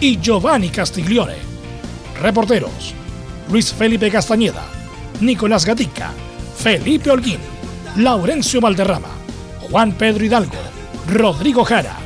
[0.00, 1.36] y Giovanni Castiglione.
[2.20, 2.94] Reporteros:
[3.50, 4.64] Luis Felipe Castañeda,
[5.20, 6.12] Nicolás Gatica,
[6.56, 7.38] Felipe Holguín,
[7.96, 9.10] Laurencio Valderrama,
[9.70, 10.58] Juan Pedro Hidalgo,
[11.08, 11.96] Rodrigo Jara,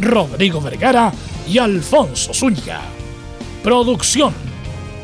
[0.00, 1.12] Rodrigo Vergara
[1.46, 2.80] y Alfonso Zúñiga.
[3.62, 4.32] Producción: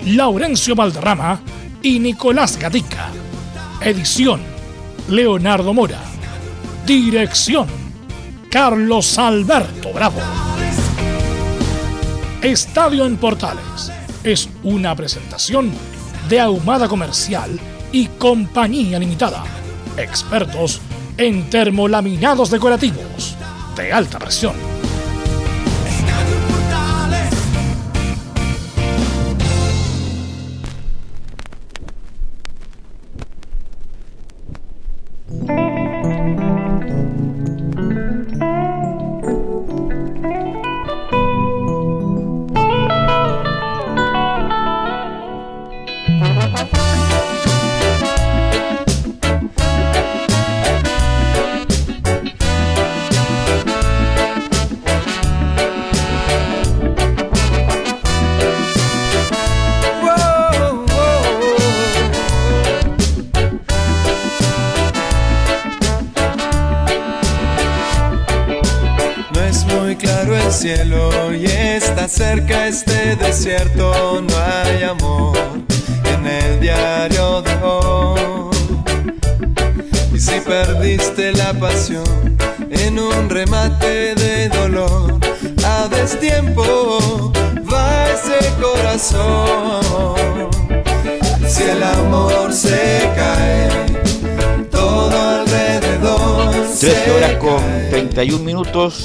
[0.07, 1.41] Laurencio Valderrama
[1.83, 3.09] y Nicolás Gatica.
[3.81, 4.41] Edición:
[5.09, 6.01] Leonardo Mora.
[6.87, 7.67] Dirección:
[8.51, 10.44] Carlos Alberto Bravo.
[12.45, 13.91] Estadio en Portales
[14.23, 15.73] es una presentación
[16.29, 17.59] de Ahumada Comercial
[17.91, 19.45] y Compañía Limitada.
[19.97, 20.83] Expertos
[21.17, 23.35] en termolaminados decorativos
[23.75, 24.74] de alta presión.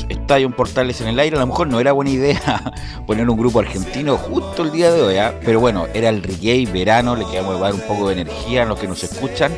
[0.10, 1.36] Estadio Portales en el aire.
[1.36, 2.74] A lo mejor no era buena idea
[3.08, 5.34] poner un grupo argentino justo el día de hoy, ¿ah?
[5.44, 8.80] pero bueno, era el reggae verano, le queríamos dar un poco de energía a los
[8.80, 9.52] que nos escuchan.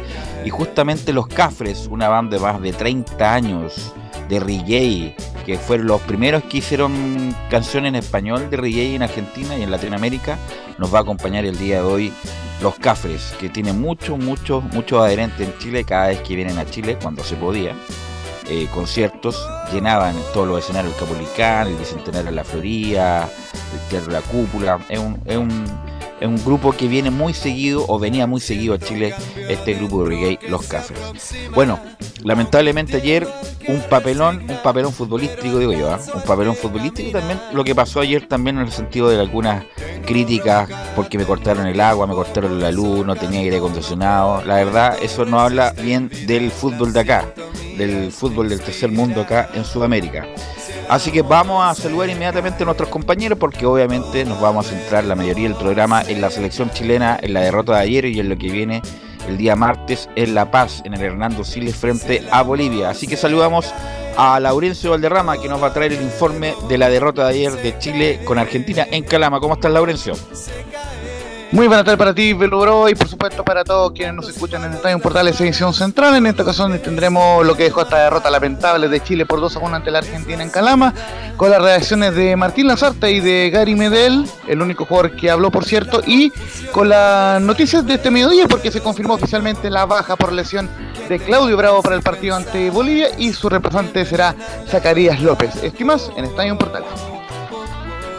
[0.45, 3.93] Y justamente Los Cafres, una banda de más de 30 años
[4.29, 9.57] de reggae, que fueron los primeros que hicieron canciones en español de reggae en Argentina
[9.57, 10.37] y en Latinoamérica,
[10.77, 12.13] nos va a acompañar el día de hoy
[12.61, 16.65] Los Cafres, que tiene muchos, muchos, muchos adherentes en Chile cada vez que vienen a
[16.65, 17.75] Chile, cuando se podía.
[18.53, 23.29] Eh, conciertos, llenaban todos los escenarios, el Capolicán, el Bicentenario de la Florida,
[23.73, 25.63] el Teatro de la Cúpula, es un, es un,
[26.19, 29.15] es un grupo que viene muy seguido o venía muy seguido a Chile,
[29.47, 30.99] este grupo de reggae, Los Cafres.
[31.55, 31.79] Bueno,
[32.23, 33.27] lamentablemente ayer
[33.67, 35.99] un papelón, un papelón futbolístico, digo yo, ¿ah?
[36.13, 39.65] un papelón futbolístico también lo que pasó ayer también en el sentido de algunas
[40.05, 44.43] críticas porque me cortaron el agua, me cortaron la luz, no tenía aire acondicionado.
[44.45, 47.33] La verdad, eso no habla bien del fútbol de acá
[47.77, 50.25] del fútbol del tercer mundo acá en Sudamérica.
[50.89, 55.05] Así que vamos a saludar inmediatamente a nuestros compañeros porque obviamente nos vamos a centrar
[55.05, 58.29] la mayoría del programa en la selección chilena, en la derrota de ayer y en
[58.29, 58.81] lo que viene
[59.27, 62.89] el día martes en La Paz, en el Hernando Siles frente a Bolivia.
[62.89, 63.73] Así que saludamos
[64.17, 67.51] a Laurencio Valderrama que nos va a traer el informe de la derrota de ayer
[67.53, 69.39] de Chile con Argentina en Calama.
[69.39, 70.13] ¿Cómo estás, Laurencio?
[71.51, 74.71] Muy buena tarde para ti, Bro, y por supuesto para todos quienes nos escuchan en
[74.71, 76.15] Estadio Portales Edición Central.
[76.15, 79.59] En esta ocasión tendremos lo que dejó esta derrota lamentable de Chile por 2 a
[79.59, 80.93] 1 ante la Argentina en Calama,
[81.35, 85.51] con las reacciones de Martín Lazarte y de Gary Medel, el único jugador que habló,
[85.51, 86.31] por cierto, y
[86.71, 90.69] con las noticias de este mediodía, porque se confirmó oficialmente la baja por lesión
[91.09, 94.35] de Claudio Bravo para el partido ante Bolivia y su representante será
[94.69, 95.53] Zacarías López.
[95.61, 97.20] Estimas en Estadio Portales.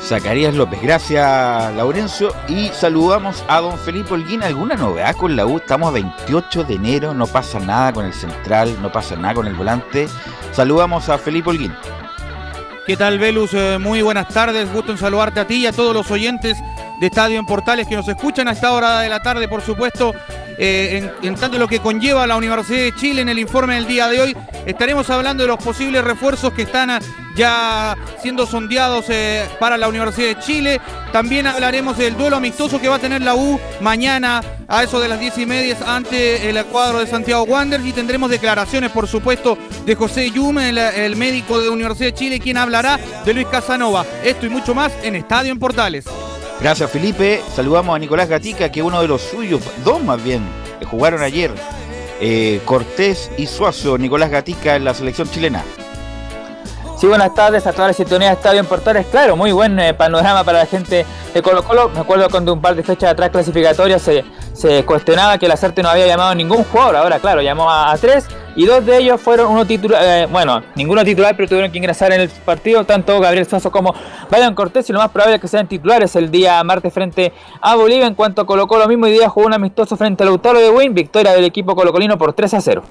[0.03, 0.83] Zacarías López.
[0.83, 2.35] Gracias, Laurencio.
[2.49, 4.43] Y saludamos a don Felipe Holguín.
[4.43, 5.59] ¿Alguna novedad con la U?
[5.59, 9.47] Estamos a 28 de enero, no pasa nada con el central, no pasa nada con
[9.47, 10.09] el volante.
[10.51, 11.73] Saludamos a Felipe Holguín.
[12.87, 13.55] ¿Qué tal, Velus?
[13.55, 14.73] Eh, muy buenas tardes.
[14.73, 16.59] Gusto en saludarte a ti y a todos los oyentes
[17.03, 20.15] de Estadio en Portales que nos escuchan a esta hora de la tarde, por supuesto,
[20.57, 24.07] eh, en, tanto lo que conlleva la Universidad de Chile en el informe del día
[24.07, 24.37] de hoy.
[24.67, 27.01] Estaremos hablando de los posibles refuerzos que están
[27.35, 30.81] ya siendo sondeados eh, para la Universidad de Chile.
[31.11, 35.09] También hablaremos del duelo amistoso que va a tener la U mañana a eso de
[35.09, 39.59] las diez y media ante el cuadro de Santiago Wanderers y tendremos declaraciones, por supuesto,
[39.85, 44.07] de José Yume, el, médico de la Universidad de Chile, quien hablará de Luis Casanova.
[44.23, 46.05] Esto y mucho más en Estadio en Portales.
[46.63, 47.43] Gracias Felipe.
[47.57, 50.45] Saludamos a Nicolás Gatica, que uno de los suyos, dos más bien,
[50.79, 51.51] que jugaron ayer.
[52.21, 55.65] Eh, Cortés y Suazo, Nicolás Gatica en la selección chilena.
[57.03, 59.07] Sí, buenas tardes a toda la sintonía de Estadio en Portales.
[59.07, 61.05] Claro, muy buen eh, panorama para la gente
[61.35, 61.89] de Colo Colo.
[61.89, 65.83] Me acuerdo cuando un par de fechas atrás clasificatorias se, se cuestionaba que la Sarte
[65.83, 66.95] no había llamado a ningún jugador.
[66.95, 71.05] Ahora, claro, llamó a, tres y dos de ellos fueron uno titular, eh, bueno, ninguno
[71.05, 73.93] titular, pero tuvieron que ingresar en el partido, tanto Gabriel Suazo como
[74.31, 77.75] Brian Cortés, y lo más probable es que sean titulares el día martes frente a
[77.75, 80.71] Bolivia, en cuanto Colo Colo mismo y día jugó un amistoso frente al Lautaro de
[80.71, 82.85] Wayne, victoria del equipo colocolino por 3 a 0.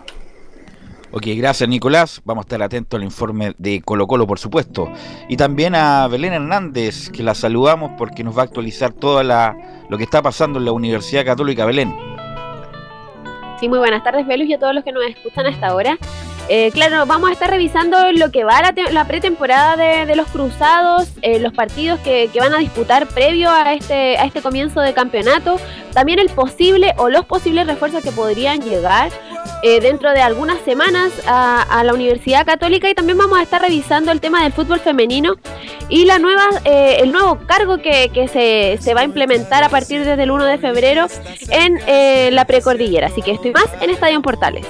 [1.13, 2.21] Ok, gracias Nicolás.
[2.23, 4.89] Vamos a estar atentos al informe de Colo Colo, por supuesto.
[5.27, 9.97] Y también a Belén Hernández, que la saludamos porque nos va a actualizar todo lo
[9.97, 11.93] que está pasando en la Universidad Católica Belén.
[13.59, 15.97] Sí, muy buenas tardes, Velus, y a todos los que nos escuchan hasta ahora.
[16.49, 19.75] Eh, claro, vamos a estar revisando lo que va la, la pretemporada
[20.05, 24.41] de, los cruzados, eh, los partidos que, van a disputar previo a este, a este
[24.41, 25.57] comienzo de campeonato,
[25.93, 29.11] también el posible o los posibles refuerzos que podrían llegar
[29.63, 34.11] eh, dentro de algunas semanas a, la Universidad Católica y también vamos a estar revisando
[34.11, 35.35] el tema del fútbol femenino
[35.89, 40.23] y la nueva, el nuevo cargo que, se, se, va a implementar a partir desde
[40.23, 41.07] el 1 de febrero
[41.49, 43.07] en la precordillera.
[43.07, 44.65] Así que estoy más en Estadio Portales.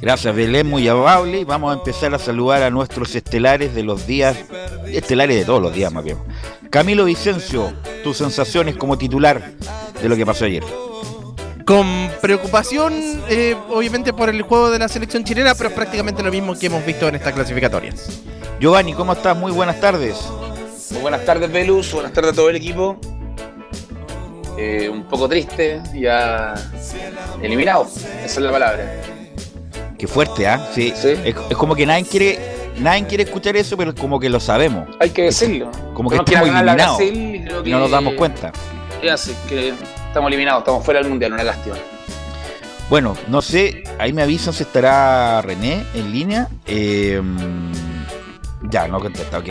[0.00, 1.44] Gracias, Belén, muy amable.
[1.44, 4.36] Vamos a empezar a saludar a nuestros estelares de los días,
[4.86, 6.18] estelares de todos los días más bien.
[6.70, 7.72] Camilo Vicencio,
[8.04, 9.52] tus sensaciones como titular
[10.00, 10.62] de lo que pasó ayer.
[11.66, 12.94] Con preocupación,
[13.28, 16.66] eh, obviamente, por el juego de la selección chilena, pero es prácticamente lo mismo que
[16.66, 18.22] hemos visto en estas clasificatorias.
[18.60, 19.36] Giovanni, ¿cómo estás?
[19.36, 20.16] Muy buenas tardes.
[20.92, 21.92] Muy buenas tardes, Velus.
[21.92, 22.96] Buenas tardes a todo el equipo.
[24.56, 26.54] Eh, un poco triste, ya
[27.42, 27.88] eliminado.
[28.24, 29.02] Esa es la palabra.
[29.98, 30.70] Qué fuerte, ¿ah?
[30.72, 30.94] Sí.
[30.94, 32.38] Es, como que nadie quiere,
[32.78, 34.88] nadie quiere escuchar eso, pero es como que lo sabemos.
[35.00, 35.72] Hay que decirlo.
[35.94, 37.02] Como que estamos eliminados.
[37.02, 38.52] Y no nos damos cuenta.
[39.00, 39.34] ¿Qué hace?
[39.48, 39.74] Que
[40.16, 41.76] estamos eliminados, estamos fuera del mundial, una lástima.
[42.88, 46.48] Bueno, no sé, ahí me avisan si estará René en línea.
[46.64, 47.70] Em,
[48.62, 49.48] ya, no contesta, ok.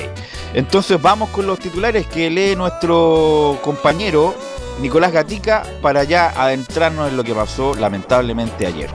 [0.56, 4.34] Entonces vamos con los titulares que lee nuestro compañero
[4.82, 8.90] Nicolás Gatica para ya adentrarnos en lo que pasó lamentablemente ayer.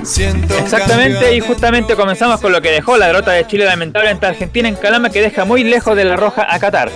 [0.00, 4.68] Exactamente, y justamente comenzamos con lo que dejó la derrota de Chile lamentable ante Argentina
[4.68, 6.92] en Calama que deja muy lejos de la roja a Qatar.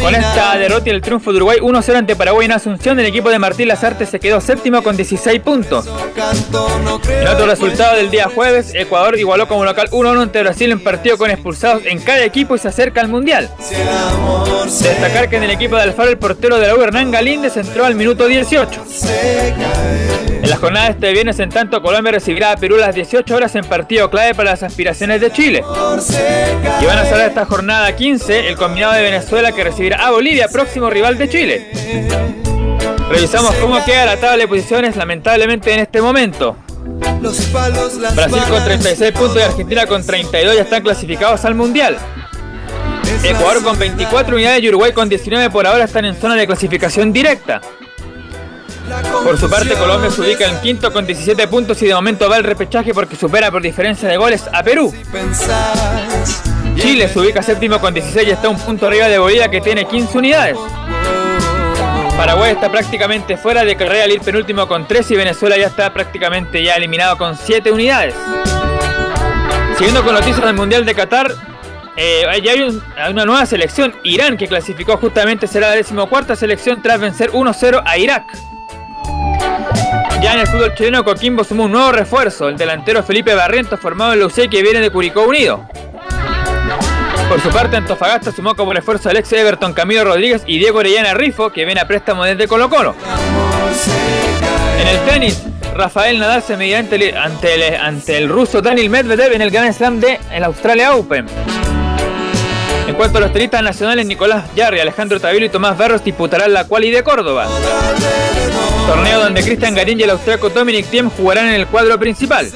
[0.00, 3.30] Con esta derrota y el triunfo de Uruguay 1-0 ante Paraguay en Asunción, el equipo
[3.30, 5.88] de Martín Lazarte se quedó séptimo con 16 puntos.
[7.08, 11.18] En otro resultado del día jueves, Ecuador igualó como local 1-1 ante Brasil en partido
[11.18, 13.50] con expulsados en cada equipo y se acerca al Mundial.
[14.64, 17.84] Destacar que en el equipo de Alfaro el portero de la U, Hernán Galíndez, entró
[17.84, 18.84] al minuto 18.
[20.42, 23.54] En la jornada de este viernes, en tanto, Colombia recibirá a Perú las 18 horas
[23.54, 25.62] en partido clave para las aspiraciones de Chile.
[26.80, 30.48] Y van a cerrar esta jornada 15 el combinado de Venezuela que recibirá a Bolivia,
[30.48, 31.70] próximo rival de Chile.
[33.08, 36.56] Revisamos cómo queda la tabla de posiciones lamentablemente en este momento.
[38.16, 41.96] Brasil con 36 puntos y Argentina con 32 ya están clasificados al Mundial.
[43.22, 47.12] Ecuador con 24 unidades y Uruguay con 19 por ahora están en zona de clasificación
[47.12, 47.60] directa.
[49.24, 52.36] Por su parte, Colombia se ubica en quinto con 17 puntos y de momento va
[52.36, 54.92] el repechaje porque supera por diferencia de goles a Perú.
[56.76, 59.86] Chile se ubica séptimo con 16 y está un punto arriba de Bolivia que tiene
[59.86, 60.56] 15 unidades.
[62.16, 65.92] Paraguay está prácticamente fuera de carrera al ir penúltimo con 3 y Venezuela ya está
[65.92, 68.14] prácticamente ya eliminado con 7 unidades.
[69.76, 71.34] Siguiendo con noticias del Mundial de Qatar,
[71.96, 77.00] eh, ya hay, una nueva selección, Irán, que clasificó justamente será la decimocuarta selección tras
[77.00, 78.24] vencer 1-0 a Irak.
[80.22, 84.12] Ya en el fútbol chileno, Coquimbo sumó un nuevo refuerzo, el delantero Felipe Barrientos, formado
[84.12, 85.66] en la UC que viene de Curicó Unido.
[87.28, 91.14] Por su parte, Antofagasta sumó como refuerzo al ex Everton Camilo Rodríguez y Diego Orellana
[91.14, 92.94] Rifo, que viene a préstamo desde Colo Colo.
[94.80, 95.42] En el tenis,
[95.74, 99.98] Rafael Nadal se medirá ante el, ante el, ruso Daniel Medvedev en el Grand Slam
[99.98, 101.26] de el Australia Open.
[102.86, 106.66] En cuanto a los tenistas nacionales, Nicolás Yarri, Alejandro Tavilo y Tomás Berros disputarán la
[106.66, 107.48] quali de Córdoba.
[108.86, 112.50] Torneo donde Cristian Garín y el austriaco Dominic Thiem jugarán en el cuadro principal.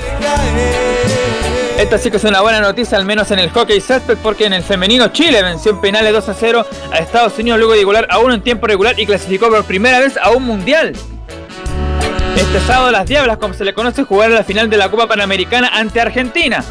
[1.79, 4.55] Esta sí que es una buena noticia, al menos en el hockey césped, porque en
[4.55, 8.07] el femenino Chile venció en penales 2 a 0 a Estados Unidos luego de igualar
[8.11, 10.95] a uno en tiempo regular y clasificó por primera vez a un mundial.
[12.35, 15.69] Este sábado las Diablas, como se le conoce, jugarán la final de la Copa Panamericana
[15.69, 16.65] ante Argentina.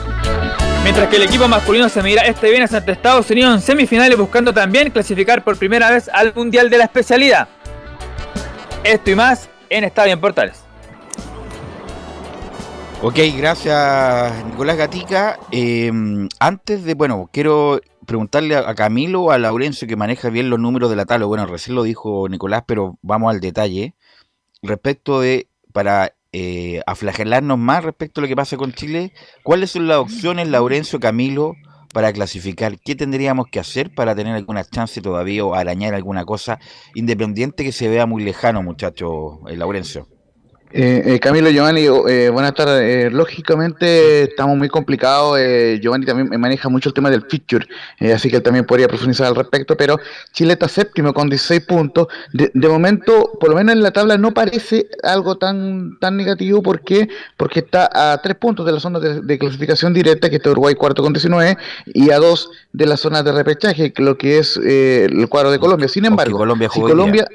[0.85, 4.53] Mientras que el equipo masculino se medirá este viernes ante Estados Unidos en semifinales buscando
[4.53, 7.47] también clasificar por primera vez al Mundial de la especialidad.
[8.83, 10.63] Esto y más en Estadio en Portales.
[13.01, 15.39] Ok, gracias Nicolás Gatica.
[15.49, 20.59] Em, antes de, bueno, quiero preguntarle a, Camilo o a Laurencio que maneja bien los
[20.59, 21.25] números de la tabla.
[21.25, 23.95] Bueno, recién lo dijo Nicolás, pero vamos al detalle.
[24.61, 29.87] Respecto de, para eh, aflagelarnos más respecto a lo que pasa con Chile, ¿cuáles son
[29.87, 31.53] las opciones, Laurencio, Camilo,
[31.93, 32.77] para clasificar?
[32.77, 36.59] ¿Qué tendríamos que hacer para tener alguna chance todavía o arañar alguna cosa
[36.93, 40.09] independiente que se vea muy lejano, muchachos, eh, Laurencio?
[40.71, 42.81] Eh, eh, Camilo Giovanni, eh, buenas tardes.
[42.81, 45.39] Eh, lógicamente estamos muy complicados.
[45.79, 47.65] Giovanni también maneja mucho el tema del feature,
[48.13, 49.77] así que él también podría profundizar al respecto.
[49.77, 49.99] Pero
[50.33, 52.07] Chile está séptimo con 16 puntos.
[52.33, 56.61] De, momento, por lo menos en la tabla, no parece algo tan tan negativo.
[56.61, 57.07] ¿Por qué?
[57.37, 61.03] Porque está a 3 puntos de la zona de, clasificación directa, que está Uruguay cuarto
[61.03, 61.57] con 19,
[61.93, 65.87] y a 2 de la zona de repechaje, lo que es el cuadro de Colombia.
[65.87, 67.27] Sin embargo, Colombia, si Colombia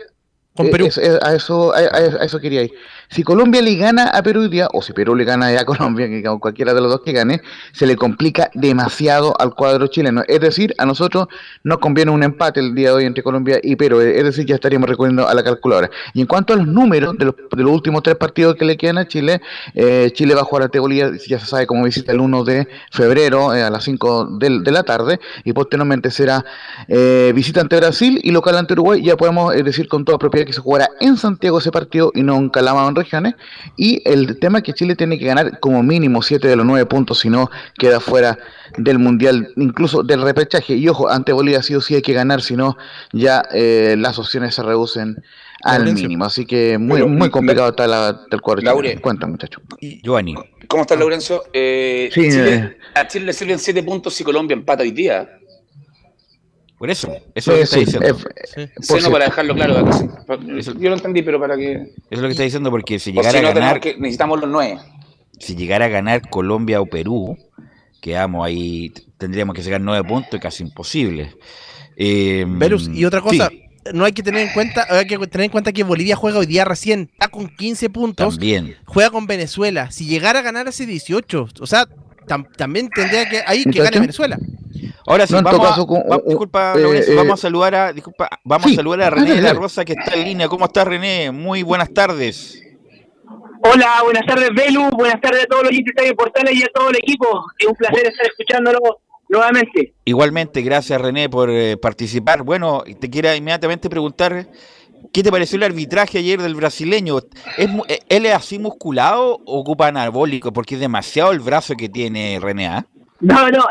[1.22, 2.72] a, eso, a, eso quería ir.
[3.10, 6.22] Si Colombia le gana a Perú día, o si Perú le gana a Colombia, que
[6.38, 10.22] cualquiera de los dos que gane, se le complica demasiado al cuadro chileno.
[10.28, 11.26] Es decir, a nosotros
[11.64, 14.00] nos conviene un empate el día de hoy entre Colombia y Perú.
[14.00, 15.90] Es decir, ya estaríamos recurriendo a la calculadora.
[16.14, 18.76] Y en cuanto a los números de los, de los últimos tres partidos que le
[18.76, 19.40] quedan a Chile,
[19.74, 22.68] eh, Chile va a jugar a Bolivia, ya se sabe cómo visita el 1 de
[22.92, 26.44] febrero eh, a las 5 de, la tarde, y posteriormente será
[26.86, 29.02] eh, visita ante Brasil y local ante Uruguay.
[29.02, 32.36] Ya podemos decir con toda propiedad que se jugará en Santiago ese partido y no
[32.36, 33.34] en Calama regiones.
[33.76, 36.86] Y el tema es que Chile tiene que ganar como mínimo 7 de los 9
[36.86, 38.38] puntos, si no queda fuera
[38.76, 40.74] del Mundial, incluso del repechaje.
[40.74, 42.76] Y ojo, ante Bolivia sí o sí hay que ganar, si no
[43.12, 45.22] ya eh, las opciones se reducen
[45.62, 46.24] al mínimo.
[46.24, 48.80] Así que muy, muy complicado está la, el cuadro.
[49.00, 49.60] Cuenta, muchacho.
[49.80, 50.34] Giovanni.
[50.68, 51.44] ¿Cómo estás, Laurencio?
[51.52, 52.76] Eh, sí, Chile, eh.
[52.94, 55.39] a Chile le sirven 7 puntos si Colombia empata hoy día.
[56.80, 58.18] Por eso, eso es lo que está diciendo.
[58.80, 59.10] Sí.
[59.12, 59.86] para dejarlo claro.
[60.78, 61.72] yo lo entendí, pero para que.
[61.74, 63.80] Eso es lo que está diciendo, porque si llegara a ganar.
[63.80, 64.78] Que necesitamos los nueve.
[65.38, 67.36] Si llegara a ganar Colombia o Perú,
[68.00, 71.36] quedamos ahí, tendríamos que sacar nueve puntos, y casi imposible.
[71.98, 73.50] Eh, Verus, y otra cosa.
[73.92, 76.46] No hay que tener en cuenta, hay que tener en cuenta que Bolivia juega hoy
[76.46, 78.36] día recién, está con 15 puntos.
[78.36, 78.76] También.
[78.86, 79.90] Juega con Venezuela.
[79.90, 81.86] Si llegara a ganar hace 18, o sea,
[82.56, 84.38] también tendría que ahí que gane Venezuela.
[85.06, 89.02] Ahora sí, vamos, a, disculpa, eh, eh, vamos a saludar a, disculpa, vamos a saludar
[89.02, 90.48] a René de la Rosa que está en línea.
[90.48, 91.30] ¿Cómo estás, René?
[91.32, 92.62] Muy buenas tardes.
[93.62, 94.88] Hola, buenas tardes, Belu.
[94.90, 97.26] Buenas tardes a todos los de Portales y a todo el equipo.
[97.58, 98.78] Es un placer estar escuchándolo
[99.28, 99.94] nuevamente.
[100.04, 102.42] Igualmente, gracias, René, por eh, participar.
[102.42, 104.46] Bueno, te quiero inmediatamente preguntar.
[105.12, 107.18] ¿Qué te pareció el arbitraje ayer del brasileño?
[107.56, 107.68] ¿Es,
[108.08, 110.52] ¿Él es así musculado o ocupa anabólico?
[110.52, 112.68] Porque es demasiado el brazo que tiene René.
[112.68, 112.86] ¿ah?
[113.20, 113.64] No, no,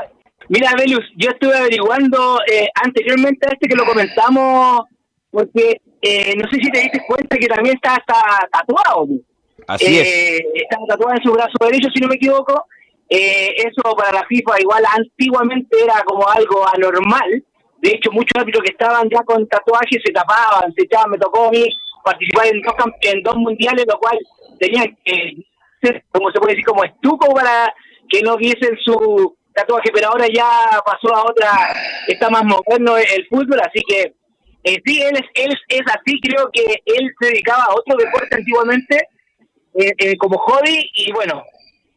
[0.50, 4.81] Mira, Velus, yo estuve averiguando eh, anteriormente a este que lo comentamos,
[5.29, 9.07] porque eh, no sé si te diste cuenta que también está, está tatuado.
[9.67, 10.63] Así eh, es.
[10.63, 12.65] Está tatuado en su brazo derecho, si no me equivoco.
[13.07, 17.43] eso para la FIFA igual antiguamente era como algo anormal.
[17.81, 21.12] De hecho, muchos árbitros que estaban ya con tatuajes se tapaban, se echaban.
[21.12, 21.67] Me tocó a mí
[22.03, 24.17] participar en dos, en dos mundiales, lo cual
[24.59, 25.38] tenían que
[25.81, 27.74] ser, como se puede decir, como estuco para
[28.09, 30.50] que no viesen su tatuaje, pero ahora ya
[30.86, 31.51] pasó a otra,
[32.07, 34.13] está más moderno el fútbol, así que
[34.63, 38.36] eh, sí, él es, él es así, creo que él se dedicaba a otro deporte
[38.36, 39.07] antiguamente
[39.75, 41.43] eh, eh, como hobby y bueno,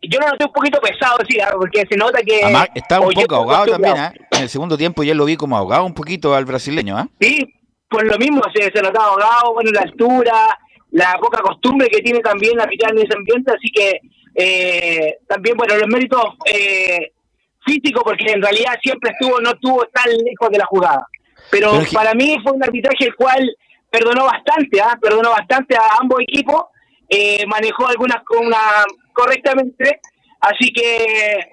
[0.03, 2.43] yo lo noté un poquito pesado, sí, ah, porque se nota que...
[2.43, 4.13] Además, está un poco ahogado también, ¿eh?
[4.33, 7.09] En el segundo tiempo ya lo vi como ahogado un poquito al brasileño, ¿ah?
[7.21, 7.47] Sí,
[7.89, 10.59] por lo mismo, se, se notaba ahogado, bueno, la altura,
[10.91, 14.01] la poca costumbre que tiene también la en ese ambiente, así que
[14.35, 17.13] eh, también, bueno, los méritos eh,
[17.65, 21.07] físico porque en realidad siempre estuvo, no estuvo tan lejos de la jugada.
[21.51, 23.55] Pero, para mí fue un arbitraje el cual
[23.91, 24.99] perdonó bastante, ¿ah?
[25.01, 26.65] perdonó bastante a ambos equipos,
[27.09, 28.59] eh, manejó algunas una,
[29.13, 30.01] correctamente,
[30.41, 31.53] así que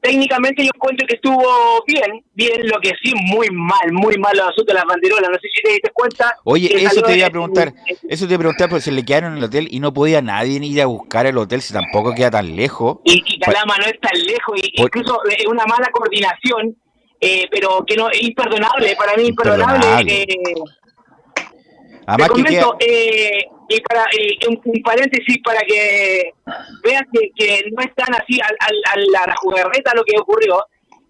[0.00, 4.48] técnicamente yo encuentro que estuvo bien, bien, lo que sí, muy mal, muy mal los
[4.48, 5.30] asuntos de las banderolas.
[5.30, 6.36] No sé si te diste cuenta.
[6.44, 7.72] Oye, eso te iba a preguntar,
[8.08, 10.22] eso te iba a preguntar porque se le quedaron en el hotel y no podía
[10.22, 12.98] nadie ir a buscar el hotel si tampoco queda tan lejos.
[13.04, 16.76] Y, y Calama no es tan lejos, y, incluso es una mala coordinación,
[17.20, 20.22] eh, pero que no es imperdonable, para mí imperdonable.
[20.22, 20.26] Eh,
[22.16, 24.06] te comento, eh, y para
[24.48, 26.32] un, paréntesis para que
[26.82, 28.48] veas que, no es tan así a,
[29.12, 30.64] la, jugarreta lo que ocurrió.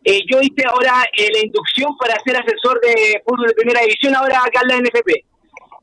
[0.05, 4.15] Eh, yo hice ahora eh, la inducción para ser asesor de fútbol de primera división
[4.15, 5.09] ahora acá en la NFP.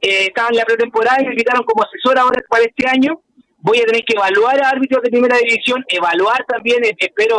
[0.01, 3.21] Eh, estaba en la pretemporada y me invitaron como asesor ahora para este año.
[3.59, 7.37] Voy a tener que evaluar a árbitros de primera división, evaluar también, espero,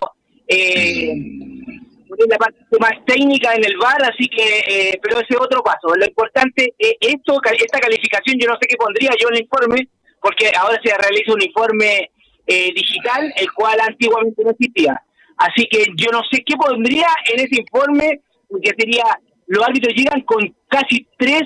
[2.09, 5.95] eh, la parte más técnica en el bar, así que, eh, pero ese otro paso.
[5.95, 9.89] Lo importante, eh, esto, esta calificación, yo no sé qué pondría yo en el informe,
[10.21, 12.11] porque ahora se realiza un informe
[12.47, 15.03] eh, digital, el cual antiguamente no existía.
[15.37, 19.05] Así que yo no sé qué pondría en ese informe porque sería,
[19.49, 21.43] los árbitros llegan con casi tres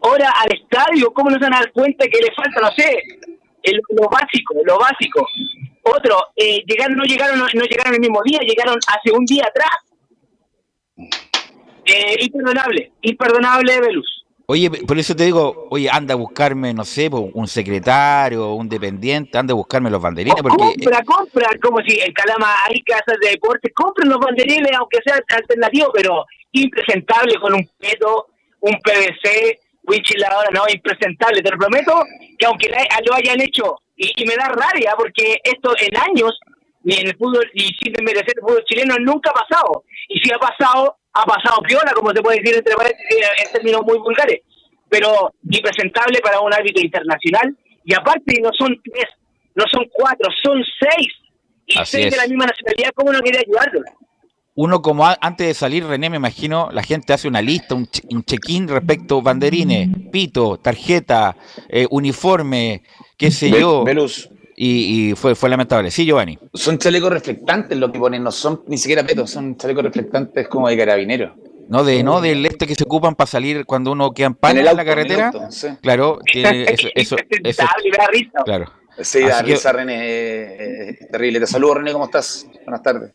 [0.00, 3.02] horas al estadio, ¿cómo no se van a dar cuenta que le falta, no sé,
[3.90, 5.26] lo básico, lo básico?
[5.82, 9.76] Otro, eh, llegaron, no llegaron, no, llegaron el mismo día, llegaron hace un día atrás.
[11.84, 14.24] Eh, imperdonable, imperdonable, Velus.
[14.46, 19.38] Oye, por eso te digo, oye, anda a buscarme, no sé, un secretario, un dependiente,
[19.38, 20.40] anda a buscarme los banderines.
[20.42, 20.56] Porque...
[20.56, 25.20] Compra, compra, como si en Calama hay casas de deporte, compren los banderines, aunque sea
[25.36, 28.26] alternativo, pero impresentable con un peto,
[28.60, 29.58] un PVC,
[30.30, 31.42] ahora no, impresentable.
[31.42, 32.04] Te lo prometo
[32.38, 33.80] que aunque lo hayan hecho,
[34.16, 36.38] y, me da rabia porque esto en años,
[36.82, 39.84] ni en el fútbol, y sin merecer el fútbol chileno, nunca ha pasado.
[40.08, 43.82] Y si ha pasado, ha pasado piola, como se puede decir entre paréntesis, en términos
[43.84, 44.40] muy vulgares,
[44.88, 47.56] pero impresentable para un árbitro internacional.
[47.84, 49.08] Y aparte no son tres,
[49.54, 51.08] no son cuatro, son seis.
[51.66, 53.80] Y seis de la misma nacionalidad, ¿cómo no quiere ayudarlo?
[54.54, 58.68] Uno como antes de salir, René, me imagino, la gente hace una lista, un, check-in
[58.68, 61.36] respecto a banderines, pito, tarjeta,
[61.68, 62.82] eh, uniforme,
[63.16, 63.84] qué sé yo
[64.64, 65.90] y, fue, fue lamentable.
[65.90, 66.38] Sí, Giovanni.
[66.54, 70.68] Son chalecos reflectantes lo que ponen, no son ni siquiera petos, son chalecos reflectantes como
[70.68, 71.32] de carabineros.
[71.68, 74.58] No, de, no del este que se ocupan para salir cuando uno queda en pan
[74.58, 75.32] en, la carretera.
[75.80, 76.88] Claro, tiene eso.
[76.94, 77.64] eso, eso
[78.44, 78.72] claro.
[79.00, 80.04] Sí, da risa, René.
[80.04, 81.40] Eh, eh, terrible.
[81.40, 82.46] Te saludo, René, ¿cómo estás?
[82.64, 83.12] Buenas tardes.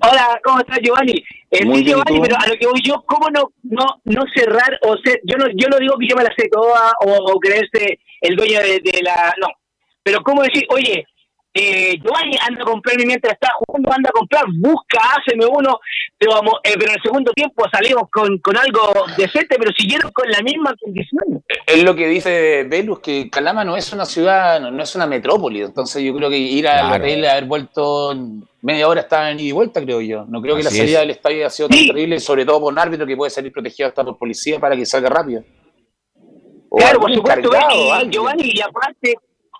[0.00, 1.24] Hola, ¿cómo estás, Giovanni?
[1.50, 4.96] Eh, Muy Giovanni, pero a lo que voy yo, ¿cómo no no no cerrar o
[4.98, 7.98] ser, yo no yo no digo que yo me la sé toda o, o creerse
[8.20, 9.48] el dueño de, de, la no,
[10.02, 11.04] pero ¿cómo decir, oye,
[11.58, 15.80] eh, Giovanni anda a comprarme mientras está jugando, anda a comprar, busca, háceme uno,
[16.16, 20.10] pero, vamos, eh, pero en el segundo tiempo salimos con, con algo decente, pero siguieron
[20.12, 21.42] con la misma condición.
[21.66, 25.62] Es lo que dice Velus, que Calama no es una ciudad, no, es una metrópoli,
[25.62, 28.14] entonces yo creo que ir a la tele, haber vuelto
[28.62, 30.24] media hora estaba en ida y vuelta, creo yo.
[30.28, 32.78] No creo que la salida del estadio haya sido tan terrible, sobre todo por un
[32.78, 35.42] árbitro que puede salir protegido hasta por policía para que salga rápido.
[36.70, 37.50] claro, por supuesto,
[38.10, 39.14] Giovanni, y aparte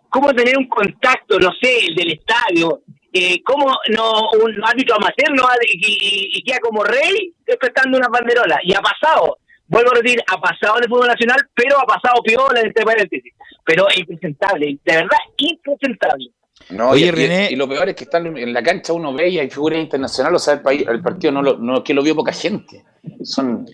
[0.09, 5.31] cómo tener un contacto, no sé, el del estadio, eh, cómo no un árbitro amateur
[5.35, 8.61] no y, y, queda como rey respetando una banderola.
[8.63, 12.23] Y ha pasado, vuelvo a decir, ha pasado en el fútbol nacional, pero ha pasado
[12.23, 13.33] piola en este paréntesis.
[13.65, 16.31] Pero es impresentable, de verdad, impresentable.
[16.71, 19.29] No, Oye, y, René, y, lo peor es que están en la cancha uno ve
[19.31, 22.03] y hay figuras internacionales, o sea, el, país, el partido no, lo, no que lo
[22.03, 22.85] vio poca gente.
[23.23, 23.67] Son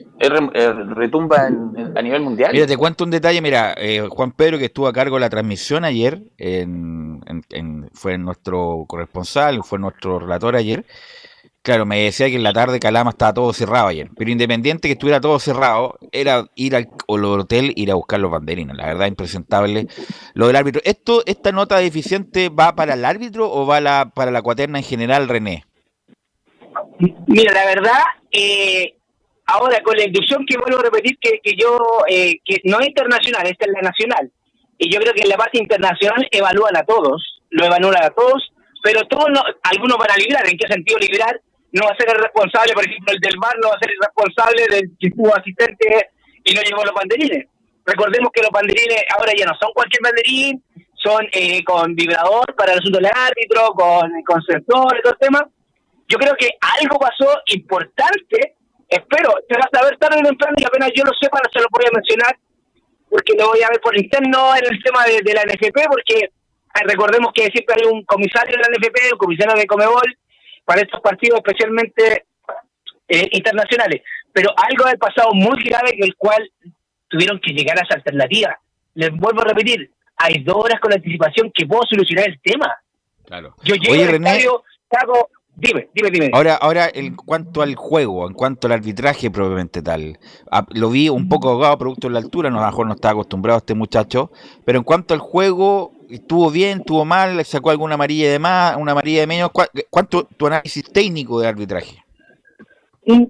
[0.97, 2.53] retumba a nivel mundial.
[2.53, 5.31] Mira, te cuento un detalle, mira, eh, Juan Pedro que estuvo a cargo de la
[5.31, 7.21] transmisión ayer, en,
[7.93, 10.85] fue nuestro corresponsal, fue nuestro relator ayer,
[11.65, 14.93] Claro, me decía que en la tarde Calama estaba todo cerrado ayer, pero independiente que
[14.93, 18.77] estuviera todo cerrado, era ir al, hotel, ir a buscar los banderinos.
[18.77, 19.87] La verdad, impresentable
[20.35, 20.83] lo del árbitro.
[20.85, 24.85] ¿Esto, ¿Esta nota deficiente va para el árbitro o va la, para la cuaterna en
[24.85, 25.65] general, René?
[27.29, 28.97] Mira, la verdad, eh,
[29.47, 31.79] ahora con la inducción que vuelvo a repetir que, que yo,
[32.11, 34.31] eh, que no es internacional, esta es la nacional.
[34.77, 38.53] Y yo creo que en la parte internacional evalúan a todos, lo evalúan a todos,
[38.83, 39.31] pero todos
[39.63, 40.47] algunos van a librar.
[40.47, 41.41] ¿En qué sentido librar?
[41.75, 43.91] No va a ser el responsable, por ejemplo, el del bar no va a ser
[43.91, 46.11] el responsable del que estuvo asistente
[46.45, 47.47] y no llevó los banderines.
[47.85, 50.63] Recordemos que los banderines ahora ya no son cualquier banderín,
[50.95, 55.19] son eh, con vibrador para el asunto del árbitro, con, con sensor y todo el
[55.19, 55.43] tema.
[56.07, 58.55] Yo creo que algo pasó importante,
[58.89, 61.59] espero, se va a saber tarde o temprano y apenas yo lo sepa, no se
[61.59, 62.39] lo voy a mencionar,
[63.11, 66.31] porque lo voy a ver por interno en el tema de, de la NFP, porque
[66.31, 70.17] eh, recordemos que siempre hay un comisario de la NFP, un comisario de Comebol,
[70.65, 72.27] para estos partidos especialmente
[73.09, 74.03] eh, internacionales.
[74.33, 76.51] Pero algo ha pasado muy grave que el cual
[77.09, 78.59] tuvieron que llegar a esa alternativa.
[78.95, 82.75] Les vuelvo a repetir, hay dos horas con anticipación que puedo solucionar el tema.
[83.25, 83.55] Claro.
[83.63, 85.29] Yo llego al estadio, hago...
[85.57, 86.31] Dime, dime, dime.
[86.33, 90.19] Ahora, ahora, en cuanto al juego, en cuanto al arbitraje propiamente tal,
[90.51, 92.95] ah, lo vi un poco ahogado producto de la altura, no, a lo mejor no
[92.95, 94.33] estaba acostumbrado este muchacho,
[94.65, 98.93] pero en cuanto al juego, estuvo bien, estuvo mal, sacó alguna amarilla de más, una
[98.93, 99.51] amarilla de menos.
[99.91, 102.05] ¿Cuánto tu análisis técnico de arbitraje?
[103.07, 103.25] Mm,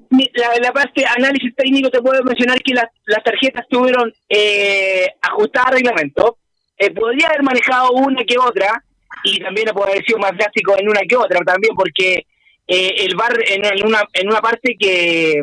[0.62, 2.88] la, parte análisis técnico te puedo mencionar que las,
[3.24, 6.38] tarjetas estuvieron eh, ajustadas a reglamento.
[6.78, 8.82] Eh, podría haber manejado una que otra
[9.24, 12.26] y también puede haber sido más drástico en una que otra también porque
[12.66, 15.42] eh, el bar en, una en una parte que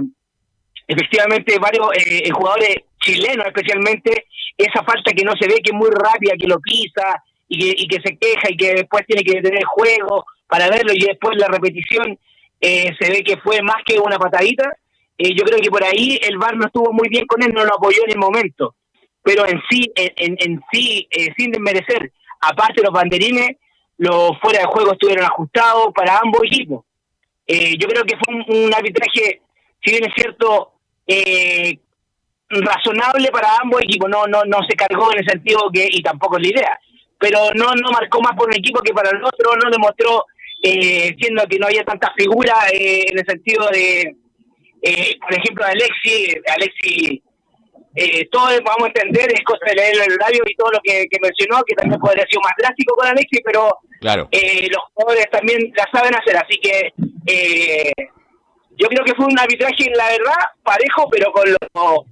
[0.87, 5.89] efectivamente varios eh, jugadores chilenos especialmente esa falta que no se ve, que es muy
[5.89, 9.35] rápida, que lo pisa y que, y que se queja y que después tiene que
[9.35, 12.17] detener el juego para verlo y después la repetición
[12.59, 14.71] eh, se ve que fue más que una patadita.
[15.17, 17.65] Eh, yo creo que por ahí el VAR no estuvo muy bien con él, no
[17.65, 18.75] lo apoyó en el momento.
[19.23, 23.57] Pero en sí, en, en, sí, eh, sin desmerecer, aparte los banderines,
[23.97, 26.85] los fuera de juego estuvieron ajustados para ambos equipos.
[27.47, 29.41] yo creo que fue un, arbitraje
[29.83, 30.73] si bien es cierto,
[31.07, 31.79] eh,
[32.51, 36.37] razonable para ambos equipos, no, no, no se cargó en el sentido que, y tampoco
[36.37, 36.79] es la idea,
[37.17, 40.25] pero no, no marcó más por un equipo que para el otro, no demostró,
[40.63, 44.15] eh, siendo que no había tantas figuras eh, en el sentido de,
[44.81, 47.23] eh, por ejemplo, Alexi, Alexi
[47.93, 51.07] eh, todo vamos a entender, es cosa de leer el horario y todo lo que,
[51.21, 54.29] mencionó, que también podría ser más drástico con Alexi, pero claro.
[54.31, 56.93] eh, los jugadores también la saben hacer, así que
[57.27, 57.91] eh,
[58.77, 62.05] yo creo que fue un arbitraje, la verdad, parejo, pero con lo,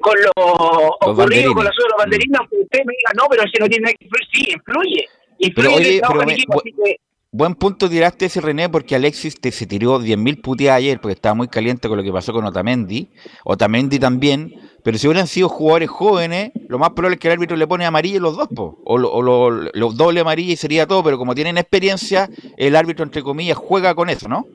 [0.00, 3.68] con lo ocurrido con los otros banderinas, aunque usted me diga, no, pero si no
[3.68, 5.04] tiene que influir, sí, influye.
[5.38, 6.96] influye pero oye, pero
[7.34, 11.34] Buen punto tiraste ese René porque Alexis te se tiró 10.000 puteadas ayer porque estaba
[11.34, 13.08] muy caliente con lo que pasó con Otamendi.
[13.44, 14.52] Otamendi también.
[14.84, 17.86] Pero si hubieran sido jugadores jóvenes, lo más probable es que el árbitro le pone
[17.86, 18.82] amarillo los dos, po.
[18.84, 21.02] o, los doble amarillo y sería todo.
[21.02, 24.46] Pero como tienen experiencia, el árbitro, entre comillas, juega con eso, ¿no?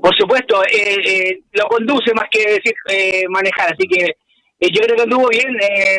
[0.00, 3.74] Por supuesto, eh, eh, lo conduce más que decir eh, manejar.
[3.74, 4.16] Así que
[4.60, 5.56] yo creo que anduvo bien,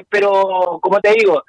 [0.09, 1.43] pero como te digo,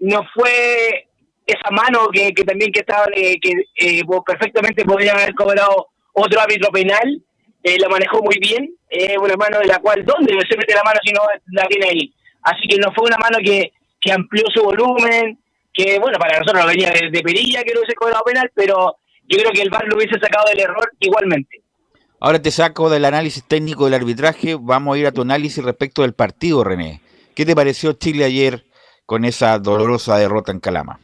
[0.00, 1.08] no fue
[1.48, 6.70] esa mano que, que también que estaba que eh, perfectamente podría haber cobrado otro árbitro
[6.70, 7.22] penal
[7.62, 10.84] eh, la manejó muy bien eh, una mano de la cual dónde se mete la
[10.84, 14.44] mano si no la tiene ahí así que no fue una mano que, que amplió
[14.54, 15.38] su volumen
[15.72, 18.96] que bueno para nosotros venía de, perilla que no hubiese cobrado penal pero
[19.28, 21.62] yo creo que el VAR lo hubiese sacado del error igualmente.
[22.20, 24.56] Ahora te saco del análisis técnico del arbitraje.
[24.58, 27.00] Vamos a ir a tu análisis respecto del partido René.
[27.38, 28.64] ¿qué te pareció Chile ayer
[29.06, 30.98] con esa dolorosa derrota en Calama?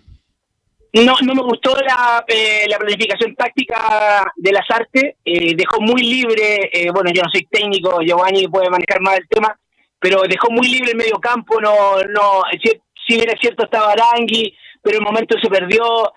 [0.93, 6.03] No, no me gustó la, eh, la planificación táctica de las artes, eh, dejó muy
[6.03, 9.57] libre, eh, bueno, yo no soy técnico, Giovanni puede manejar más el tema,
[10.01, 14.57] pero dejó muy libre el medio campo, no, no, si, bien es cierto estaba Arangui,
[14.83, 16.13] pero el momento se perdió,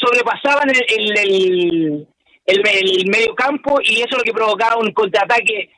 [0.00, 2.06] sobrepasaban el, el,
[2.46, 5.70] el, medio campo y eso es lo que provocaba un contraataque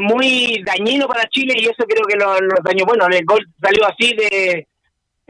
[0.00, 3.86] muy dañino para Chile y eso creo que lo, lo dañó, bueno, el gol salió
[3.86, 4.66] así de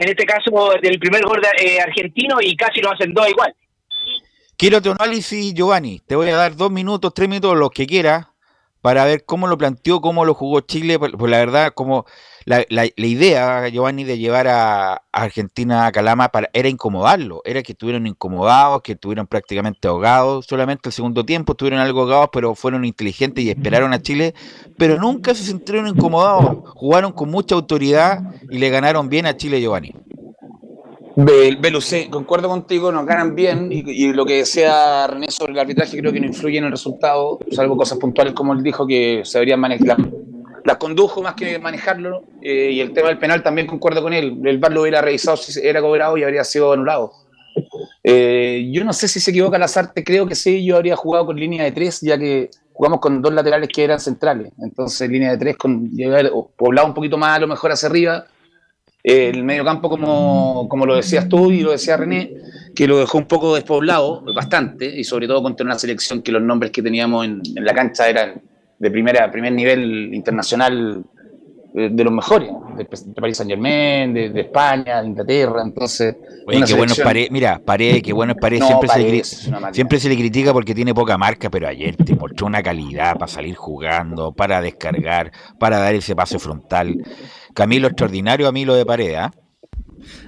[0.00, 3.54] en este caso del primer gol eh, argentino y casi lo hacen dos igual.
[4.56, 6.00] Quiero tu análisis, Giovanni.
[6.00, 8.26] Te voy a dar dos minutos, tres minutos, los que quieras,
[8.80, 10.98] para ver cómo lo planteó, cómo lo jugó Chile.
[10.98, 12.06] Pues la verdad, como
[12.44, 17.72] la, la, idea, Giovanni, de llevar a, Argentina a Calama para, era incomodarlo, era que
[17.72, 20.46] estuvieron incomodados, que estuvieron prácticamente ahogados.
[20.46, 24.34] Solamente el segundo tiempo estuvieron algo ahogados, pero fueron inteligentes y esperaron a Chile,
[24.76, 26.70] pero nunca se sintieron incomodados.
[26.74, 29.94] Jugaron con mucha autoridad y le ganaron bien a Chile, Giovanni.
[31.16, 36.12] Belucé, concuerdo contigo, nos ganan bien y, lo que decía René sobre el arbitraje creo
[36.12, 39.60] que no influye en el resultado, salvo cosas puntuales como él dijo que se deberían
[39.60, 39.98] manejar,
[40.64, 44.40] las condujo más que manejarlo eh, y el tema del penal también concuerdo con él,
[44.44, 47.12] el VAR lo hubiera revisado si era cobrado y habría sido anulado.
[48.02, 51.36] Eh, yo no sé si se equivoca Lazarte, creo que sí, yo habría jugado con
[51.36, 55.38] línea de tres ya que jugamos con dos laterales que eran centrales, entonces línea de
[55.38, 55.90] tres con
[56.56, 58.26] poblado un poquito más a lo mejor hacia arriba.
[59.02, 62.34] El medio campo, como, como lo decías tú y lo decía René,
[62.74, 66.42] que lo dejó un poco despoblado, bastante, y sobre todo contra una selección que los
[66.42, 68.42] nombres que teníamos en, la cancha eran
[68.80, 71.04] de primera, primer nivel internacional
[71.74, 72.84] eh, de, los mejores, de,
[73.20, 76.16] París Saint Germain, de, España, de Inglaterra, entonces...
[76.46, 76.94] Oye, qué bueno
[77.30, 80.94] mira, Pared, qué bueno es Pared, siempre, se le, siempre se le critica porque tiene
[80.94, 85.94] poca marca, pero ayer te mostró una calidad para salir jugando, para descargar, para dar
[85.94, 87.04] ese pase frontal.
[87.52, 89.30] Camilo extraordinario a mí lo de Paredes, ¿ah?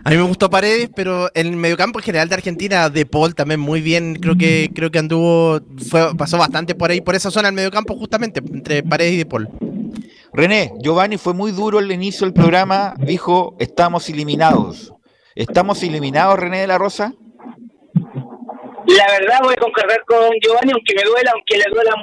[0.05, 3.35] A mí me gustó Paredes, pero en el mediocampo en general de Argentina, De Paul
[3.35, 7.31] también muy bien, creo que creo que anduvo, fue, pasó bastante por ahí, por esa
[7.31, 9.49] zona del mediocampo justamente, entre Paredes y De Paul.
[10.33, 14.93] René, Giovanni fue muy duro al inicio del programa, dijo, estamos eliminados.
[15.35, 17.15] ¿Estamos eliminados, René de la Rosa?
[18.87, 21.95] La verdad voy a concordar con Giovanni, aunque me duela, aunque le duela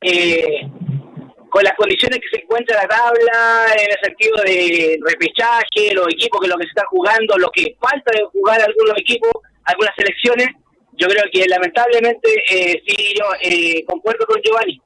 [0.00, 0.70] eh,
[1.50, 6.40] con las condiciones que se encuentra la tabla, en el sentido de repechaje, los equipos
[6.40, 9.30] que lo que se está jugando, lo que falta de jugar algunos equipos,
[9.64, 10.48] algunas selecciones,
[10.92, 14.80] yo creo que lamentablemente eh, sí, yo eh, concuerdo con Giovanni.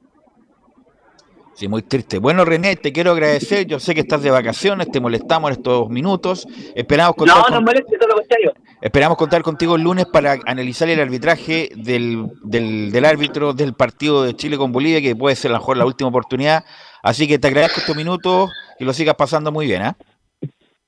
[1.55, 2.19] Sí, muy triste.
[2.19, 3.67] Bueno, René, te quiero agradecer.
[3.67, 6.47] Yo sé que estás de vacaciones, te molestamos en estos minutos.
[6.75, 8.55] Esperamos contar no, no moleste, todo lo contrario.
[8.81, 14.35] Esperamos contar contigo el lunes para analizar el arbitraje del, del, árbitro del partido de
[14.35, 16.65] Chile con Bolivia, que puede ser a lo mejor la última oportunidad.
[17.03, 19.83] Así que te agradezco estos minutos y lo sigas pasando muy bien.
[19.83, 19.93] ¿eh?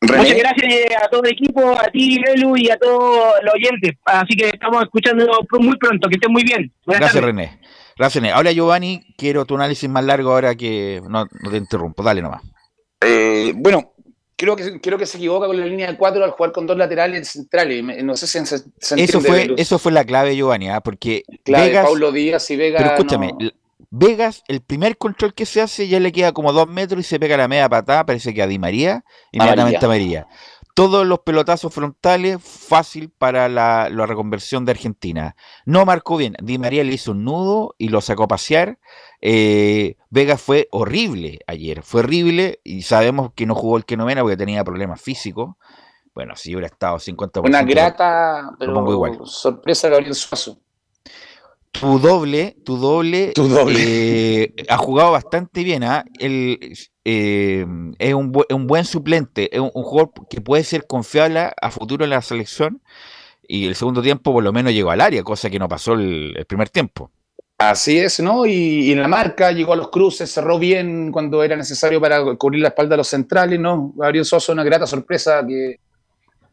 [0.01, 3.93] Muchas gracias a todo el equipo, a ti, Elu, y a todos los oyentes.
[4.05, 5.27] Así que estamos escuchando
[5.61, 6.09] muy pronto.
[6.09, 6.73] Que estén muy bien.
[6.87, 7.61] gracias, René.
[7.97, 12.03] Gracias, Ahora, Giovanni, quiero tu análisis más largo ahora que no, te interrumpo.
[12.03, 12.43] Dale nomás.
[13.01, 13.93] Eh, bueno,
[14.37, 16.77] creo que, creo que se equivoca con la línea de cuatro al jugar con dos
[16.77, 18.03] laterales centrales.
[18.03, 18.65] No sé si se,
[18.97, 20.81] eso fue Eso fue la clave, Giovanni, ¿ah?
[20.81, 22.83] porque clave, Vegas, Paulo Díaz y Vegas.
[22.83, 23.33] Pero escúchame,
[23.97, 27.21] Vegas, el primer control que se hace ya le queda como dos metros y se
[27.21, 30.27] pega la media patada, parece que a Di María, inmediatamente a María.
[30.75, 35.37] Todos los pelotazos frontales, fácil para la, reconversión de Argentina.
[35.65, 36.35] No marcó bien.
[36.43, 38.79] Di María le hizo un nudo y lo sacó a pasear.
[39.21, 41.83] Eh, Vegas fue horrible ayer.
[41.83, 45.55] Fue horrible y sabemos que no jugó el que novena porque tenía problemas físicos.
[46.13, 47.47] Bueno, si hubiera estado 50%.
[47.47, 50.59] Una grata, pero sorpresa Gabriel Suazo
[51.81, 53.33] tu doble, tu doble,
[53.77, 55.83] eh, ha jugado bastante bien.
[55.83, 56.05] ¿ah?
[56.19, 62.05] eh, es un, un, buen suplente, es un, jugador que puede ser confiable a futuro
[62.05, 62.81] en la selección.
[63.47, 66.45] Y el segundo tiempo, por lo menos, llegó al área, cosa que no pasó el,
[66.49, 67.11] primer tiempo.
[67.59, 68.47] Así es, ¿no?
[68.47, 72.63] Y, en la marca llegó a los cruces, cerró bien cuando era necesario para cubrir
[72.63, 73.93] la espalda de los centrales, ¿no?
[73.97, 75.81] Gabriel Sosa, una grata sorpresa que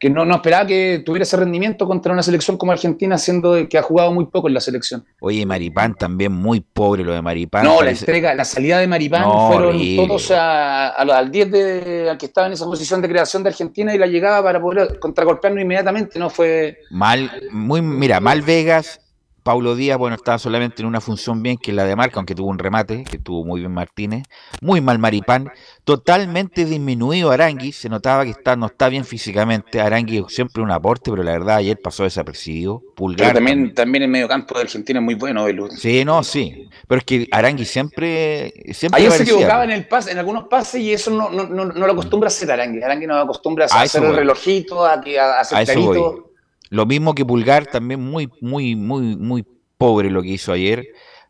[0.01, 3.77] que no, no esperaba que tuviera ese rendimiento contra una selección como Argentina, siendo que
[3.77, 5.05] ha jugado muy poco en la selección.
[5.19, 7.63] Oye, Maripán también muy pobre lo de Maripán.
[7.63, 12.47] No, la entrega, la salida de Maripán fueron todos al 10 de, al que estaba
[12.47, 16.31] en esa posición de creación de Argentina y la llegada para poder contragolpearnos inmediatamente, ¿no?
[16.31, 16.79] Fue.
[16.89, 19.00] Mal, muy, mira, mal Vegas,
[19.43, 22.35] Paulo Díaz, bueno, estaba solamente en una función bien, que es la de marca, aunque
[22.35, 24.23] tuvo un remate, que tuvo muy bien Martínez.
[24.61, 25.51] Muy mal Maripán.
[25.83, 27.71] Totalmente disminuido Arangui.
[27.71, 29.81] Se notaba que está, no está bien físicamente.
[29.81, 32.83] Arangui siempre un aporte, pero la verdad ayer pasó desapercibido.
[32.95, 33.33] Pulgar.
[33.33, 35.69] también, también el medio campo de Argentina es muy bueno, Belú.
[35.69, 36.69] Sí, no, sí.
[36.87, 38.53] Pero es que Arangui siempre.
[38.73, 41.65] siempre ayer se equivocaba en, el pase, en algunos pases y eso no, no, no,
[41.65, 42.83] lo acostumbra a hacer Arangui.
[42.83, 46.30] Arangui no acostumbra a, hacer el relojito, a, a hacer carito.
[46.71, 49.45] Lo mismo que Pulgar, también muy, muy, muy, muy
[49.77, 50.87] pobre lo que hizo ayer.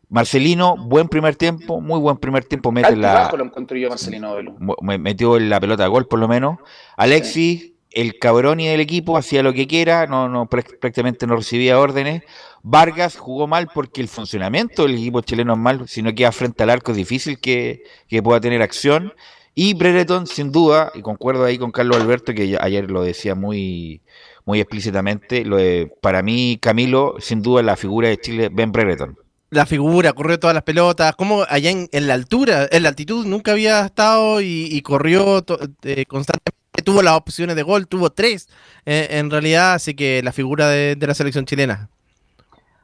[0.08, 2.70] Marcelino, buen primer tiempo, muy buen primer tiempo.
[2.70, 4.36] Mete la, lo encontré yo, Marcelino.
[4.80, 6.58] Metió la pelota de gol, por lo menos.
[6.96, 11.80] Alexis, el cabrón y del equipo, hacía lo que quiera, no, no, prácticamente no recibía
[11.80, 12.22] órdenes.
[12.62, 16.70] Vargas jugó mal porque el funcionamiento del equipo chileno es mal, sino que frente al
[16.70, 19.12] arco es difícil que, que pueda tener acción.
[19.56, 24.00] Y Brereton, sin duda, y concuerdo ahí con Carlos Alberto, que ayer lo decía muy,
[24.44, 25.44] muy explícitamente.
[25.44, 29.16] Lo de, para mí, Camilo, sin duda, la figura de Chile, Ben Brereton.
[29.50, 33.52] La figura, corrió todas las pelotas, como allá en, la altura, en la altitud nunca
[33.52, 35.44] había estado y, corrió
[35.82, 38.48] eh, constantemente, tuvo las opciones de gol, tuvo tres
[38.86, 41.90] eh, en realidad, así que la figura de, la selección chilena.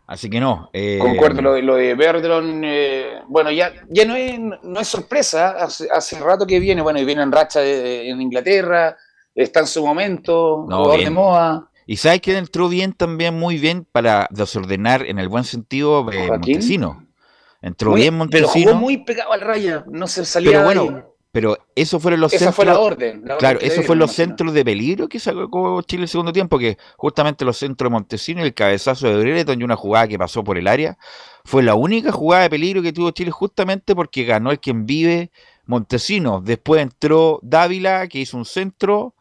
[0.06, 0.68] Así que no.
[0.74, 2.64] Eh, Concuerdo, lo de, lo de Bertrand,
[3.28, 7.06] bueno, ya, ya no, es, no es sorpresa, hace, hace rato que viene, bueno, y
[7.06, 8.94] viene en racha en Inglaterra,
[9.42, 11.70] está en su momento, no, de moda.
[11.86, 16.28] Y sabes que entró bien también, muy bien, para desordenar en el buen sentido eh,
[16.28, 17.06] Montesino.
[17.62, 18.50] Entró bien Montesino.
[18.52, 22.32] Pero jugó muy pegado al raya, no se salía Pero bueno, pero eso fueron los
[22.32, 22.56] Esa centros.
[22.56, 23.22] fue la orden.
[23.38, 27.44] claro, eso fue los centros de peligro que sacó Chile el segundo tiempo, que justamente
[27.44, 30.58] los centros de Montesino y el cabezazo de Brereton y una jugada que pasó por
[30.58, 30.98] el área.
[31.44, 35.30] Fue la única jugada de peligro que tuvo Chile justamente porque ganó el quien vive
[35.68, 36.40] Montesino.
[36.40, 39.14] Después entró Dávila, que hizo un centro.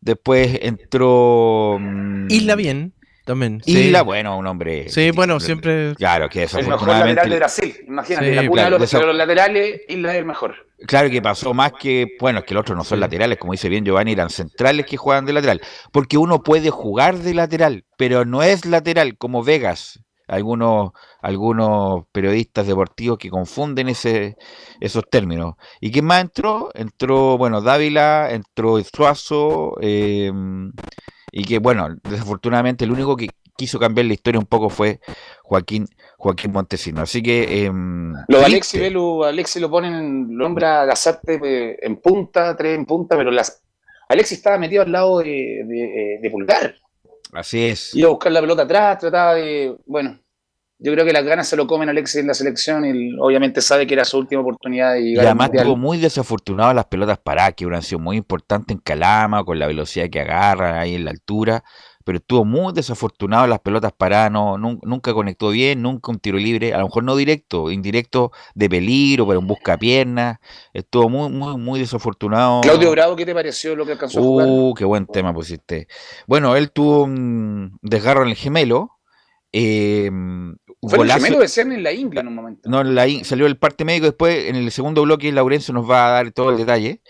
[0.00, 1.78] Después entró.
[1.80, 2.92] Mm, Isla bien.
[3.24, 3.62] También.
[3.64, 4.90] Isla, bueno, un hombre.
[4.90, 5.94] Sí, bueno, siempre.
[5.94, 7.74] Claro, que eso El mejor lateral de Brasil.
[7.88, 10.68] Imagínate, la cuna de los, laterales, Isla es el mejor.
[10.86, 12.06] Claro que pasó más que.
[12.20, 14.98] Bueno, es que los otros no son laterales, como dice bien Giovanni, eran centrales que
[14.98, 15.62] juegan de lateral.
[15.90, 22.66] Porque uno puede jugar de lateral, pero no es lateral como Vegas algunos, algunos periodistas
[22.66, 24.36] deportivos que confunden ese,
[24.80, 25.54] esos términos.
[25.80, 26.70] ¿Y quién más entró?
[26.74, 30.72] Entró, bueno, Dávila, entró Suazo, em,
[31.32, 35.00] y que, bueno, desafortunadamente el único que quiso cambiar la historia un poco fue
[35.42, 37.02] Joaquín Joaquín Montesino.
[37.02, 37.66] Así que...
[37.66, 42.78] Em, lo de Alexi Velu, Alexi lo ponen, lo nombra Gazarte eh, en punta, tres
[42.78, 43.62] en punta, pero las
[44.08, 46.74] Alexi estaba metido al lado de, de Pulgar.
[47.34, 47.94] Así es.
[47.94, 49.76] Iba a buscar la pelota atrás, trataba de.
[49.86, 50.18] Bueno,
[50.84, 53.62] yo creo que las ganas se lo comen a Alexis en la selección y obviamente
[53.62, 57.18] sabe que era su última oportunidad de llegar y además estuvo muy desafortunado las pelotas
[57.18, 61.06] paradas, que hubieran sido muy importantes en Calama, con la velocidad que agarra ahí en
[61.06, 61.64] la altura
[62.04, 66.74] pero estuvo muy desafortunado las pelotas paradas, no, nunca conectó bien, nunca un tiro libre,
[66.74, 70.38] a lo mejor no directo, indirecto de peligro, pero en busca piernas,
[70.74, 72.60] estuvo muy, muy, muy desafortunado.
[72.60, 74.46] Claudio Bravo, ¿qué te pareció lo que alcanzó a jugar?
[74.48, 75.88] Uh, qué buen tema pusiste.
[76.26, 78.90] Bueno, él tuvo un desgarro en el gemelo.
[79.56, 80.10] Eh,
[80.88, 82.68] Fue el gemelo de en la Ingla en un momento.
[82.68, 86.10] No, la salió el parte médico después, en el segundo bloque Laurencio nos va a
[86.10, 87.00] dar todo el detalle.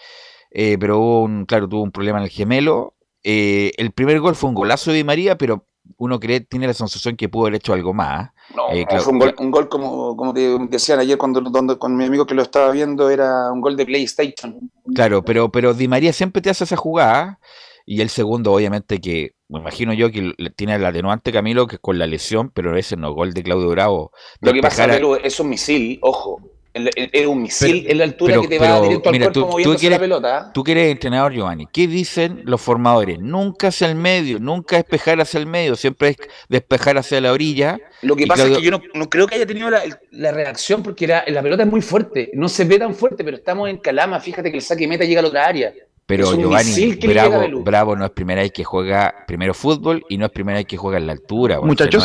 [0.51, 4.37] Eh, pero hubo un, claro, tuvo un problema en el gemelo, eh, el primer gol
[4.37, 7.73] fue un golazo de María, pero uno cree, tiene la sensación que pudo haber hecho
[7.73, 8.31] algo más.
[8.55, 11.43] No, eh, fue un gol, un gol como, como te decían ayer cuando,
[11.79, 14.71] con mi amigo que lo estaba viendo, era un gol de PlayStation.
[14.95, 17.41] Claro, pero, pero Di María siempre te hace esa jugada.
[17.87, 21.81] Y el segundo, obviamente, que me imagino yo que tiene el atenuante Camilo, que es
[21.81, 24.11] con la lesión, pero ese no gol de Claudio Bravo.
[24.41, 26.41] Lo que pasa, pero es un misil, ojo.
[26.75, 30.51] Es un misil en la altura que te va directo al cuerpo moviéndose la pelota.
[30.53, 31.69] Tú que eres entrenador, Giovanni.
[31.73, 33.21] ¿Qué dicen los formadores?
[33.21, 36.17] Nunca hacia el medio, nunca despejar hacia el medio, siempre es
[36.49, 37.79] despejar hacia la orilla.
[38.03, 41.43] Lo que pasa es que yo no, creo que haya tenido la, reacción porque la
[41.43, 42.33] pelota es muy fuerte.
[42.35, 44.19] No se ve tan fuerte, pero estamos en Calama.
[44.19, 45.73] Fíjate que el saque meta llega a la otra área.
[46.07, 50.33] Pero Giovanni, Bravo, Bravo no es primera vez que juega primero fútbol y no es
[50.33, 51.61] primera vez que juega en la altura.
[51.61, 52.05] Muchachos.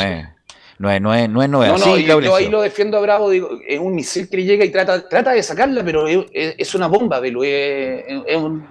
[0.79, 3.29] No es, no es, no es, no es, no, yo, ahí lo defiendo a Bravo,
[3.29, 6.87] digo, es un misil que le llega y trata, trata de sacarla, pero es, una
[6.87, 8.65] bomba, Belu, es, un...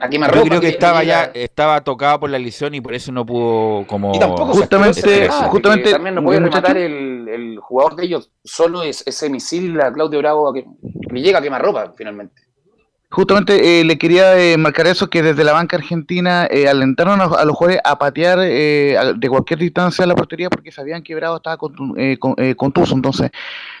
[0.00, 3.10] Aquí me Yo creo que, estaba ya estaba tocado por la lesión y por eso
[3.10, 8.06] no pudo como y tampoco justamente justamente también no puede rematar el, el, jugador de
[8.06, 12.49] ellos solo es ese misil a Claudio Bravo que, que le llega a quemarropa finalmente
[13.12, 17.44] Justamente eh, le quería eh, marcar eso, que desde la banca argentina eh, alentaron a,
[17.44, 21.56] los jugadores a patear de cualquier distancia a la portería porque sabían que Bravo estaba
[21.58, 22.94] contuso.
[22.94, 23.32] Entonces,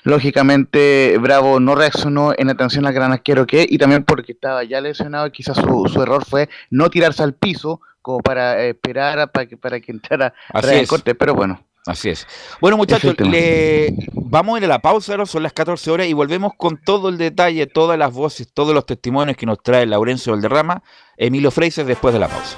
[0.02, 4.80] lógicamente, Bravo no reaccionó en atención al gran arquero que y también porque estaba ya
[4.80, 9.56] lesionado y quizás su, error fue no tirarse al piso como para esperar para que,
[9.56, 11.14] para que entrara el corte.
[11.14, 12.26] Pero bueno, Así es.
[12.60, 13.94] Bueno, muchachos, le...
[14.12, 17.16] vamos a ir a la pausa, son las 14 horas y volvemos con todo el
[17.16, 20.82] detalle, todas las voces, todos los testimonios que nos trae Laurencio Valderrama,
[21.16, 22.56] Emilio Freises después de la pausa.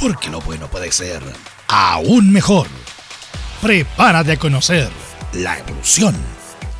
[0.00, 1.22] Porque lo bueno puede ser
[1.68, 2.66] aún mejor.
[3.60, 4.90] Prepárate a conocer
[5.32, 6.14] la evolución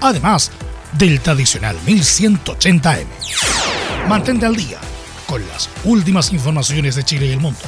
[0.00, 0.50] además
[0.92, 3.04] del tradicional 1180m.
[4.08, 4.78] Mantente al día
[5.26, 7.60] con las últimas informaciones de Chile y el mundo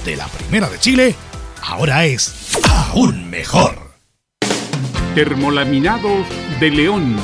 [0.05, 1.15] de la Primera de Chile
[1.62, 3.89] ahora es aún mejor.
[5.15, 6.27] Termolaminados
[6.60, 7.17] de León.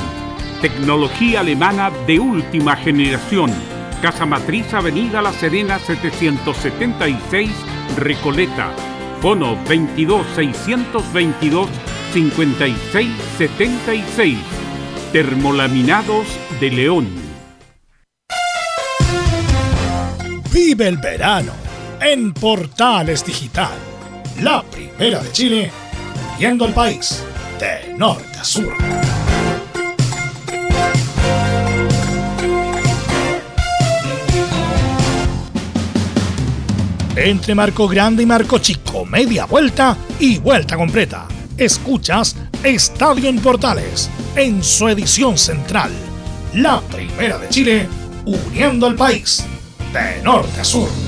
[0.60, 3.52] Tecnología alemana de última generación.
[4.02, 7.50] Casa Matriz Avenida La Serena 776
[7.96, 8.74] Recoleta
[9.26, 11.66] Bono 22 622
[12.12, 14.38] 5676.
[15.10, 16.28] Termolaminados
[16.60, 17.08] de León.
[20.52, 21.50] Vive el verano
[22.00, 23.76] en Portales Digital.
[24.42, 25.72] La primera de Chile,
[26.38, 27.24] viendo el país
[27.58, 29.05] de norte a sur.
[37.16, 41.26] Entre Marco Grande y Marco Chico, media vuelta y vuelta completa.
[41.56, 45.90] Escuchas Estadio en Portales, en su edición central.
[46.52, 47.88] La primera de Chile,
[48.26, 49.44] uniendo al país,
[49.92, 51.05] de norte a sur.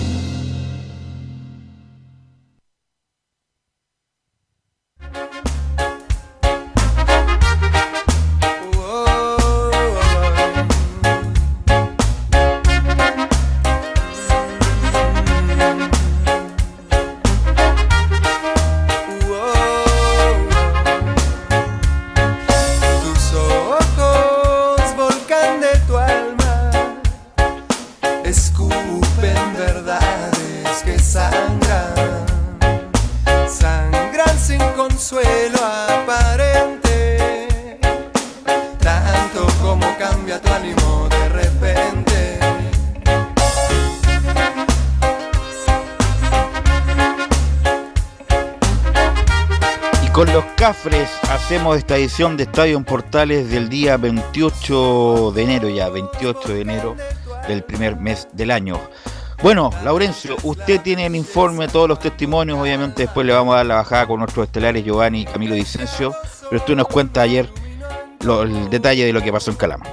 [50.69, 56.61] Hacemos esta edición de Estadio en Portales del día 28 de enero, ya 28 de
[56.61, 56.97] enero
[57.49, 58.79] del primer mes del año.
[59.43, 63.67] Bueno, Laurencio, usted tiene el informe, todos los testimonios, obviamente después le vamos a dar
[63.67, 66.15] la bajada con nuestros estelares Giovanni y Camilo Vicencio,
[66.51, 67.49] pero usted nos cuenta ayer
[68.21, 69.87] el detalle de lo que pasó en Calama.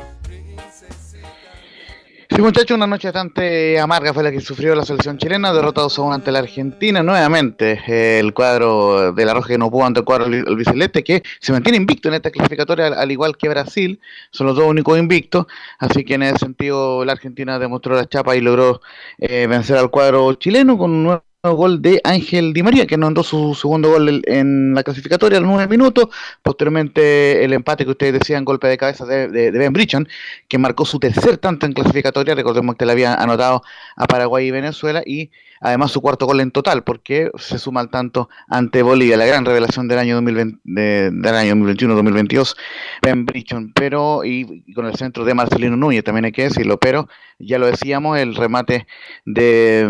[2.36, 6.12] Sí, muchachos, una noche bastante amarga fue la que sufrió la selección chilena, derrotados aún
[6.12, 7.02] ante la Argentina.
[7.02, 11.54] Nuevamente, el cuadro de la Roja que no pudo ante el cuadro albiceleste, que se
[11.54, 15.46] mantiene invicto en esta clasificatoria, al, igual que Brasil, son los dos únicos invictos.
[15.80, 18.82] Así que en ese sentido, la Argentina demostró la chapa y logró
[19.18, 23.24] eh, vencer al cuadro chileno con un nuevo gol de Ángel Di María, que anotó
[23.24, 26.08] su segundo gol en la clasificatoria a los nueve minutos.
[26.42, 30.08] Posteriormente, el empate que ustedes decían, golpe de cabeza de, Ben Brichon,
[30.48, 32.36] que marcó su tercer tanto en clasificatoria.
[32.36, 33.62] Recordemos que le había anotado
[33.96, 35.04] a Paraguay y Venezuela.
[35.06, 35.32] Y
[35.62, 39.46] además su cuarto gol en total, porque se suma al tanto ante Bolivia, la gran
[39.46, 42.56] revelación del año 2020, del año 2021-2022,
[43.02, 47.08] Ben Brichon, pero y, con el centro de Marcelino Núñez, también hay que decirlo, pero
[47.38, 48.88] ya lo decíamos, el remate
[49.26, 49.86] de,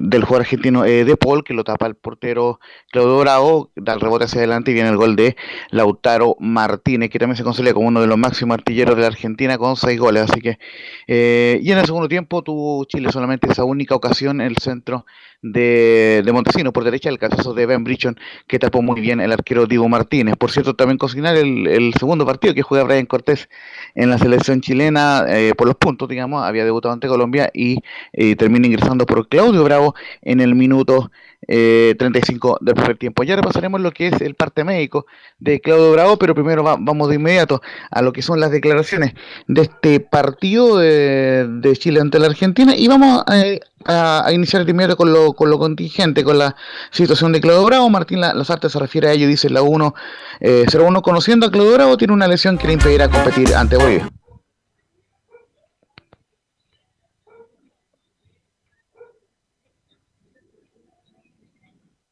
[0.00, 2.58] del jugador argentino eh, de Paul, que lo tapa el portero
[2.90, 5.36] Claudio Bravo, da el rebote hacia adelante y viene el gol de
[5.70, 9.56] Lautaro Martínez, que también se considera como uno de los máximos artilleros de la Argentina
[9.56, 10.58] con seis goles, así que
[11.06, 15.06] eh, y en el segundo tiempo tuvo Chile solamente esa única ocasión el centro
[15.42, 18.16] de, de Montesino, por derecha el caso de Ben Brichon,
[18.46, 20.36] que tapó muy bien el arquero Diego Martínez.
[20.36, 23.48] Por cierto, también consignar el, el segundo partido que juega Brian Cortés
[23.94, 27.78] en la selección chilena eh, por los puntos, digamos, había debutado ante Colombia y
[28.12, 31.10] eh, termina ingresando por Claudio Bravo en el minuto
[31.46, 33.22] 35 eh, del primer tiempo.
[33.22, 35.06] Ya repasaremos lo que es el parte médico
[35.38, 39.14] de Claudio Bravo, pero primero vamos de inmediato a lo que son las declaraciones
[39.46, 44.96] de este partido de, Chile ante la Argentina y vamos eh, a, iniciar de inmediato
[44.96, 46.54] con lo, con lo contingente, con la
[46.90, 47.90] situación de Claudio Bravo.
[47.90, 49.94] Martín Lazarte se refiere a ello, dice la 1,
[50.40, 54.10] eh, 01, conociendo a Claudio Bravo, tiene una lesión que le impedirá competir ante Bolivia.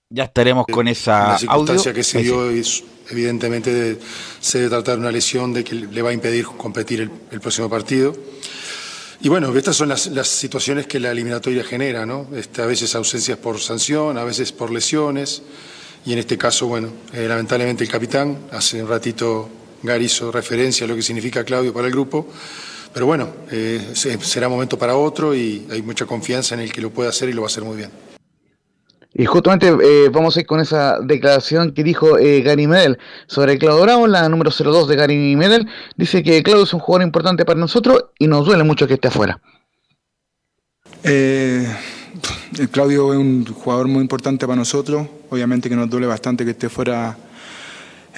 [0.08, 3.98] Ya estaremos con esa la circunstancia que se dio es, evidentemente
[4.40, 7.00] se debe tratar de una lesión de que le va a impedir competir
[7.30, 8.16] el, próximo partido.
[9.20, 12.28] Y bueno, estas son las, situaciones que la eliminatoria genera, ¿no?
[12.34, 15.42] Este, a veces ausencias por sanción, a veces por lesiones,
[16.04, 19.48] y en este caso, bueno, eh, lamentablemente el capitán, hace un ratito
[19.82, 22.28] Gary hizo referencia a lo que significa Claudio para el grupo,
[22.92, 26.90] pero bueno, eh, será momento para otro y hay mucha confianza en el que lo
[26.90, 27.90] puede hacer y lo va a hacer muy bien.
[29.18, 33.56] Y justamente eh, vamos a ir con esa declaración que dijo eh, Gary Medel sobre
[33.56, 35.66] Claudio Bravo, la número 02 de Gary Medel.
[35.96, 39.08] Dice que Claudio es un jugador importante para nosotros y nos duele mucho que esté
[39.08, 39.40] afuera.
[41.02, 41.66] Eh,
[42.70, 45.06] Claudio es un jugador muy importante para nosotros.
[45.30, 47.16] Obviamente que nos duele bastante que esté fuera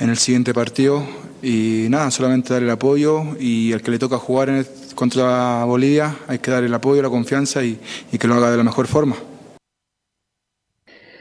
[0.00, 1.06] en el siguiente partido.
[1.44, 6.40] Y nada, solamente dar el apoyo y al que le toca jugar contra Bolivia hay
[6.40, 7.78] que dar el apoyo, la confianza y
[8.18, 9.14] que lo haga de la mejor forma.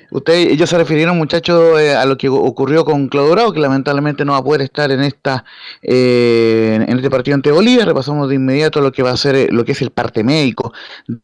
[0.10, 4.24] Usted, ellos se refirieron, muchachos, eh, a lo que ocurrió con Claudio Bravo, que lamentablemente
[4.24, 5.44] no va a poder estar en esta
[5.82, 7.86] eh, en este partido ante Bolivia.
[7.86, 10.74] Repasamos de inmediato lo que va a ser eh, lo que es el parte médico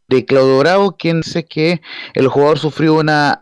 [0.08, 1.82] de Claudio Bravo, quien dice que
[2.14, 3.42] el jugador sufrió una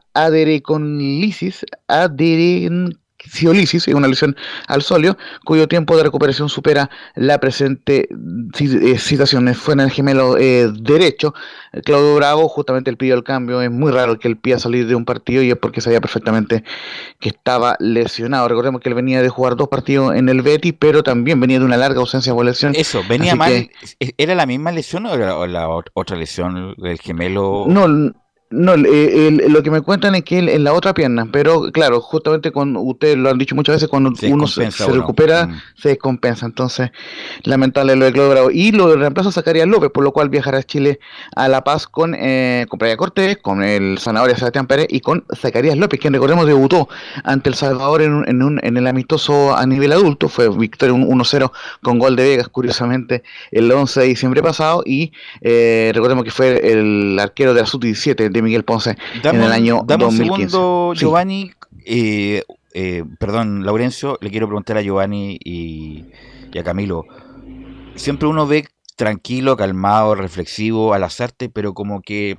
[1.87, 4.35] aderen ciolisis, una lesión
[4.67, 8.09] al solio, cuyo tiempo de recuperación supera la presente
[8.59, 9.53] eh, situación.
[9.55, 11.33] Fue en el gemelo eh, derecho.
[11.85, 13.61] Claudio Bravo justamente el pidió el cambio.
[13.61, 16.63] Es muy raro que él pida salir de un partido y es porque sabía perfectamente
[17.19, 18.47] que estaba lesionado.
[18.47, 21.65] Recordemos que él venía de jugar dos partidos en el Betis, pero también venía de
[21.65, 22.73] una larga ausencia por lesión.
[22.75, 23.69] Eso, venía mal.
[24.17, 27.65] ¿Era la misma lesión o era la otra lesión del gemelo?
[27.67, 28.13] No,
[28.51, 32.51] no, eh, lo que me cuentan es que en la otra pierna, pero claro, justamente
[32.51, 35.61] cuando ustedes lo han dicho muchas veces, cuando uno se, recupera, mm.
[35.75, 36.45] se descompensa.
[36.45, 36.91] Entonces,
[37.43, 38.51] lamentable lo de Claudio Bravo.
[38.51, 40.99] Y lo reemplazo a Zacarías López, por lo cual viajará a Chile
[41.35, 45.23] a La Paz con, eh, con Playa Cortés, con el Zanahoria Sebastián Pérez y con
[45.33, 46.89] Zacarías López, quien recordemos debutó
[47.23, 50.27] ante El Salvador en, en, un, en el amistoso a nivel adulto.
[50.27, 54.83] Fue victoria 1-0 con gol de Vegas, curiosamente, el 11 de diciembre pasado.
[54.85, 59.51] Y eh, recordemos que fue el arquero de la Sub-17 de Miguel Ponce en el
[59.51, 60.43] año dame 2015.
[60.43, 61.51] un segundo, Giovanni,
[61.85, 66.05] eh, eh, perdón, Laurencio, le quiero preguntar a Giovanni y,
[66.57, 67.05] a Camilo.
[67.95, 72.35] Siempre uno ve tranquilo, calmado, reflexivo a las artes, pero como que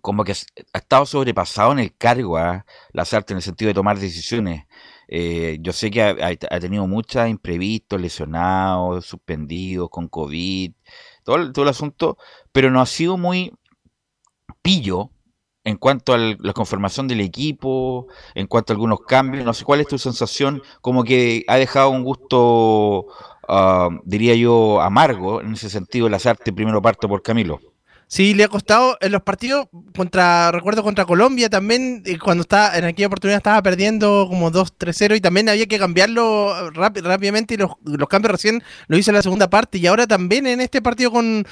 [0.00, 3.74] como que ha estado sobrepasado en el cargo a las artes en el sentido de
[3.74, 4.64] tomar decisiones.
[5.06, 10.72] Eh, yo sé que ha, tenido muchos imprevistos, lesionados, suspendidos, con COVID,
[11.22, 12.18] todo, todo el asunto,
[12.50, 13.52] pero no ha sido muy
[14.62, 15.10] pillo
[15.64, 19.44] en cuanto a la conformación del equipo, en cuanto a algunos cambios.
[19.44, 23.06] No sé cuál es tu sensación, como que ha dejado un gusto,
[23.48, 27.71] ah, diría yo, amargo en ese sentido el azarte primero parto por Camilo.
[28.12, 32.76] Sí, le ha costado en los partidos contra, recuerdo contra Colombia también, eh, cuando estaba
[32.76, 37.70] en aquella oportunidad estaba perdiendo como 2-3-0 y también había que cambiarlo rápidamente y los,
[37.82, 41.10] los, cambios recién lo hizo en la segunda parte y ahora también en este partido
[41.10, 41.46] con,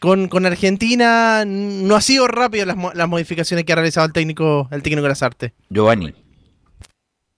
[0.00, 4.84] con, Argentina no ha sido rápido las, las, modificaciones que ha realizado el técnico el
[4.84, 5.52] técnico Lazarte.
[5.68, 6.14] Giovanni.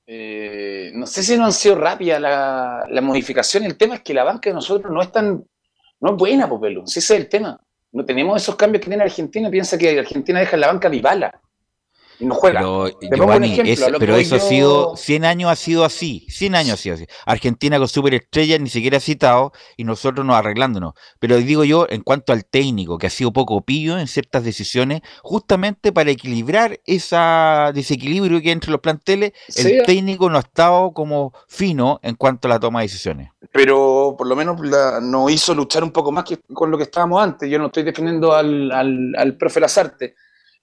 [0.06, 3.64] Eh, no sé si no han sido rápidas las la modificación.
[3.64, 5.46] El tema es que la banca de nosotros no es tan
[5.98, 6.86] no es buena, Popelo.
[6.86, 7.58] Si ese es el tema.
[7.96, 9.48] No tenemos esos cambios que tiene Argentina.
[9.48, 11.40] Piensa que Argentina deja en la banca Vibala
[12.20, 12.60] no juega.
[13.98, 17.06] Pero, eso ha sido, 100 años ha sido así, 100 años ha sido así.
[17.24, 20.94] Argentina con superestrellas ni siquiera ha citado y nosotros nos arreglándonos.
[21.18, 25.02] Pero digo yo, en cuanto al técnico, que ha sido poco pillo en ciertas decisiones,
[25.22, 27.16] justamente para equilibrar ese
[27.74, 32.48] desequilibrio que hay entre los planteles, el técnico no ha estado como fino en cuanto
[32.48, 33.30] a la toma de decisiones.
[33.52, 34.60] Pero por lo menos
[35.02, 37.48] nos hizo luchar un poco más que con lo que estábamos antes.
[37.50, 40.14] Yo no estoy defendiendo al, al, al profe Lazarte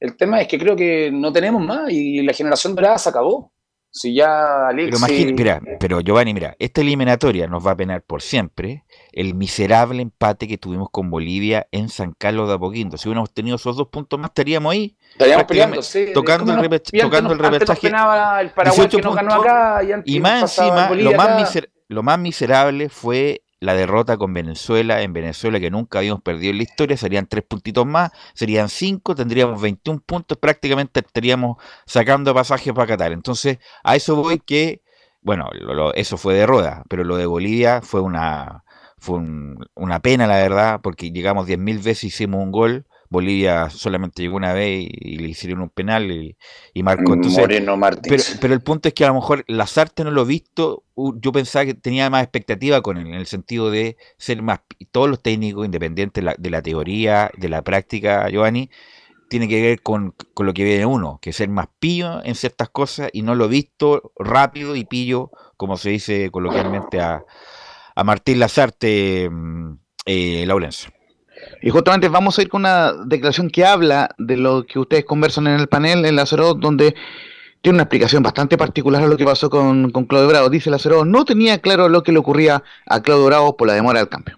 [0.04, 3.54] el tema es que creo que no tenemos más y la generación dorada se acabó.
[3.90, 4.98] Si ya Pero,
[5.34, 8.84] mira, pero Giovanni, mira, esta eliminatoria nos va a penar por siempre
[9.14, 12.98] el miserable empate que tuvimos con Bolivia en San Carlos de Apoquindo.
[12.98, 14.98] Si hubiéramos tenido esos dos puntos más, estaríamos ahí.
[15.12, 16.08] Estaríamos peleando, sí.
[16.14, 17.88] Tocando, el, tocando el repechaje.
[17.88, 23.44] El Paraguay que nos ganó acá y, más encima, lo más, lo más miserable fue
[23.64, 27.44] la derrota con Venezuela en Venezuela que nunca habíamos perdido en la historia, serían tres
[27.44, 33.14] puntitos más, serían cinco, tendríamos 21 puntos, prácticamente estaríamos sacando pasajes para Qatar.
[33.14, 34.82] Entonces, a eso voy que,
[35.22, 35.50] bueno,
[35.96, 38.66] eso fue de rueda, pero lo de Bolivia fue una,
[38.98, 39.22] fue
[39.76, 44.54] una pena, la verdad, porque llegamos 10.000 veces, hicimos un gol, Bolivia solamente llegó una
[44.54, 47.16] vez y, le hicieron un penal y, marcó.
[47.16, 50.84] Moreno Pero, pero, el punto es que a lo mejor Lazarte no lo he visto.
[50.96, 54.62] Yo pensaba que tenía más expectativa con él, en el sentido de ser más.
[54.92, 58.72] Todos los técnicos, independientes de la, teoría, de la práctica, Giovanni,
[59.30, 63.12] tiene que ver con, lo que viene uno, que ser más pillo en ciertas cosas
[63.14, 67.24] y no lo he visto rápido y pillo, como se dice coloquialmente a,
[67.96, 70.92] a Martín Lazarte, mm, eh, Laurencio.
[71.62, 75.48] Y justamente vamos a ir con una declaración que habla de lo que ustedes conversan
[75.48, 76.96] en el panel en la Cero, donde
[77.62, 80.50] tiene una explicación bastante particular a lo que pasó con, con Claudio Bravo.
[80.50, 83.74] Dice la Cero, no tenía claro lo que le ocurría a Claudio Bravo por la
[83.74, 84.38] demora del cambio.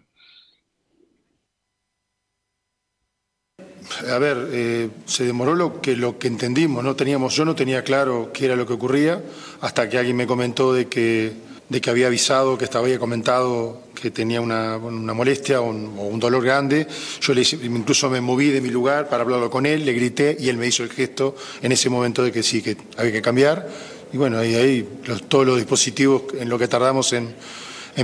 [4.12, 7.84] A ver, eh, se demoró lo que lo que entendimos, no teníamos, yo no tenía
[7.84, 9.22] claro qué era lo que ocurría
[9.62, 11.34] hasta que alguien me comentó de que
[11.70, 16.44] de que había avisado, que estaba había comentado que tenía una, molestia o un, dolor
[16.44, 16.86] grande.
[17.22, 20.48] Yo le, incluso me moví de mi lugar para hablarlo con él, le grité y
[20.48, 23.68] él me hizo el gesto en ese momento de que sí, que había que cambiar.
[24.14, 24.88] Y bueno, ahí, ahí
[25.28, 27.34] todos los dispositivos en lo que tardamos en,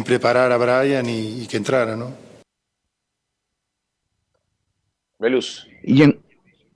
[0.03, 2.11] preparar a Brian y, que entrara, ¿no?
[5.19, 5.67] Veluz.
[5.83, 6.19] Y en,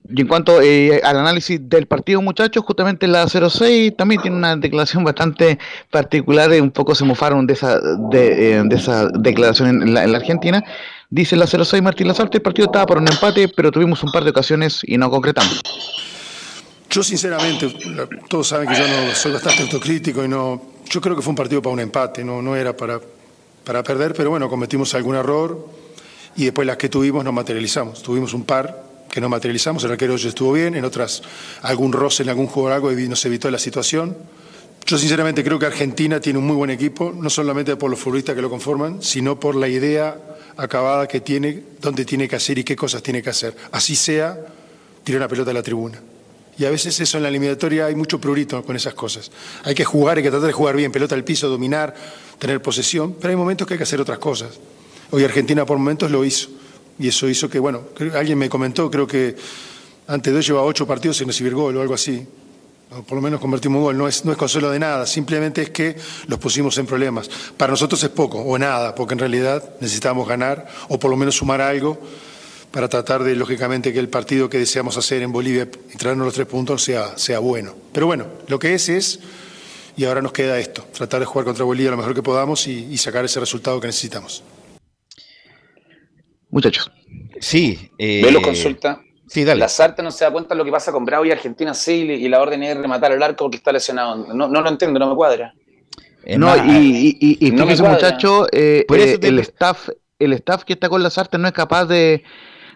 [0.08, 4.56] y en cuanto eh, al análisis del partido, muchachos, justamente la 06 también tiene una
[4.56, 5.58] declaración bastante
[5.90, 10.62] particular, y un poco se mofaron de esa, de, eh, esa declaración en la, Argentina.
[11.10, 14.24] Dice la 06 Martín Lazarte, el partido estaba por un empate, pero tuvimos un par
[14.24, 15.60] de ocasiones y no concretamos.
[16.90, 17.74] Yo sinceramente,
[18.28, 21.36] todos saben que yo no soy bastante autocrítico y no, yo creo que fue un
[21.36, 23.00] partido para un empate, no, no era para,
[23.64, 25.68] para perder, pero bueno, cometimos algún error
[26.36, 28.02] y después las que tuvimos nos materializamos.
[28.02, 29.84] Tuvimos un par que no materializamos.
[29.84, 31.22] El arquero ya estuvo bien, en otras
[31.62, 34.16] algún roce en algún juego algo nos evitó la situación.
[34.86, 38.36] Yo sinceramente creo que Argentina tiene un muy buen equipo, no solamente por los futbolistas
[38.36, 40.16] que lo conforman, sino por la idea
[40.56, 43.56] acabada que tiene, dónde tiene que hacer y qué cosas tiene que hacer.
[43.72, 44.38] Así sea,
[45.02, 46.00] tirar una pelota a la tribuna.
[46.58, 49.30] Y a veces eso en la eliminatoria hay mucho prurito con esas cosas.
[49.64, 51.94] Hay que jugar, hay que tratar de jugar bien, pelota al piso, dominar,
[52.38, 54.58] tener posesión, pero hay momentos que hay que hacer otras cosas.
[55.10, 56.48] Hoy Argentina por momentos lo hizo.
[56.98, 57.82] Y eso hizo que, bueno,
[58.14, 59.36] alguien me comentó, creo que
[60.08, 62.26] antes de lleva ocho partidos sin recibir gol o algo así.
[62.88, 65.70] por lo menos convertimos un gol, no es, no es consuelo de nada, simplemente es
[65.70, 65.96] que
[66.28, 67.28] los pusimos en problemas.
[67.56, 71.36] Para nosotros es poco o nada, porque en realidad necesitamos ganar o por lo menos
[71.36, 71.98] sumar algo
[72.70, 76.34] para tratar de, lógicamente, que el partido que deseamos hacer en Bolivia y traernos los
[76.34, 77.74] tres puntos sea, sea bueno.
[77.92, 79.20] Pero bueno, lo que es es,
[79.96, 82.96] y ahora nos queda esto, tratar de jugar contra Bolivia lo mejor que podamos y
[82.98, 84.42] sacar ese resultado que necesitamos
[86.56, 86.90] muchachos.
[87.38, 87.90] Sí.
[87.98, 88.22] Eh...
[88.24, 89.02] Velo consulta.
[89.26, 89.60] Sí, dale.
[89.60, 92.02] La Sarta no se da cuenta de lo que pasa con Bravo y Argentina sí,
[92.02, 94.16] y la orden es rematar el arco porque está lesionado.
[94.32, 95.52] No, no lo entiendo, no me cuadra.
[96.36, 99.88] no, y, y, y, muchacho, eh, eh, el staff
[100.18, 102.22] el staff que está con las artes no es capaz de,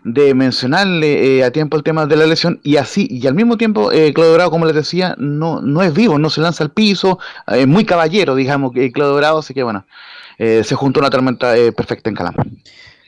[0.05, 3.57] de mencionarle eh, a tiempo el tema de la lesión y así y al mismo
[3.57, 6.70] tiempo eh, Claudio Bravo como les decía no no es vivo no se lanza al
[6.70, 9.87] piso es muy caballero digamos que Claudio Bravo así que bueno
[10.39, 12.45] se juntó una tormenta perfecta en Calama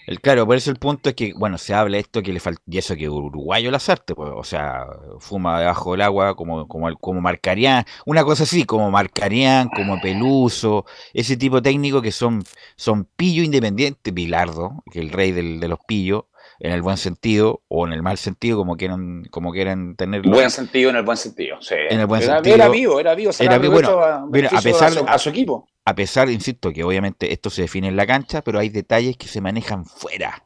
[0.07, 2.63] el, claro, por eso el punto es que, bueno, se habla esto que le falta,
[2.67, 4.87] y eso que uruguayo la arte, pues, o sea,
[5.21, 10.87] fuma debajo del agua como, como, como marcarían, una cosa así, como marcarían, como peluso,
[11.13, 12.43] ese tipo técnico que son,
[12.77, 16.25] son pillo independiente, Pilardo, que el rey del, de los pillos,
[16.59, 20.33] en el buen sentido o en el mal sentido, como quieran, como quieran tenerlo.
[20.33, 21.75] Buen sentido, en el buen sentido, sí.
[21.91, 22.55] En el buen era, sentido.
[22.55, 24.25] Era vivo, era vivo, era vivo, bueno, a,
[24.59, 25.69] a, pesar, a, su, equipo.
[25.85, 29.29] A pesar, insisto, que obviamente esto se define en la cancha, pero hay detalles que
[29.29, 30.45] se manejan fuera.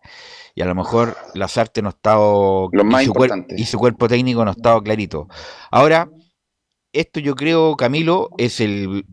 [0.54, 2.70] Y a lo mejor Lazarte no ha estado.
[2.72, 5.28] Lo más y, su y su cuerpo técnico no ha estado clarito.
[5.70, 6.08] Ahora,
[6.94, 9.04] esto yo creo, Camilo, es el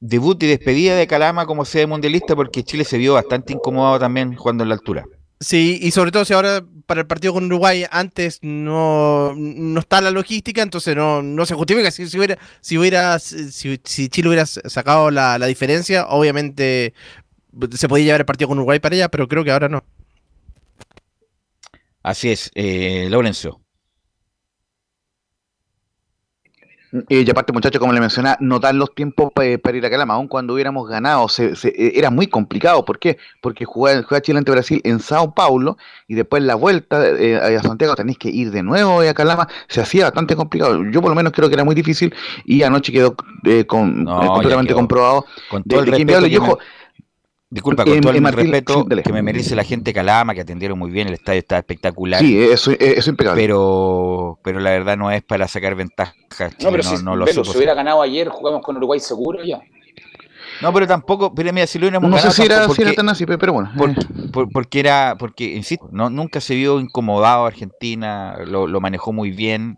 [0.00, 4.34] debut y despedida de Calama como sede mundialista porque Chile se vio bastante incomodado también
[4.34, 5.04] jugando en la altura.
[5.38, 10.00] Sí, y sobre todo si ahora para el partido con Uruguay antes no, no está
[10.00, 11.90] la logística, entonces no, no se justifica.
[11.90, 16.94] Si, hubiera, si hubiera, si, Chile hubiera sacado la, la, diferencia, obviamente
[17.72, 19.84] se podía llevar el partido con Uruguay para ella, pero creo que ahora no.
[22.02, 23.60] Así es, eh, Lorenzo.
[27.08, 30.28] Y aparte, muchachos, como le mencionaba, no dan los tiempos para ir a Calama, aun
[30.28, 32.84] cuando hubiéramos ganado, se, eh, era muy complicado.
[32.84, 33.18] ¿Por qué?
[33.40, 35.76] Porque jugar, jugar Chile ante Brasil en Sao Paulo
[36.08, 39.80] y después la vuelta eh, a Santiago tenéis que ir de nuevo a Calama, se
[39.80, 40.82] hacía bastante complicado.
[40.90, 42.14] Yo por lo menos creo que era muy difícil
[42.44, 45.26] y anoche quedó eh, con, completamente comprobado.
[45.50, 45.90] Con todo el
[47.48, 51.06] Disculpa, con todo el respeto que me merece la gente Calama, que atendieron muy bien,
[51.06, 52.20] el estadio está espectacular.
[52.20, 53.40] Sí, eso, es impecable.
[53.40, 56.12] Pero, pero la verdad no es para sacar ventaja.
[56.60, 59.60] No, pero si, no, si hubiera ganado ayer, jugamos con Uruguay seguro ya.
[60.60, 63.08] No, pero tampoco, pero mira, si lo hubiéramos No sé si era, si era, tan
[63.08, 63.72] así, pero bueno.
[64.52, 69.76] porque era, porque, insisto, no, nunca se vio incomodado Argentina, lo, lo manejó muy bien.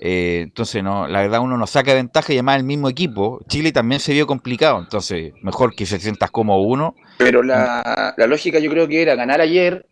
[0.00, 3.40] Eh, entonces, no, la verdad, uno no saca ventaja y además el mismo equipo.
[3.48, 6.94] Chile también se vio complicado, entonces, mejor que se sientas como uno.
[7.18, 9.86] Pero la, la lógica yo creo que era ganar ayer,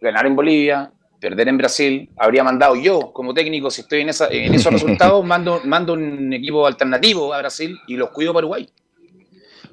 [0.00, 4.28] ganar en Bolivia, perder en Brasil, habría mandado yo como técnico, si estoy en, esa,
[4.28, 8.68] en esos resultados, mando, mando un equipo alternativo a Brasil y los cuido para Uruguay.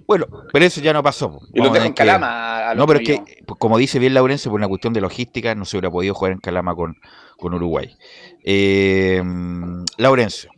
[0.07, 1.39] Bueno, pero eso ya no pasó.
[1.53, 2.73] Y lo en Calama.
[2.75, 5.77] no, pero es que, como dice bien Laurencio, por una cuestión de logística, no se
[5.77, 6.97] hubiera podido jugar en Calama con,
[7.37, 7.95] con Uruguay.
[8.43, 9.23] Eh,
[9.97, 10.53] Laurencio.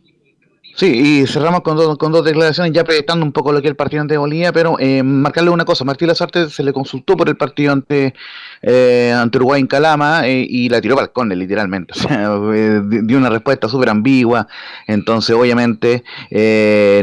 [0.76, 3.70] Sí, y cerramos con, dos, con dos declaraciones, ya proyectando un poco lo que es
[3.70, 7.30] el partido ante Bolivia, pero eh, marcarle una cosa, Martín Lazarte se le consultó por
[7.30, 8.12] el partido ante,
[8.60, 11.94] eh, ante Uruguay en Calama eh, y la tiró para el cone, literalmente.
[11.96, 12.38] O sea,
[12.82, 14.48] dio una respuesta súper ambigua,
[14.86, 16.04] entonces obviamente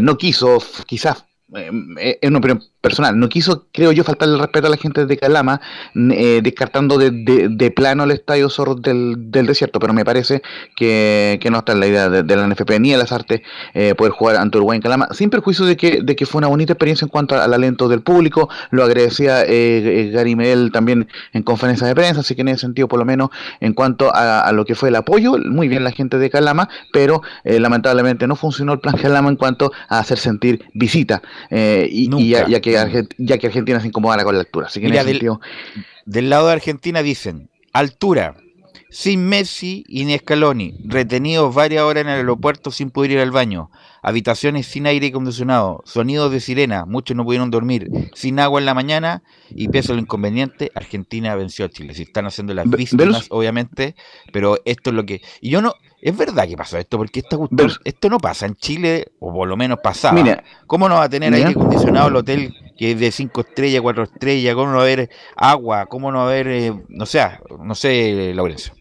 [0.02, 1.26] no quiso quizás
[1.56, 5.06] eh, es una opinión personal, no quiso, creo yo, faltarle el respeto a la gente
[5.06, 5.62] de Calama,
[5.96, 10.42] eh, descartando de, de, plano el estadio Zorro del, del, desierto, pero me parece
[10.76, 13.42] que, que no está en la idea de, la NFP ni de las artes
[13.74, 16.48] eh, poder jugar ante Uruguay en Calama, sin perjuicio de que, de que fue una
[16.48, 21.44] bonita experiencia en cuanto al alento del público, lo agradecía eh, Gary Medel también en
[21.44, 23.30] conferencias de prensa, así que en ese sentido, por lo menos
[23.62, 26.68] en cuanto a, a lo que fue el apoyo, muy bien la gente de Calama,
[26.92, 32.30] pero lamentablemente no funcionó el plan Calama en cuanto a hacer sentir visita, y, y
[32.30, 32.73] ya que
[33.18, 34.68] ya que Argentina se incomoda con la altura.
[34.68, 34.90] Así que
[36.06, 38.36] del, lado de Argentina dicen, altura,
[38.90, 43.32] sin Messi y ni Scaloni, retenidos varias horas en el aeropuerto sin poder ir al
[43.32, 43.72] baño,
[44.04, 48.74] habitaciones sin aire acondicionado, sonidos de sirena, muchos no pudieron dormir, sin agua en la
[48.74, 51.96] mañana y pese a lo inconveniente, Argentina venció a Chile.
[51.96, 53.96] Si están haciendo las víctimas, obviamente,
[54.32, 55.22] pero esto es lo que...
[55.42, 55.74] Y yo no...
[56.04, 57.38] Es verdad que pasó esto, porque esta
[57.86, 60.44] esto no pasa en Chile, o por lo menos pasaba.
[60.68, 64.04] ¿Cómo no va a tener aire acondicionado el hotel que es de cinco estrellas, cuatro
[64.04, 64.54] estrellas?
[64.54, 65.86] ¿Cómo no va a haber agua?
[65.86, 67.22] ¿Cómo no va a haber, eh, no sé,
[67.58, 68.74] no sé, Laurencio?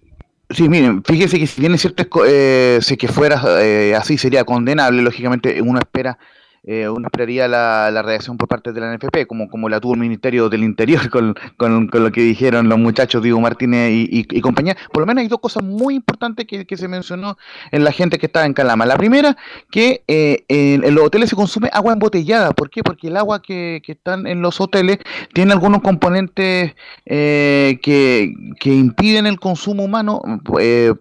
[0.50, 5.00] Sí, miren, fíjense que si tiene ciertas, eh, si que fuera eh, así sería condenable,
[5.00, 6.18] lógicamente uno espera
[6.64, 9.94] eh, uno esperaría la, la, reacción por parte de la NFP, como, como la tuvo
[9.94, 14.76] el Ministerio del Interior con, con, lo que dijeron los muchachos Diego Martínez y, compañía.
[14.92, 17.36] Por lo menos hay dos cosas muy importantes que, que, se mencionó
[17.72, 18.86] en la gente que estaba en Calama.
[18.86, 19.36] La primera,
[19.70, 22.52] que eh, en, los hoteles se consume agua embotellada.
[22.52, 22.84] ¿Por qué?
[22.84, 24.98] Porque el agua que, que están en los hoteles
[25.32, 26.74] tiene algunos componentes
[27.06, 30.22] eh, que, que, impiden el consumo humano,
[30.60, 30.94] eh,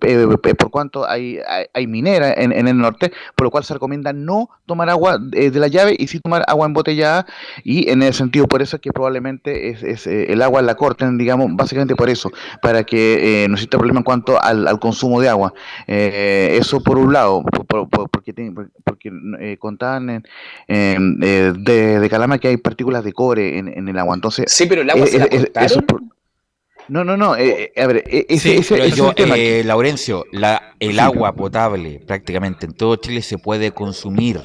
[0.58, 1.38] por cuanto hay,
[1.74, 5.20] hay, minera en, en, el norte, por lo cual se recomienda no tomar agua
[5.52, 7.26] de la llave y sí tomar agua embotellada
[7.64, 11.18] y en ese sentido por eso es que probablemente es, eh, el agua la corten,
[11.18, 12.32] digamos, básicamente por eso,
[12.62, 15.54] para que no exista problema en cuanto al, consumo de agua.
[15.88, 17.44] eso por un lado,
[18.12, 18.52] porque,
[18.84, 20.24] porque contaban
[20.68, 24.52] de, de Calama que hay partículas de cobre en, el agua, entonces...
[24.52, 25.20] Sí, pero el agua se
[26.92, 27.38] no, no, no.
[27.38, 32.98] Eh, eh, a ver, eh, ese, ese, Laurencio, la, el agua potable prácticamente en todo
[32.98, 34.42] Chile se puede consumir.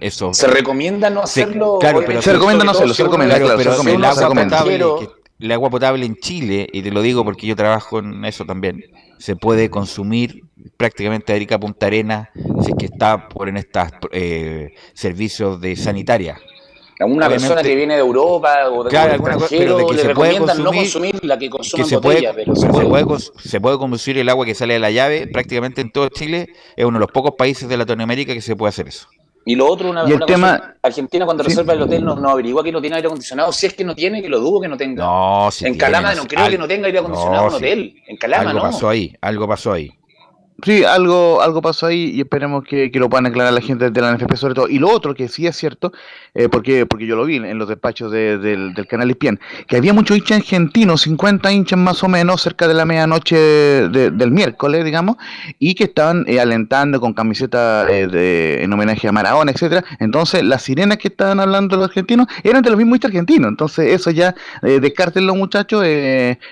[0.00, 0.32] Eso.
[0.32, 1.78] Se recomienda no hacerlo.
[1.80, 2.94] claro, pero se recomienda no hacerlo.
[2.94, 5.08] Se recomienda, claro, pero el agua potable,
[5.40, 8.84] el agua potable en Chile, y te lo digo porque yo trabajo en eso también,
[9.18, 10.42] se puede consumir
[10.76, 12.30] prácticamente de Arica Punta Arena
[12.62, 13.88] si es que está por en estos
[14.94, 16.38] servicios de sanitaria
[17.00, 20.14] a una persona que viene de Europa o de claro, extranjero, de que le se
[20.14, 23.78] puede consumir, no consumir la que consume se botella, puede, pero se, puede, se puede
[23.78, 27.00] consumir el agua que sale de la llave prácticamente en todo Chile es uno de
[27.00, 29.08] los pocos países de Latinoamérica que se puede hacer eso
[29.48, 32.70] y lo otro, una, una cosa, Argentina cuando reserva el hotel no, no, averigua que
[32.70, 33.50] no tiene aire acondicionado.
[33.50, 35.02] Si es que no tiene, que lo dudo que no tenga.
[35.02, 37.94] No, si En Calama no creo que no tenga aire acondicionado en hotel.
[38.06, 39.97] En Calama algo pasó ahí, algo pasó ahí.
[40.64, 44.12] Sí, algo, algo pasó ahí y esperemos que, lo puedan aclarar la gente de la
[44.16, 44.68] NFP sobre todo.
[44.68, 45.92] Y lo otro que sí es cierto,
[46.34, 49.38] eh, porque, porque yo lo vi en los despachos del, canal IPIEN,
[49.68, 54.30] que había muchos hinchas argentinos, 50 hinchas más o menos, cerca de la medianoche del
[54.32, 55.16] miércoles, digamos,
[55.60, 59.84] y que estaban eh, alentando con camiseta eh, en homenaje a Maradona, etcétera.
[60.00, 63.48] Entonces, las sirenas que estaban hablando los argentinos eran de los mismos hinchas argentinos.
[63.48, 65.84] Entonces, eso ya, descarten los muchachos,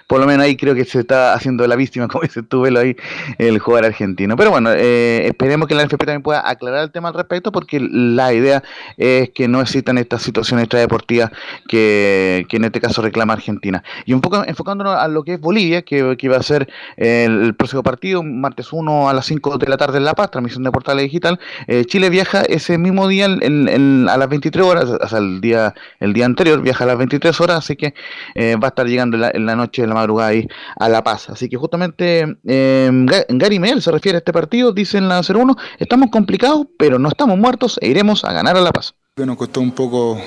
[0.07, 2.97] por lo menos ahí creo que se está haciendo la víctima, como dice tú, ahí,
[3.39, 4.37] el jugador argentino argentino.
[4.37, 7.81] Pero bueno, eh, esperemos que la NFP también pueda aclarar el tema al respecto, porque
[7.81, 8.63] la idea
[8.97, 11.31] es que no existan estas situaciones extradeportivas
[11.69, 13.83] que, que en este caso reclama Argentina.
[14.05, 17.55] Y un poco enfocándonos a lo que es Bolivia, que, que va a ser el,
[17.55, 20.71] próximo partido, martes 1 a las 5 de la tarde en La Paz, transmisión de
[20.71, 21.39] Portales Digital.
[21.67, 26.13] Eh, Chile viaja ese mismo día a las 23 horas, o sea, el día, el
[26.13, 27.95] día anterior viaja a las 23 horas, así que
[28.35, 30.47] eh, va a estar llegando en la, noche, de la madrugada ahí
[30.79, 31.31] a La Paz.
[31.31, 36.11] Así que justamente Gary Mel se refiere a este partido, dice en la 01, estamos
[36.11, 38.95] complicados, pero no estamos muertos e iremos a ganar a La Paz.
[39.17, 40.21] Nos costó un poco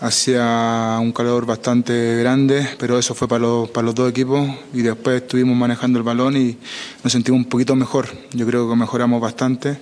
[0.00, 4.82] hacia un calor bastante grande, pero eso fue para los, para los dos equipos y
[4.82, 6.56] después estuvimos manejando el balón y
[7.04, 8.08] nos sentimos un poquito mejor.
[8.32, 9.78] Yo creo que mejoramos bastante.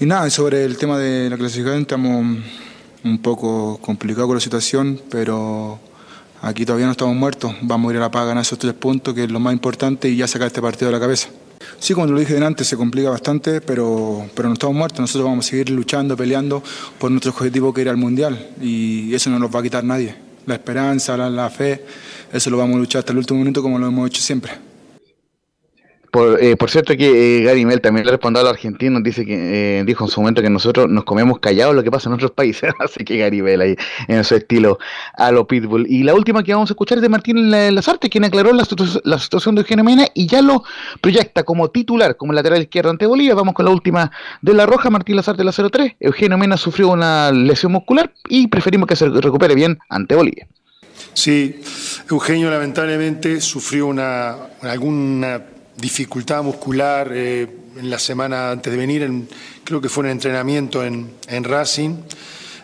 [0.00, 2.38] Y nada, sobre el tema de la clasificación estamos
[3.04, 5.78] un poco complicados con la situación, pero
[6.40, 7.54] aquí todavía no estamos muertos.
[7.60, 9.52] Vamos a ir a La Paz a ganar esos tres puntos, que es lo más
[9.52, 11.28] importante, y ya sacar este partido de la cabeza.
[11.82, 15.00] Sí, como lo dije antes, se complica bastante, pero, pero no estamos muertos.
[15.00, 16.62] Nosotros vamos a seguir luchando, peleando
[16.96, 20.14] por nuestro objetivo que era el Mundial y eso no nos va a quitar nadie.
[20.46, 21.84] La esperanza, la, la fe,
[22.32, 24.71] eso lo vamos a luchar hasta el último minuto como lo hemos hecho siempre.
[26.12, 29.24] Por, eh, por cierto que eh, Gary Mel también le respondió a los argentinos, dice
[29.24, 32.14] que eh, dijo en su momento que nosotros nos comemos callados lo que pasa en
[32.16, 33.76] otros países, así que Gary Mel ahí
[34.08, 34.78] en su estilo
[35.14, 35.86] a lo pitbull.
[35.88, 39.54] Y la última que vamos a escuchar es de Martín Lazarte, quien aclaró la, situación
[39.54, 40.64] de Eugenio Mena y ya lo
[41.00, 43.34] proyecta como titular, como lateral izquierdo ante Bolivia.
[43.34, 45.94] Vamos con la última de la Roja, Martín Lazarte la 03.
[45.98, 50.46] Eugenio Mena sufrió una lesión muscular y preferimos que se recupere bien ante Bolivia.
[51.14, 51.58] Sí,
[52.10, 55.40] Eugenio lamentablemente sufrió una alguna
[55.76, 57.46] dificultad muscular eh,
[57.76, 59.10] en la semana antes de venir,
[59.64, 61.96] creo que fue un entrenamiento en, Racing.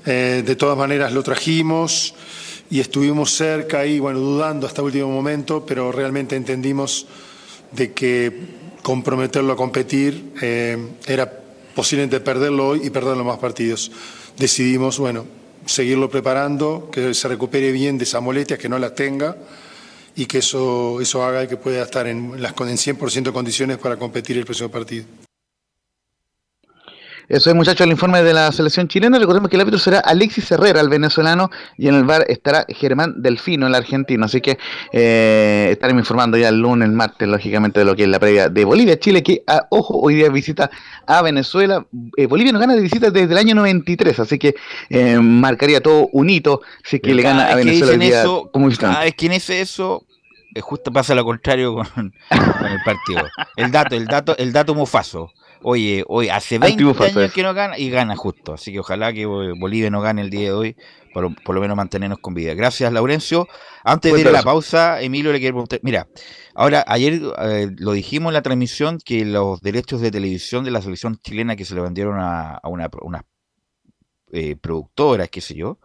[0.06, 2.14] Eh, de todas maneras lo trajimos
[2.70, 7.06] y estuvimos cerca y bueno, dudando hasta último momento, pero realmente entendimos
[7.72, 8.32] de que
[8.82, 11.30] comprometerlo a competir eh, era
[11.74, 13.90] posiblemente perderlo hoy y perderlo más partidos.
[14.36, 15.26] Decidimos, bueno,
[15.66, 19.36] seguirlo preparando, que se recupere bien de esa molestia, que no la tenga
[20.18, 23.96] y que eso, eso haga que pueda estar en, las, en 100% de condiciones para
[23.96, 25.04] competir el próximo partido.
[27.28, 29.18] Eso es, muchachos, el informe de la selección chilena.
[29.18, 33.20] Recordemos que el árbitro será Alexis Herrera, el venezolano, y en el bar estará Germán
[33.22, 34.24] Delfino, el argentino.
[34.24, 34.58] Así que
[34.92, 38.48] eh, estaremos informando ya el lunes, el martes, lógicamente, de lo que es la previa
[38.48, 40.70] de Bolivia-Chile, que, a, ojo, hoy día visita
[41.06, 41.86] a Venezuela.
[42.16, 44.54] Eh, Bolivia no gana de visita desde el año 93, así que
[44.88, 48.70] eh, marcaría todo un hito si que le gana a Venezuela el día eso, como
[48.70, 50.07] Cada vez que eso,
[50.60, 53.28] justo pasa lo contrario con, el partido.
[53.56, 55.32] El dato, el dato, el dato mufaso.
[55.62, 58.54] Oye, hoy hace 20 años que no gana y gana justo.
[58.54, 60.76] Así que ojalá que Bolivia no gane el día de hoy,
[61.12, 62.54] por, por lo menos mantenernos con vida.
[62.54, 63.48] Gracias, Laurencio.
[63.84, 65.80] Antes de ir a la pausa, Emilio le quiero preguntar.
[65.82, 66.06] Mira,
[66.54, 70.82] ahora, ayer eh, lo dijimos en la transmisión que los derechos de televisión de la
[70.82, 73.22] selección chilena que se le vendieron a, una, unas
[74.32, 75.78] eh, productoras, qué sé yo,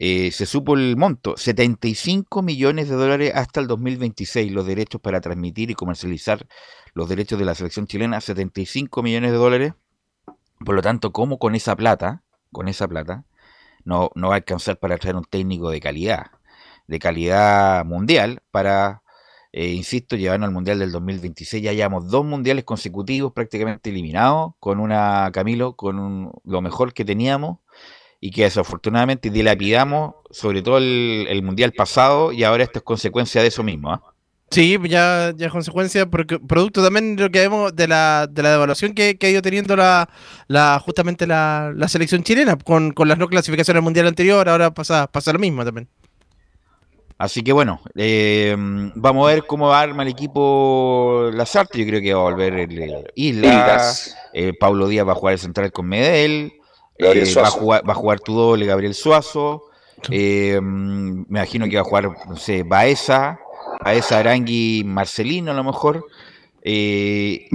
[0.00, 5.20] eh, se supo el monto, 75 millones de dólares hasta el 2026, los derechos para
[5.20, 6.46] transmitir y comercializar
[6.94, 9.72] los derechos de la selección chilena, 75 millones de dólares.
[10.64, 12.22] Por lo tanto, ¿cómo con esa plata
[12.52, 13.24] con esa plata,
[13.84, 16.26] no, no va a alcanzar para traer un técnico de calidad,
[16.86, 19.02] de calidad mundial, para,
[19.52, 21.62] eh, insisto, llevarnos al Mundial del 2026.
[21.62, 27.58] Ya llevamos dos mundiales consecutivos prácticamente eliminados, con una, Camilo, con lo mejor que teníamos,
[28.20, 33.48] y que desafortunadamente dilapidamos, sobre todo el, mundial pasado, y ahora esto es consecuencia de
[33.48, 33.92] eso mismo.
[33.92, 34.02] ¿ah?
[34.50, 38.42] Sí, ya, ya es consecuencia, porque producto también de lo que vemos de la, de
[38.42, 40.08] la devaluación que, ha ido teniendo la,
[40.48, 45.32] la justamente la, selección chilena, con, las no clasificaciones al mundial anterior, ahora pasa, pasa
[45.32, 45.88] lo mismo también.
[47.18, 48.54] Así que bueno, eh,
[48.94, 51.80] vamos a ver cómo va a armar el equipo Lazarte.
[51.80, 53.82] Yo creo que va a volver el, Isla.
[54.32, 56.57] Eh, Pablo Díaz va a jugar el central con Medel.
[56.98, 59.64] Eh, va, a jugar, va a jugar tu doble Gabriel Suazo.
[60.08, 60.56] me
[61.28, 63.38] imagino que va a jugar, no sé, Baeza
[63.80, 66.04] a esa Arangui Marcelino a lo mejor.
[66.62, 67.48] Eh,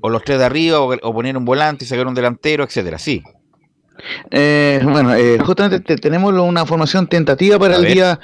[0.00, 3.22] o los tres de arriba, o, poner un volante y sacar un delantero, etcétera, sí.
[4.30, 8.18] Eh, bueno, eh, justamente tenemos una formación tentativa para el día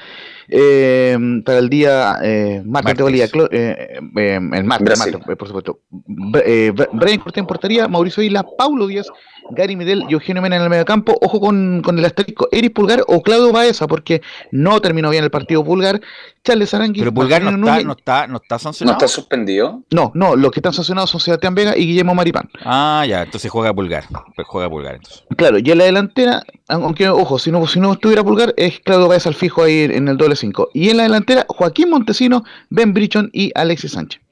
[0.48, 2.18] para el día
[2.64, 4.98] martes, el martes,
[5.38, 5.80] por supuesto.
[6.08, 9.06] Brian Cortés en portería, Mauricio Isla, Paulo Díaz,
[9.50, 11.16] Gary Medel y Eugenio Mena en el mediocampo.
[11.20, 15.30] Ojo con, con el asterisco Eric Pulgar o Claudio Baeza, porque no terminó bien el
[15.30, 16.00] partido Pulgar.
[16.42, 17.00] Charles Arangui.
[17.00, 18.94] Pero Pulgar no está, no está, no, está, sancionado.
[18.94, 19.82] ¿No está suspendido?
[19.90, 22.48] No, no, los que están sancionados son Sebastián Vega y Guillermo Maripán.
[22.64, 24.04] Ah, ya, entonces juega Pulgar.
[24.34, 25.24] Pues juega Pulgar entonces.
[25.36, 29.08] Claro, y en la delantera, aunque, ojo, si no, si no estuviera Pulgar, es Claudio
[29.08, 30.70] Baeza al fijo ahí en el doble 5.
[30.72, 34.22] Y en la delantera, Joaquín Montesino, Ben Brichon y Alexis Sánchez.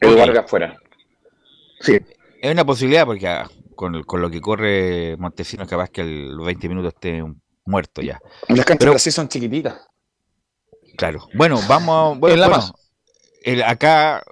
[0.00, 0.76] El Vargas fuera.
[1.80, 1.98] Sí.
[2.40, 3.26] Es una posibilidad porque
[3.74, 7.22] ah, con, con lo que corre Montesinos, capaz que a los 20 minutos esté
[7.66, 8.20] muerto ya.
[8.48, 9.74] Las canchas sí son chiquititas.
[10.96, 11.28] Claro.
[11.34, 12.18] Bueno, vamos.
[12.24, 12.34] Bueno,
[13.42, 14.22] el, acá.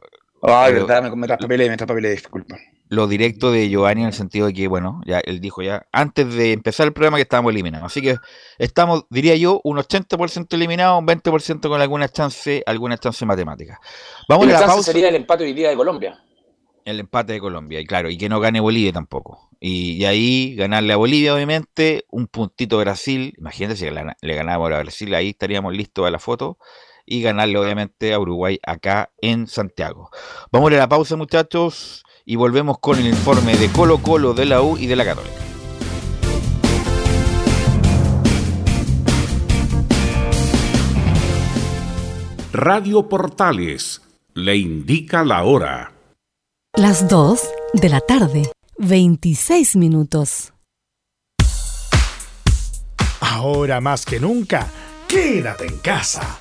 [0.43, 2.57] Ay, verdad, me, me traspapelé, me disculpa.
[2.89, 6.35] Lo directo de Giovanni en el sentido de que, bueno, ya él dijo ya, antes
[6.35, 7.87] de empezar el programa que estábamos eliminados.
[7.87, 8.17] Así que
[8.59, 13.81] estamos, diría yo, un 80% eliminados, un 20% con alguna chance, alguna chance matemática.
[14.29, 14.93] Vamos a la pausa.
[14.93, 16.23] sería el empate hoy día de Colombia.
[16.85, 19.49] El empate de Colombia, y claro, y que no gane Bolivia tampoco.
[19.61, 23.35] Y, ahí ganarle a Bolivia, obviamente, un puntito Brasil.
[23.39, 26.59] Imagínate si le, ganábamos a Brasil, ahí estaríamos listos a la foto.
[27.07, 30.11] Y ganarle, obviamente, a Uruguay acá en Santiago.
[30.51, 34.63] Vamos a la pausa, muchachos, y volvemos con el informe de Colo Colo, de la
[34.63, 35.43] U y de la Católica.
[42.53, 44.03] Radio Portales
[44.35, 45.93] le indica la hora.
[46.79, 47.39] Las 2
[47.75, 50.55] de la tarde, 26 minutos.
[53.21, 54.71] Ahora más que nunca,
[55.07, 56.39] quédate en casa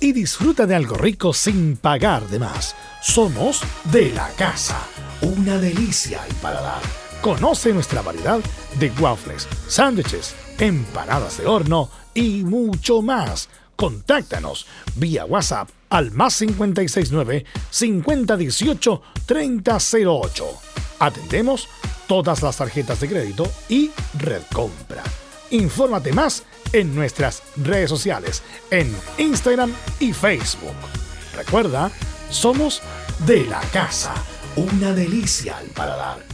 [0.00, 2.74] y disfruta de algo rico sin pagar de más.
[3.02, 3.60] Somos
[3.92, 4.80] de la casa,
[5.20, 6.80] una delicia al paladar.
[7.20, 8.40] Conoce nuestra variedad
[8.78, 13.50] de waffles, sándwiches, empanadas de horno y mucho más.
[13.76, 14.66] Contáctanos
[14.96, 20.46] vía WhatsApp al más 569 5018 3008.
[20.98, 21.68] Atendemos
[22.08, 25.04] todas las tarjetas de crédito y red compra.
[25.50, 26.42] Infórmate más
[26.72, 28.42] en nuestras redes sociales,
[28.72, 30.74] en Instagram y Facebook.
[31.36, 31.92] Recuerda,
[32.28, 32.82] somos
[33.24, 34.14] de la casa,
[34.56, 36.33] una delicia al paladar.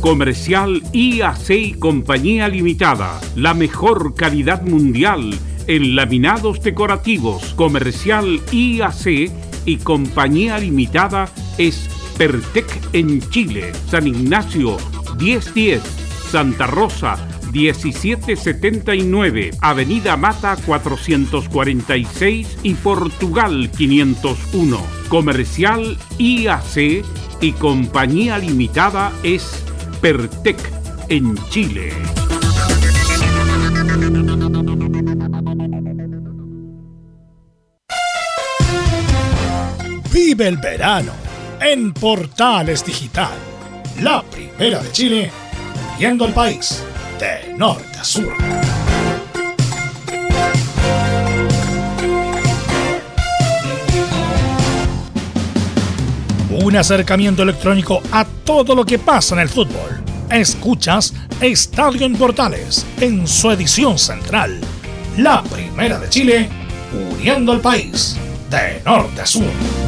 [0.00, 3.20] Comercial IAC y Compañía Limitada.
[3.34, 5.36] La mejor calidad mundial
[5.66, 7.54] en laminados decorativos.
[7.54, 9.30] Comercial IAC
[9.64, 11.28] y Compañía Limitada
[11.58, 13.72] es Pertec en Chile.
[13.88, 14.76] San Ignacio
[15.18, 15.82] 1010.
[16.30, 17.16] Santa Rosa
[17.52, 24.80] 1779, Avenida Mata 446 y Portugal 501.
[25.08, 27.04] Comercial IAC
[27.40, 29.64] y Compañía Limitada es
[30.00, 30.56] Pertec
[31.08, 31.92] en Chile.
[40.12, 41.12] Vive el verano
[41.60, 43.36] en Portales Digital,
[44.00, 45.30] la primera de Chile,
[45.98, 46.80] viendo el país
[47.18, 48.57] de norte a sur.
[56.68, 60.02] Un acercamiento electrónico a todo lo que pasa en el fútbol.
[60.30, 64.60] Escuchas Estadio en Portales en su edición central,
[65.16, 66.50] la primera de Chile,
[67.10, 68.18] uniendo al país
[68.50, 69.87] de norte a sur.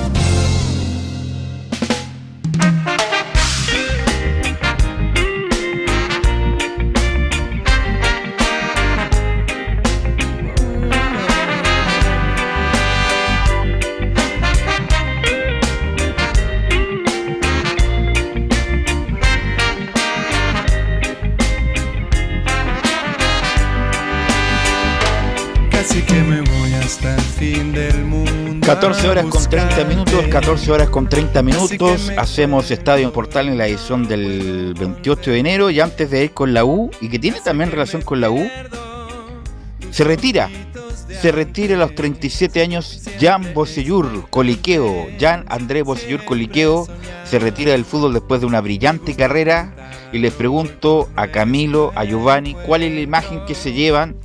[28.80, 32.10] 14 horas con 30 minutos, 14 horas con 30 minutos.
[32.16, 35.68] Hacemos Estadio Portal en la edición del 28 de enero.
[35.68, 38.42] Y antes de ir con la U, y que tiene también relación con la U,
[39.90, 40.48] se retira.
[41.20, 45.08] Se retira a los 37 años Jan Bosellur Coliqueo.
[45.20, 46.88] Jan Andrés Bosellur Coliqueo
[47.24, 49.74] se retira del fútbol después de una brillante carrera.
[50.10, 54.16] Y les pregunto a Camilo, a Giovanni, cuál es la imagen que se llevan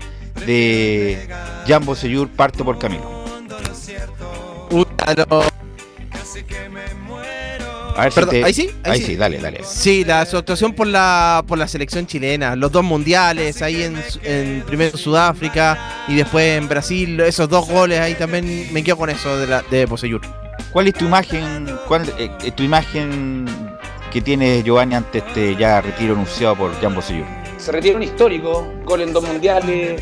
[0.46, 1.28] de
[1.68, 3.15] Jan Bosellur, parto por Camilo.
[7.98, 9.16] A ver, ahí sí, ahí, sí.
[9.16, 9.62] dale, dale.
[9.64, 13.96] Sí, la su actuación por la por la selección chilena, los dos mundiales, ahí en,
[14.24, 19.10] en primero Sudáfrica y después en Brasil, esos dos goles ahí también me quedo con
[19.10, 20.20] eso de la de Poseyur.
[20.74, 23.46] ¿Cuál es tu imagen, cuál eh, eh, tu imagen
[24.12, 27.26] que tiene Giovanni ante este ya retiro anunciado por Jan Poseyur?
[27.58, 30.02] Se retira un histórico, gol en dos mundiales,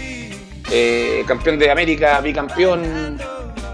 [0.72, 3.20] eh, campeón de América, bicampeón,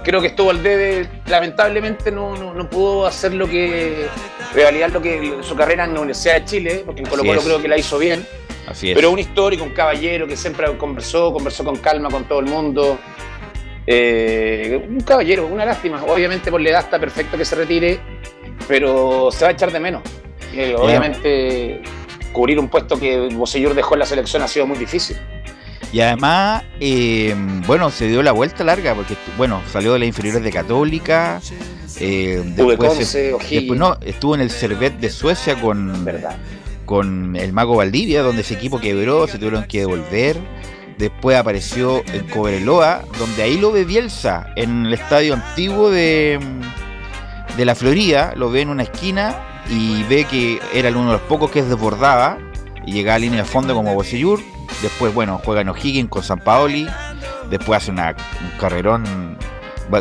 [0.04, 4.08] creo que estuvo al debe, lamentablemente no, no, pudo hacer lo que,
[4.54, 7.62] revalidar lo que su carrera en la Universidad de Chile, porque en Colo Colo creo
[7.62, 8.26] que la hizo bien.
[8.68, 12.45] Así Pero un histórico, un caballero que siempre conversó, conversó con calma con todo el
[12.45, 13.00] mundo.
[13.88, 16.04] Eh, un caballero, una lástima.
[16.04, 18.00] Obviamente por la edad está perfecto que se retire,
[18.68, 20.04] pero se va a echar de menos.
[20.54, 21.82] Eh, obviamente
[22.32, 25.18] cubrir un puesto que Bosellur dejó en la selección ha sido muy difícil.
[25.92, 27.36] Y además, eh,
[27.66, 31.42] bueno, se dio la vuelta larga porque, bueno, salió de las inferiores de Católica.
[32.00, 33.18] Eh, después,
[33.76, 36.38] no, estuvo en el Servet de Suecia con, ¿verdad?
[36.86, 40.38] con el Mago Valdivia, donde ese equipo quebró, se tuvieron que devolver.
[41.00, 46.40] Después apareció en Cobreloa, donde ahí lo ve Bielsa, en el estadio antiguo de,
[47.58, 48.34] de la Florida.
[48.36, 49.36] Lo ve en una esquina
[49.70, 52.38] y ve que era uno de los pocos que desbordaba
[52.86, 54.40] y llegaba a línea de fondo como Bocellur
[54.82, 56.88] Después, bueno, juega en O'Higgins con San Paoli.
[57.49, 59.38] Después hace una, un carrerón.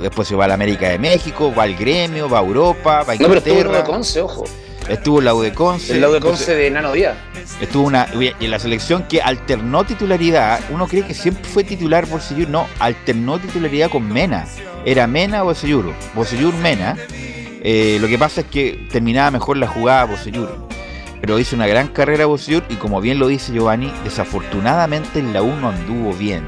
[0.03, 3.13] Después se va a la América de México, va al gremio, va a Europa, va
[3.13, 3.23] a Inglaterra.
[3.23, 4.45] No, pero estuvo en la Conce, ojo.
[4.89, 5.95] Estuvo en la U de Conce.
[5.95, 7.17] En la U de Nano Díaz.
[7.61, 10.61] Estuvo una, en la selección que alternó titularidad.
[10.71, 12.49] Uno cree que siempre fue titular Bocellur.
[12.49, 14.47] No, alternó titularidad con Mena.
[14.85, 15.93] Era Mena o Bocellur.
[16.15, 16.97] Bocellur Mena.
[17.11, 20.69] Eh, lo que pasa es que terminaba mejor la jugada Bocellur
[21.21, 25.43] pero hizo una gran carrera Bosellur y como bien lo dice Giovanni, desafortunadamente en la
[25.43, 26.45] U no anduvo bien.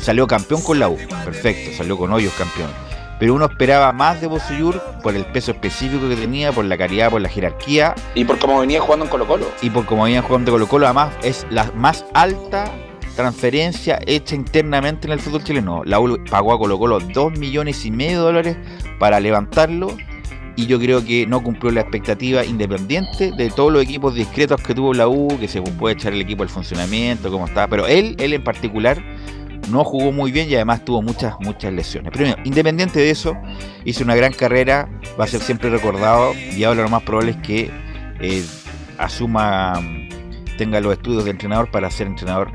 [0.00, 2.70] Salió campeón con la U, perfecto, salió con hoyos campeón.
[3.18, 7.10] Pero uno esperaba más de Bosellur por el peso específico que tenía, por la calidad,
[7.10, 7.94] por la jerarquía.
[8.14, 9.46] Y por cómo venía jugando en Colo Colo.
[9.60, 12.72] Y por cómo venía jugando en Colo Colo, además es la más alta
[13.16, 15.82] transferencia hecha internamente en el fútbol chileno.
[15.84, 18.56] La U pagó a Colo Colo 2 millones y medio de dólares
[18.98, 19.94] para levantarlo
[20.60, 24.74] y yo creo que no cumplió la expectativa independiente de todos los equipos discretos que
[24.74, 28.14] tuvo la U, que se puede echar el equipo al funcionamiento, cómo está, pero él,
[28.18, 29.02] él en particular
[29.70, 32.12] no jugó muy bien y además tuvo muchas, muchas lesiones.
[32.14, 33.34] Pero independiente de eso,
[33.86, 34.86] hizo una gran carrera,
[35.18, 37.70] va a ser siempre recordado y ahora lo más probable es que
[38.20, 38.44] eh,
[38.98, 39.80] asuma,
[40.58, 42.52] tenga los estudios de entrenador para ser entrenador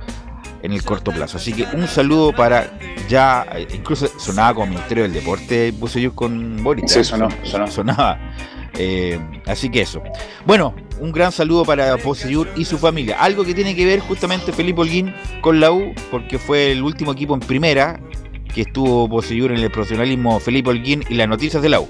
[0.61, 1.37] en el corto plazo.
[1.37, 2.69] Así que un saludo para
[3.07, 6.91] ya, incluso sonaba como Ministerio del Deporte, puse yo con Boris.
[6.91, 7.29] Sí, sonó,
[7.69, 8.19] sonaba.
[8.77, 10.01] Eh, así que eso.
[10.45, 13.17] Bueno, un gran saludo para Poseyur y su familia.
[13.19, 17.13] Algo que tiene que ver justamente Felipe Holguín con la U, porque fue el último
[17.13, 17.99] equipo en primera
[18.53, 21.89] que estuvo Poseyur en el profesionalismo Felipe Holguín y las noticias de la U.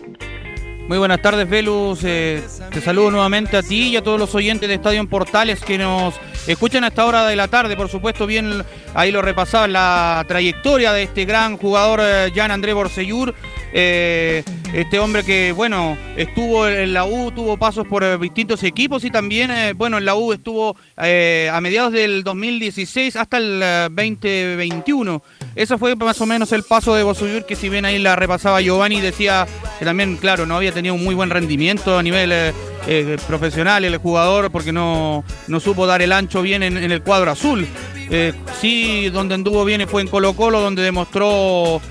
[0.88, 2.02] Muy buenas tardes, Velus.
[2.04, 5.60] Eh, te saludo nuevamente a ti y a todos los oyentes de Estadio en Portales
[5.62, 6.14] que nos
[6.46, 7.76] escuchan a esta hora de la tarde.
[7.76, 8.64] Por supuesto, bien
[8.94, 13.34] ahí lo repasaba la trayectoria de este gran jugador, eh, Jan André Borsellur.
[13.74, 14.44] Eh,
[14.76, 19.52] este hombre que, bueno, estuvo en la U, tuvo pasos por distintos equipos y también,
[19.76, 23.60] bueno, en la U estuvo a mediados del 2016 hasta el
[23.90, 25.22] 2021.
[25.56, 28.62] Eso fue más o menos el paso de Bosuyur, que si bien ahí la repasaba
[28.62, 29.48] Giovanni, decía
[29.80, 32.54] que también, claro, no había tenido un muy buen rendimiento a nivel eh,
[32.88, 37.32] eh, profesional el jugador, porque no, no supo dar el ancho bien en, el cuadro
[37.32, 37.68] azul.
[38.10, 41.82] Eh, sí, donde anduvo bien fue en Colo Colo, donde demostró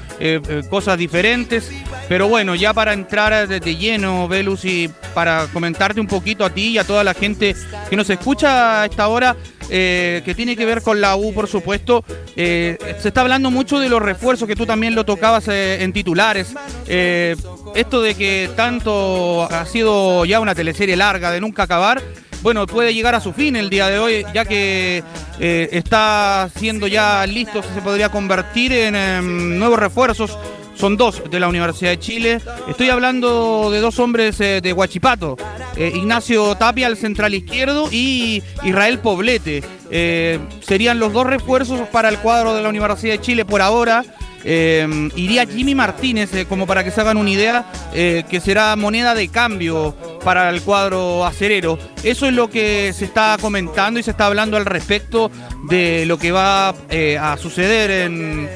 [0.70, 1.72] cosas diferentes.
[2.08, 6.68] Pero bueno, ya para entrar de, lleno, Velus, y para comentarte un poquito a ti
[6.68, 7.56] y a toda la gente
[7.88, 9.36] que nos escucha a esta hora,
[9.70, 12.04] eh, que tiene que ver con la U, por supuesto.
[12.36, 15.92] Eh, se está hablando mucho de los refuerzos que tú también lo tocabas eh, en
[15.92, 16.54] titulares.
[16.86, 22.02] esto de que tanto ha sido ya una teleserie larga de nunca acabar.
[22.42, 25.02] Bueno, puede llegar a su fin el día de hoy, ya que
[25.38, 30.36] está siendo ya listo, se podría convertir en em, nuevos refuerzos
[30.74, 32.40] son dos de la Universidad de Chile.
[32.68, 35.36] Estoy hablando de dos hombres eh, de Huachipato,
[35.76, 39.62] eh, Ignacio Tapia, el central izquierdo, y Israel Poblete.
[39.90, 44.04] Eh, serían los dos refuerzos para el cuadro de la Universidad de Chile por ahora.
[44.44, 49.94] iría Jimmy Martínez, como para que se hagan una idea, que será moneda de cambio
[50.24, 51.78] para el cuadro acerero.
[52.02, 55.30] Eso es lo que se está comentando y se está hablando al respecto
[55.68, 58.48] de lo que va a suceder en,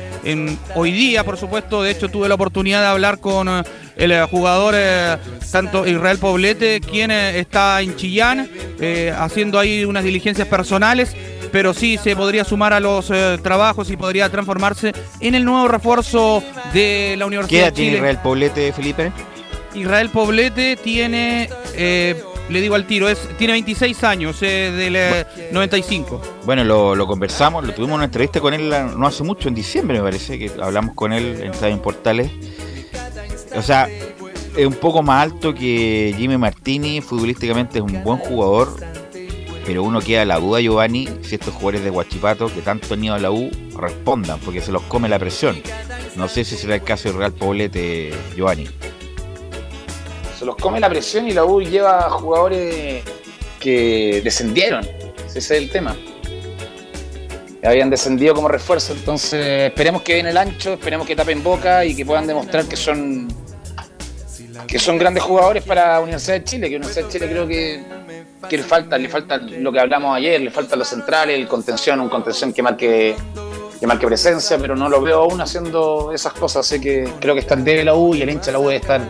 [0.75, 1.83] hoy día, por supuesto.
[1.83, 3.63] De hecho, tuve la oportunidad de hablar con eh,
[3.97, 5.17] el eh, jugador eh,
[5.51, 8.49] tanto Israel Poblete, quien está en Chillán,
[9.17, 11.15] haciendo ahí unas diligencias personales.
[11.51, 13.11] Pero sí se podría sumar a los
[13.43, 16.43] trabajos y podría transformarse en el nuevo refuerzo
[16.75, 17.85] de la Universidad de Chile.
[17.85, 19.13] tiene Israel Poblete, Felipe?
[19.75, 21.49] Israel Poblete tiene
[22.49, 26.21] le digo al tiro, es, tiene 26 años, eh, del 95.
[26.45, 30.05] Bueno, lo, conversamos, lo tuvimos una entrevista con él no hace mucho, en diciembre me
[30.05, 32.31] parece, que hablamos con él en Estadio Portales.
[33.55, 33.89] O sea,
[34.57, 38.77] es un poco más alto que Jimmy Martini, futbolísticamente es un buen jugador,
[39.67, 43.15] pero uno queda la duda, Giovanni, si estos jugadores de Guachipato que tanto han ido
[43.15, 45.61] a la U respondan, porque se los come la presión.
[46.17, 48.67] No sé si será el caso de Real Poblete, Giovanni
[50.39, 53.03] se los come la presión y la U lleva jugadores
[53.59, 54.87] que descendieron.
[55.27, 55.97] Ese es el tema.
[57.65, 61.97] Habían descendido como refuerzo, entonces esperemos que den el ancho, esperemos que tapen boca y
[61.97, 63.27] que puedan demostrar que son
[64.69, 68.63] que son grandes jugadores para Universidad de Chile, que Universidad de Chile creo que, le
[68.63, 72.53] falta, le falta lo que hablamos ayer, le falta los centrales, el contención, un contención
[72.53, 73.17] que marque
[73.81, 77.41] que marque presencia, pero no lo veo aún haciendo esas cosas, así que creo que
[77.41, 79.01] está el la U y el hincha de la U debe estar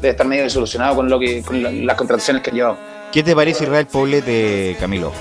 [0.00, 2.78] debe estar medio disolucionado con lo que con las contrataciones que ha llevado.
[3.12, 5.12] ¿Qué te parece Israel Poblete, Camilo?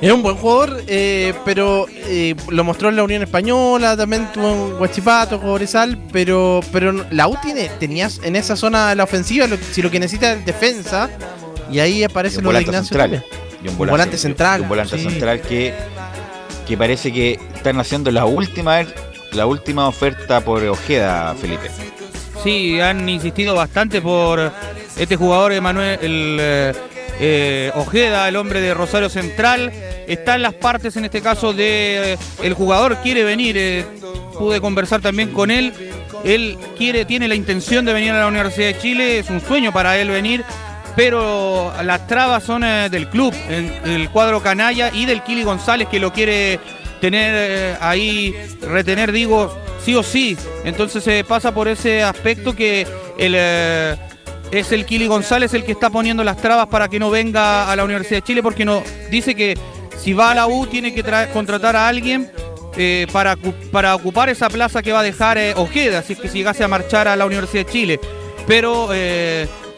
[0.00, 4.50] Es un buen jugador, eh, pero eh, lo mostró en la Unión Española, también tuvo
[4.50, 9.46] en Guachipato, Cobresal, pero pero la U tiene, tenías en esa zona de la ofensiva,
[9.72, 11.08] si lo que necesita es defensa,
[11.72, 13.24] y ahí aparece lo de Ignacio central,
[13.64, 14.60] y un volante, central.
[14.60, 15.72] un volante central que,
[16.68, 18.82] que parece que están haciendo la última
[19.32, 21.70] la última oferta por Ojeda, Felipe
[22.46, 24.52] sí, han insistido bastante por
[24.96, 26.72] este jugador Emanuel el, eh,
[27.18, 29.72] eh, Ojeda, el hombre de Rosario Central.
[30.06, 33.84] Está en las partes, en este caso, de eh, el jugador quiere venir.
[34.38, 35.72] pude conversar también con él.
[36.24, 39.18] Él quiere, tiene la intención de venir a la Universidad de Chile.
[39.18, 40.44] Es un sueño para él venir
[40.94, 46.10] pero las trabas son del club, el, cuadro canalla y del Kili González que lo
[46.10, 46.58] quiere
[47.00, 49.52] tener ahí, retener, digo,
[49.86, 50.36] sí o sí.
[50.64, 52.86] Entonces se pasa por ese aspecto que
[53.18, 53.96] el, eh,
[54.50, 57.76] es el Kili González el que está poniendo las trabas para que no venga a
[57.76, 59.56] la Universidad de Chile, porque no dice que
[59.96, 62.30] si va a la U tiene que contratar a alguien
[62.76, 63.36] eh, para,
[63.70, 66.68] para ocupar esa plaza que va a dejar eh, Ojeda, si es que llegase a
[66.68, 68.00] marchar a la Universidad de Chile.
[68.46, 68.90] Pero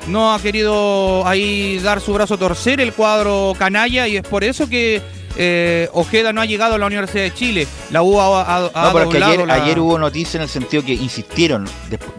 [0.09, 4.45] no ha querido ahí dar su brazo a torcer el cuadro canalla y es por
[4.45, 5.01] eso que
[5.37, 7.67] eh, Ojeda no ha llegado a la Universidad de Chile.
[7.91, 11.69] La U ha, no, pero que ayer, ayer, hubo noticias en el sentido que insistieron.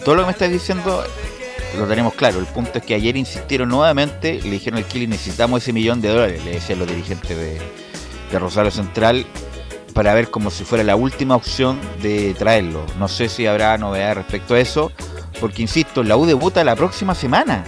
[0.04, 1.04] todo lo que me estás diciendo
[1.78, 2.40] lo tenemos claro.
[2.40, 4.42] El punto es que ayer insistieron nuevamente.
[4.42, 6.44] Le dijeron al Kili necesitamos ese millón de dólares.
[6.44, 7.60] Le decían los dirigentes de,
[8.38, 9.26] Rosario Central
[9.94, 12.86] para ver como si fuera la última opción de traerlo.
[13.00, 14.92] No sé si habrá novedad respecto a eso,
[15.40, 17.64] porque insisto, la U debuta la próxima semana.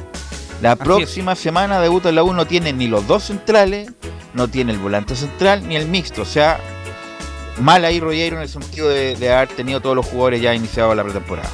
[0.61, 3.91] La próxima semana debuta la U, no tiene ni los dos centrales,
[4.33, 6.21] no tiene el volante central ni el mixto.
[6.21, 6.59] O sea,
[7.59, 11.03] mal ahí Rollero en el sentido de, haber tenido todos los jugadores ya iniciados la
[11.03, 11.49] pretemporada.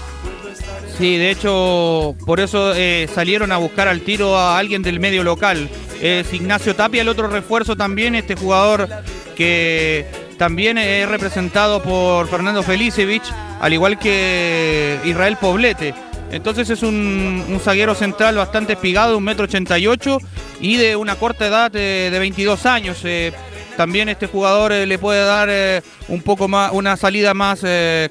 [0.97, 5.23] Sí, de hecho, por eso eh, salieron a buscar al tiro a alguien del medio
[5.23, 5.69] local.
[6.01, 8.89] Es Ignacio Tapia, el otro refuerzo también, este jugador
[9.35, 10.05] que
[10.37, 13.31] también es representado por Fernando Felicevich,
[13.61, 15.93] al igual que Israel Poblete.
[16.31, 20.19] Entonces es un, zaguero central bastante espigado, metro ochenta y ocho
[20.59, 22.99] y de una corta edad de, 22 años.
[23.03, 23.33] Eh,
[23.77, 27.63] también este jugador le puede dar un poco más, una salida más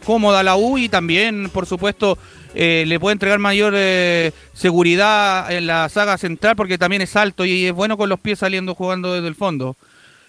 [0.04, 2.18] cómoda a la U y también, por supuesto,
[2.54, 3.74] le puede entregar mayor
[4.54, 8.38] seguridad en la saga central porque también es alto y es bueno con los pies
[8.38, 9.76] saliendo jugando desde el fondo.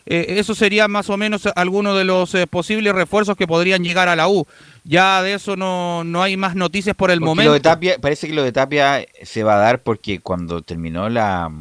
[0.10, 4.08] Eh, eso sería más o menos alguno de los eh, posibles refuerzos que podrían llegar
[4.08, 4.48] a la U.
[4.86, 7.52] Ya de eso no, no hay más noticias por el momento.
[7.52, 11.52] de Tapia, parece que lo de Tapia se va a dar porque cuando terminó la,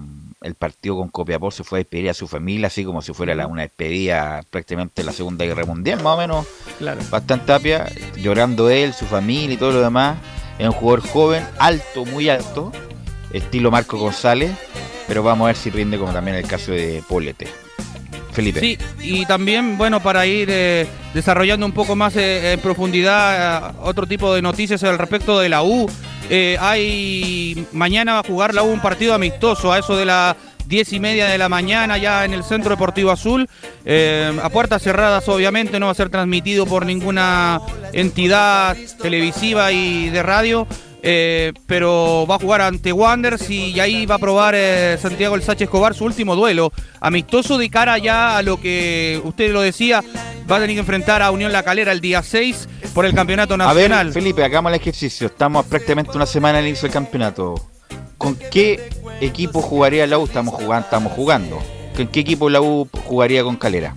[0.43, 3.35] el partido con Copiapó se fue a despedir a su familia, así como si fuera
[3.35, 6.47] la, una despedida prácticamente de la Segunda Guerra Mundial, más o menos.
[6.79, 7.01] Claro.
[7.11, 7.87] Bastante Tapia,
[8.17, 10.19] llorando él, su familia y todo lo demás.
[10.61, 12.71] Es un jugador joven, alto, muy alto,
[13.33, 14.53] estilo Marco González,
[15.09, 17.66] pero vamos a ver si rinde como también el caso de Polete.
[18.37, 18.61] Felipe.
[18.61, 23.77] Sí, y también, bueno, para ir eh, desarrollando un poco más eh, en profundidad eh,
[23.81, 25.91] otro tipo de noticias al respecto de la U.
[26.61, 30.37] hay mañana va a jugar la U un partido amistoso a eso de las
[30.67, 33.49] diez y media de la mañana ya en el Centro Deportivo Azul.
[33.87, 37.63] a puertas cerradas, obviamente, no va a ser transmitido por ninguna
[37.95, 40.67] entidad televisiva y de radio.
[41.03, 45.43] Eh, pero va a jugar ante Wanderers y ahí va a probar eh, Santiago El
[45.43, 46.73] Sánchez Escobar su último duelo.
[47.01, 50.03] Amistoso de cara ya a lo que usted lo decía,
[50.51, 53.57] va a tener que enfrentar a Unión La Calera el día 6 por el campeonato
[53.57, 54.01] nacional.
[54.01, 55.29] A ver, Felipe, hagamos el ejercicio.
[55.29, 57.55] Estamos prácticamente una semana al inicio del campeonato.
[58.19, 58.89] ¿Con qué
[59.21, 60.25] equipo jugaría la U?
[60.25, 60.87] Estamos jugando.
[60.87, 61.63] Estamos jugando.
[61.97, 63.95] ¿Con qué equipo la U jugaría con Calera?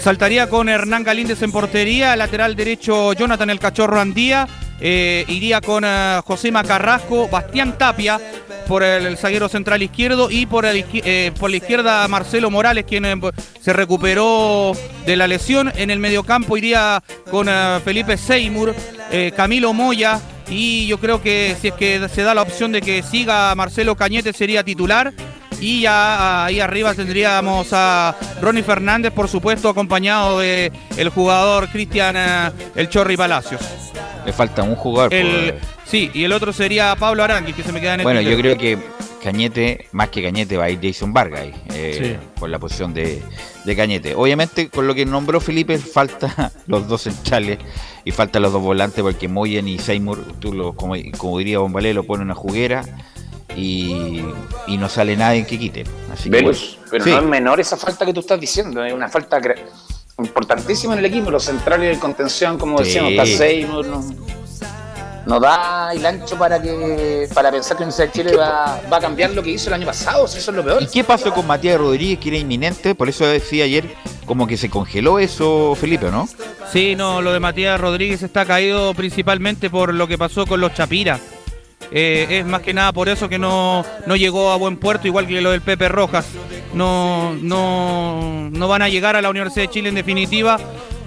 [0.00, 4.46] Saltaría con Hernán Galíndez en portería, lateral derecho Jonathan el Cachorro Andía
[4.80, 8.20] eh, iría con uh, José Carrasco, Bastián Tapia
[8.66, 13.04] por el, zaguero central izquierdo y por, eh, por la izquierda Marcelo Morales, quien
[13.60, 14.72] se recuperó
[15.06, 15.72] de la lesión.
[15.76, 17.48] En el mediocampo iría con
[17.82, 18.74] Felipe Seymour,
[19.36, 20.20] Camilo Moya.
[20.50, 23.96] Y yo creo que si es que se da la opción de que siga Marcelo
[23.96, 25.12] Cañete sería titular.
[25.60, 32.16] Y ya ahí arriba tendríamos a Ronnie Fernández, por supuesto, acompañado de el jugador Cristian
[32.74, 33.60] El Chorri Palacios.
[34.24, 35.12] Le falta un jugador.
[35.84, 38.36] sí, y el otro sería Pablo Arangui, que se me queda en el Bueno, yo
[38.36, 38.78] creo que
[39.22, 43.22] Cañete, más que Cañete, va a ir Jason Vargas eh, por la posición de,
[43.76, 44.14] Cañete.
[44.14, 47.58] Obviamente, con lo que nombró Felipe, falta los dos centrales
[48.04, 50.94] y faltan los dos volantes, porque Moyen y Seymour, tú lo, como,
[51.38, 52.84] diría Bombalé, lo pone en una juguera
[53.56, 54.24] y,
[54.68, 55.84] no sale nadie que quite.
[56.12, 56.52] Así pero
[57.04, 59.40] no es menor esa falta que tú estás diciendo, es una falta
[60.18, 63.24] importantísimo en el equipo, los centrales de contención, como decíamos, está
[65.28, 69.30] no, da el ancho para que para pensar que Universidad de Chile va, a cambiar
[69.32, 70.82] lo que hizo el año pasado, eso es lo peor.
[70.82, 72.94] ¿Y qué pasó con Matías Rodríguez, que era inminente?
[72.94, 73.84] Por eso decía ayer
[74.24, 76.26] como que se congeló eso, Felipe, ¿no?
[76.72, 80.72] Sí, no, lo de Matías Rodríguez está caído principalmente por lo que pasó con los
[80.72, 81.20] Chapiras.
[81.90, 85.26] Eh, es más que nada por eso que no, no, llegó a buen puerto, igual
[85.26, 86.26] que lo del Pepe Rojas.
[86.74, 90.58] No, no, no van a llegar a la Universidad de Chile en definitiva,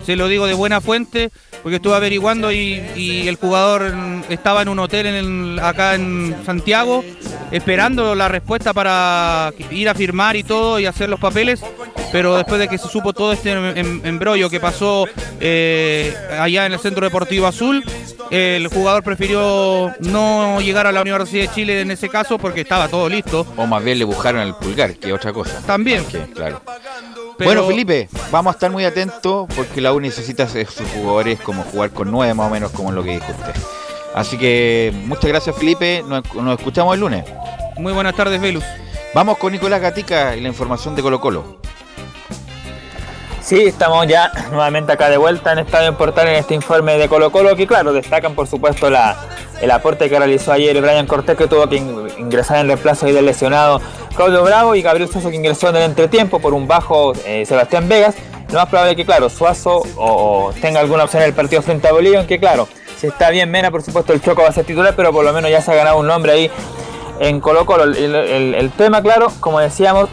[0.06, 1.32] se lo digo de buena fuente,
[1.62, 2.82] porque estuve averiguando y,
[3.28, 3.94] el jugador
[4.30, 7.04] estaba en un hotel en acá en Santiago,
[7.52, 11.62] esperando la respuesta para ir a firmar y todo y hacer los papeles,
[12.12, 15.06] pero después de que se supo todo este em, em, embrollo que pasó
[15.40, 17.84] eh, allá en el Centro Deportivo Azul,
[18.32, 22.88] el jugador prefirió no llegar a la Universidad de Chile en ese caso porque estaba
[22.88, 23.46] todo listo.
[23.58, 25.62] O más bien le buscaron el pulgar, que otra cosa.
[25.66, 26.04] También.
[26.34, 26.62] claro.
[27.46, 31.92] Bueno, Felipe, vamos a estar muy atentos porque la U necesita sus jugadores como jugar
[31.92, 33.54] con nueve más o menos como lo que dijo usted.
[34.14, 36.24] Así que muchas gracias Felipe, nos,
[36.60, 37.26] escuchamos el lunes.
[37.78, 38.64] Muy buenas tardes, Velus.
[39.14, 41.62] Vamos con Nicolás Gatica y la información de Colo Colo.
[43.42, 47.32] Sí, estamos ya nuevamente acá de vuelta en Estadio Portal en este informe de Colo
[47.32, 49.18] Colo que claro, destacan por supuesto la,
[49.62, 53.82] el aporte que realizó ayer Brian Cortés que tuvo que ingresar en reemplazo del lesionado
[54.16, 57.90] Claudio Bravo y Gabriel Suazo que ingresó en el entretiempo por un bajo eh, Sebastián
[57.90, 58.16] Vegas.
[58.50, 61.88] Lo más probable es que claro, Suazo o, tenga alguna opción en el partido frente
[61.88, 64.66] a Bolivia, aunque claro, si está bien Mena por supuesto el Choco va a ser
[64.66, 66.52] titular, pero por lo menos ya se ha ganado un nombre ahí
[67.20, 67.86] en Colo Colo.
[67.86, 70.10] el tema claro, como decíamos,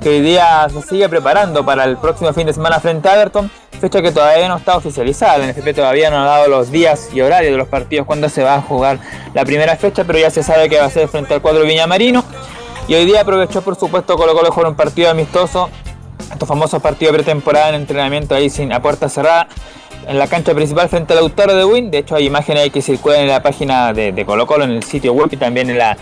[0.00, 3.50] que hoy día se sigue preparando para el próximo fin de semana frente a Everton,
[3.80, 5.38] fecha que todavía no está oficializada.
[5.38, 8.42] La NFP todavía no ha dado los días y horarios de los partidos cuando se
[8.42, 8.98] va a jugar
[9.34, 12.24] la primera fecha, pero ya se sabe que va a ser frente al cuadro Viñamarino.
[12.88, 15.68] Y hoy día aprovechó, por supuesto, Colo Colo jugar un partido amistoso,
[16.32, 19.48] estos famosos partidos pretemporada en entrenamiento ahí sin a puerta cerrada
[20.08, 21.90] en la cancha principal frente al autor de Win.
[21.90, 24.70] De hecho, hay imágenes ahí que circulan en la página de, de Colo Colo, en
[24.70, 25.96] el sitio web y también en la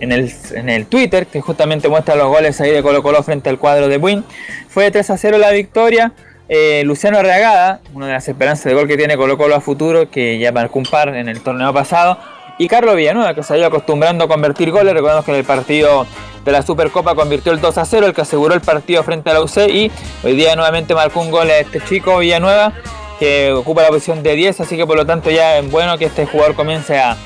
[0.00, 3.48] en el, en el Twitter, que justamente muestra los goles ahí de Colo Colo frente
[3.48, 4.24] al cuadro de Win.
[4.68, 6.12] Fue 3 a 0 la victoria.
[6.48, 10.10] Eh, Luciano Arreagada, una de las esperanzas de gol que tiene Colo Colo a futuro,
[10.10, 12.18] que ya marcó un par en el torneo pasado.
[12.58, 14.94] Y Carlos Villanueva, que se ha ido acostumbrando a convertir goles.
[14.94, 16.06] Recordemos que en el partido
[16.44, 19.34] de la Supercopa convirtió el 2 a 0, el que aseguró el partido frente a
[19.34, 19.90] la UC y
[20.22, 22.72] hoy día nuevamente marcó un gol a este chico Villanueva
[23.18, 26.04] que ocupa la posición de 10, así que por lo tanto ya es bueno que
[26.04, 27.16] este jugador comience a,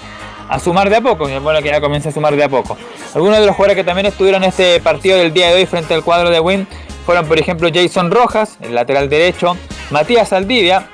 [0.59, 2.77] sumar de a poco, es bueno que ya comience a sumar de a poco.
[3.15, 5.95] Algunos de los jugadores que también estuvieron en este partido del día de hoy frente
[5.95, 6.67] al cuadro de Win
[7.07, 9.57] fueron por ejemplo Jason Rojas, el lateral derecho,
[9.91, 10.89] Matías Aldivia,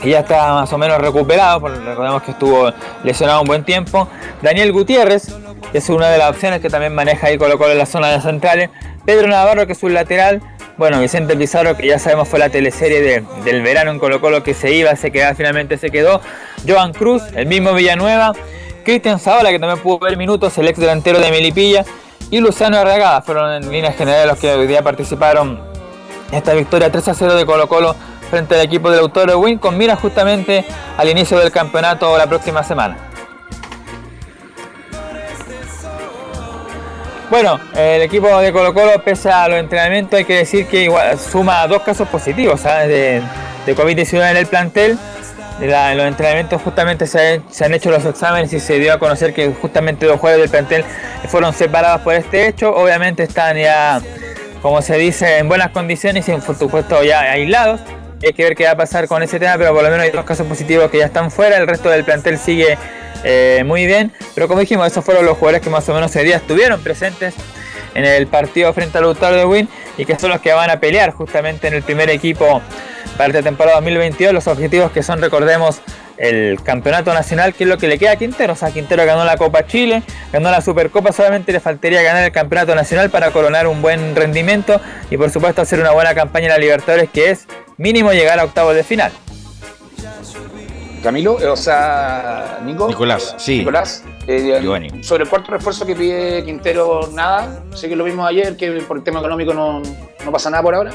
[0.00, 2.72] que ya está más o menos recuperado, recordemos que estuvo
[3.04, 4.08] lesionado un buen tiempo,
[4.40, 5.34] Daniel Gutiérrez,
[5.70, 8.08] que es una de las opciones que también maneja ahí Colo Colo en la zona
[8.08, 8.70] de centrales,
[9.04, 10.40] Pedro Navarro, que es un lateral,
[10.76, 14.54] bueno, Vicente Pizarro, que ya sabemos fue la teleserie del verano en Colo Colo que
[14.54, 16.20] se iba, se quedaba, finalmente se quedó.
[16.66, 18.32] Joan Cruz, el mismo Villanueva.
[18.82, 21.84] Cristian Zavala, que también pudo ver minutos, el ex delantero de Melipilla.
[22.30, 25.60] Y Luciano Arragada, fueron en líneas generales los que hoy día participaron
[26.30, 27.94] en esta victoria 3 a 0 de Colo Colo
[28.30, 30.64] frente al equipo del Autor Win, con mira justamente
[30.96, 32.96] al inicio del campeonato la próxima semana.
[37.32, 41.66] Bueno, el equipo de Colo Colo, pese a los entrenamientos, hay que decir que suma
[41.66, 43.22] dos casos positivos de,
[43.66, 44.98] COVID-19 en el plantel.
[45.70, 49.52] En los entrenamientos justamente se, han hecho los exámenes y se dio a conocer que
[49.52, 50.84] justamente dos jugadores del plantel
[51.28, 52.74] fueron separados por este hecho.
[52.74, 54.00] Obviamente están ya,
[54.60, 57.80] como se dice, en buenas condiciones y por supuesto ya aislados.
[58.24, 60.10] Hay que ver qué va a pasar con ese tema, pero por lo menos hay
[60.10, 61.56] dos casos positivos que ya están fuera.
[61.56, 62.78] El resto del plantel sigue
[63.24, 64.12] eh, muy bien.
[64.34, 67.34] Pero como dijimos, esos fueron los jugadores que más o menos ese día estuvieron presentes
[67.94, 69.68] en el partido frente al Lautaro de Win
[69.98, 72.62] y que son los que van a pelear justamente en el primer equipo
[73.16, 74.32] para esta temporada 2022.
[74.32, 75.80] Los objetivos que son, recordemos,
[76.16, 78.52] el campeonato nacional, que es lo que le queda a Quintero.
[78.52, 80.02] O sea, Quintero ganó la Copa Chile,
[80.32, 84.80] ganó la Supercopa, solamente le faltaría ganar el campeonato nacional para coronar un buen rendimiento
[85.10, 88.44] y por supuesto hacer una buena campaña en la Libertadores, que es mínimo llegar a
[88.44, 89.12] octavos de final.
[91.02, 92.86] Camilo, eh, o sea, Nico.
[92.86, 93.58] Nicolás, sí.
[93.58, 94.04] Nicolás.
[94.28, 97.64] Eh, sobre el cuarto refuerzo que pide Quintero, nada.
[97.74, 99.82] Sé que lo vimos ayer, que por el tema económico no,
[100.30, 100.92] pasa nada por ahora.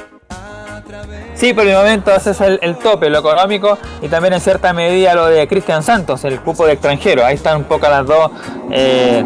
[1.35, 5.13] Sí, por el momento ese es el, tope, lo económico y también en cierta medida
[5.13, 7.25] lo de Cristian Santos, el cupo de extranjero.
[7.25, 8.31] Ahí están un poco las dos
[8.71, 9.23] eh,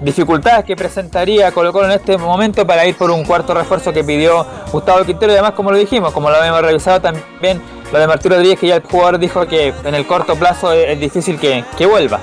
[0.00, 4.02] dificultades que presentaría Colo Colo en este momento para ir por un cuarto refuerzo que
[4.02, 7.60] pidió Gustavo Quintero y además como lo dijimos, como lo habíamos revisado también
[7.92, 10.98] lo de Martín Rodríguez que ya el jugador dijo que en el corto plazo es,
[10.98, 12.20] difícil que, vuelva.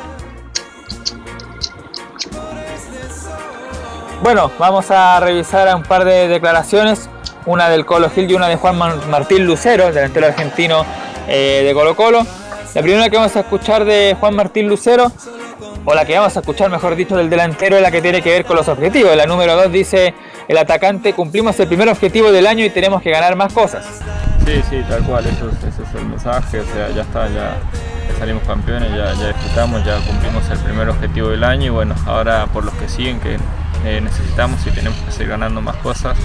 [4.24, 7.10] Bueno, vamos a revisar un par de declaraciones,
[7.48, 8.78] una del Colo Gil y una de Juan
[9.10, 10.86] Martín Lucero, el delantero argentino
[11.28, 12.26] eh, de Colo Colo.
[12.76, 15.12] La primera que vamos a escuchar de Juan Martín Lucero
[15.86, 18.30] o la que vamos a escuchar, mejor dicho, del delantero es la que tiene que
[18.30, 19.16] ver con los objetivos.
[19.16, 20.14] La número 2 dice,
[20.48, 23.86] el atacante, cumplimos el primer objetivo del año y tenemos que ganar más cosas.
[24.46, 27.58] Sí, sí, tal cual, eso, es el mensaje, o sea, ya está, ya
[28.20, 32.48] salimos campeones, ya, ya disfrutamos, ya cumplimos el primer objetivo del año y bueno, ahora
[32.48, 33.38] por los que siguen que
[33.86, 36.18] eh, necesitamos y tenemos que seguir ganando más cosas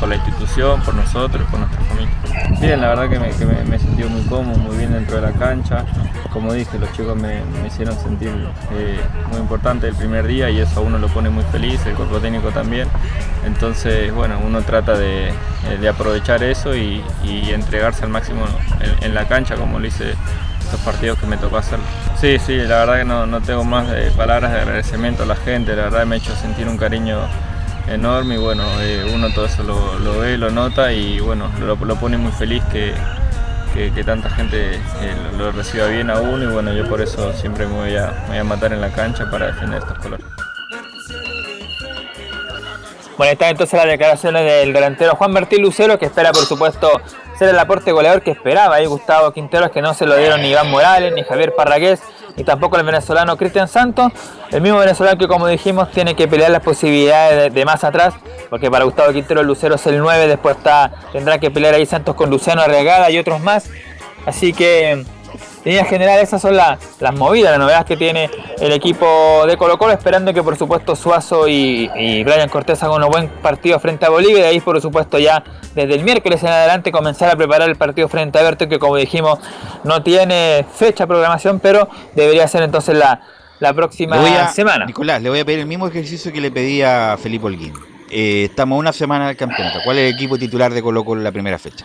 [0.00, 2.10] por la institución, por nosotros, por nuestra familia.
[2.58, 5.84] Bien, la verdad que me, sentido muy cómodo, muy bien dentro de la cancha.
[6.32, 8.30] Como dije, los chicos me, hicieron sentir
[8.72, 8.98] eh,
[9.30, 12.18] muy importante el primer día y eso a uno lo pone muy feliz, el cuerpo
[12.18, 12.88] técnico también.
[13.44, 17.04] Entonces, bueno, uno trata de, eh, aprovechar eso y,
[17.50, 18.44] entregarse al máximo
[19.00, 20.14] en, la cancha como lo hice
[20.60, 21.78] estos partidos que me tocó hacer.
[22.20, 25.74] Sí, sí, la verdad que no, no tengo más palabras de agradecimiento a la gente,
[25.76, 27.18] la verdad me ha hecho sentir un cariño
[27.88, 32.16] enorme y bueno, eh, uno todo eso lo, ve, lo nota y bueno, lo, pone
[32.16, 32.94] muy feliz que,
[34.04, 37.74] tanta gente eh, lo, reciba bien a uno y bueno, yo por eso siempre me
[37.74, 40.26] voy, a, a matar en la cancha para defender estos colores.
[43.16, 46.90] Bueno, están entonces las declaraciones del delantero Juan Martín Lucero, que espera por supuesto
[47.38, 50.50] ser el aporte goleador que esperaba ahí Gustavo Quinteros, que no se lo dieron ni
[50.50, 52.00] Iván Morales, ni Javier Parragués,
[52.36, 54.12] y tampoco el venezolano Cristian Santos.
[54.50, 58.14] El mismo venezolano que como dijimos tiene que pelear las posibilidades de, más atrás,
[58.48, 62.14] porque para Gustavo Quintero Lucero es el 9, después está, tendrá que pelear ahí Santos
[62.14, 63.70] con Luciano Arregada y otros más.
[64.26, 65.04] Así que
[65.64, 66.78] en general general esas son las
[67.14, 71.46] movidas, las novedades que tiene el equipo de Colo Colo, esperando que por supuesto Suazo
[71.46, 75.18] y, y Brian Cortés hagan un buen partido frente a Bolivia y ahí por supuesto
[75.18, 78.78] ya desde el miércoles en adelante comenzar a preparar el partido frente a Berto que
[78.78, 79.38] como dijimos
[79.84, 83.20] no tiene fecha programación pero debería ser entonces la,
[83.74, 84.86] próxima semana.
[84.86, 87.74] Nicolás, le voy a pedir el mismo ejercicio que le pedí a Felipe Holguín.
[88.10, 89.80] Eh, estamos una semana del campeonato.
[89.84, 91.84] ¿Cuál es el equipo titular de Colo Colo en la primera fecha?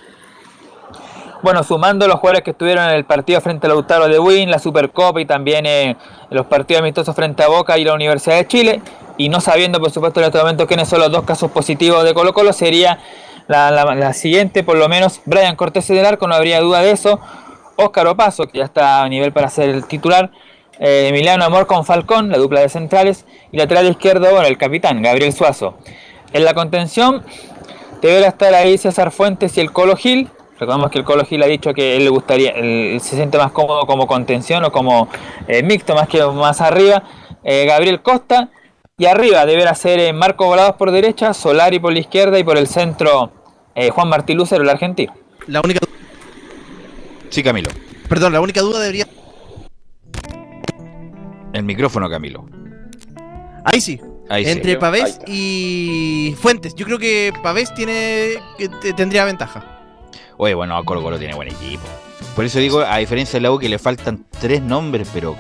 [1.41, 4.60] Bueno, sumando los jugadores que estuvieron en el partido frente al Lautaro de Win, la
[4.60, 5.98] Supercopa y también en
[6.30, 8.82] los partidos amistosos frente a Boca y la Universidad de Chile,
[9.18, 12.14] y no sabiendo por supuesto en este momento quiénes son los dos casos positivos de
[12.14, 12.99] Colo Colo, sería
[13.48, 17.20] la, siguiente, por lo menos Brian Cortés del arco, no habría duda de eso,
[17.76, 20.32] Óscar Opaso, que ya está a nivel para ser el titular,
[20.80, 25.02] eh, Emiliano Amor con Falcón, la dupla de centrales, y lateral izquierdo, bueno, el capitán,
[25.02, 25.78] Gabriel Suazo.
[26.34, 27.24] En la contención
[28.02, 30.30] deberá estar ahí César Fuentes y el Colo Gil.
[30.60, 33.52] Recordemos que el Colo Gil ha dicho que él le gustaría, él se siente más
[33.52, 35.10] cómodo como contención o como
[35.48, 37.03] eh, mixto más que más arriba.
[37.44, 38.49] Eh, Gabriel Costa
[38.98, 42.68] y arriba deberá ser Marco Volados por derecha, Solari por la izquierda y por el
[42.68, 43.32] centro
[43.91, 45.14] Juan Martín Lucero, el argentino.
[45.48, 45.82] La única
[47.30, 47.69] Sí, Camilo.
[48.07, 49.06] Perdón, la única duda debería
[51.56, 52.45] el micrófono, Camilo.
[53.64, 53.99] Ahí sí.
[54.30, 56.76] Entre Pavés y Fuentes.
[56.76, 58.34] Yo creo que Pavés tiene
[58.98, 59.74] tendría ventaja.
[60.38, 61.84] Oye, bueno, Colo Colo tiene buen equipo.
[62.36, 65.36] Por eso digo, a diferencia de la U, que le faltan tres nombres, pero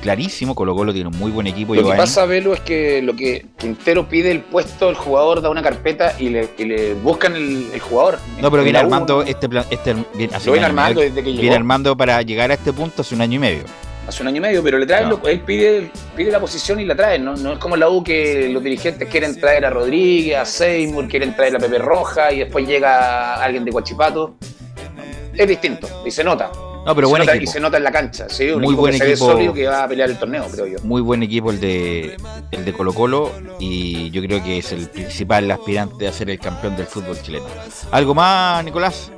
[0.00, 1.74] clarísimo, Colo Colo tiene un muy buen equipo.
[1.74, 5.50] Lo que pasa, Velo, es que lo que Quintero pide el puesto, el jugador da
[5.50, 8.18] una carpeta y le, buscan el, jugador.
[8.40, 10.34] No, pero viene armando este plan, este, viene,
[10.64, 13.64] armando desde que Viene armando para llegar a este punto hace un año y medio
[14.06, 16.94] hace un año y medio, pero le traen, él pide, pide la posición y la
[16.94, 17.36] traen, ¿no?
[17.36, 21.34] No es como la U que los dirigentes quieren traer a Rodríguez, a Seymour, quieren
[21.34, 24.34] traer a Pepe Roja y después llega alguien de Guachipato.
[25.34, 26.50] Es distinto y se nota.
[26.84, 28.50] No, pero buen Y se nota en la cancha, ¿sí?
[28.50, 29.26] Un Muy buen que equipo.
[29.30, 30.78] sólido que va a pelear el torneo, creo yo.
[30.82, 32.16] Muy buen equipo el de,
[32.50, 33.30] el de Colo Colo
[33.60, 37.46] y yo creo que es el principal aspirante a ser el campeón del fútbol chileno.
[37.92, 39.12] ¿Algo más, Nicolás?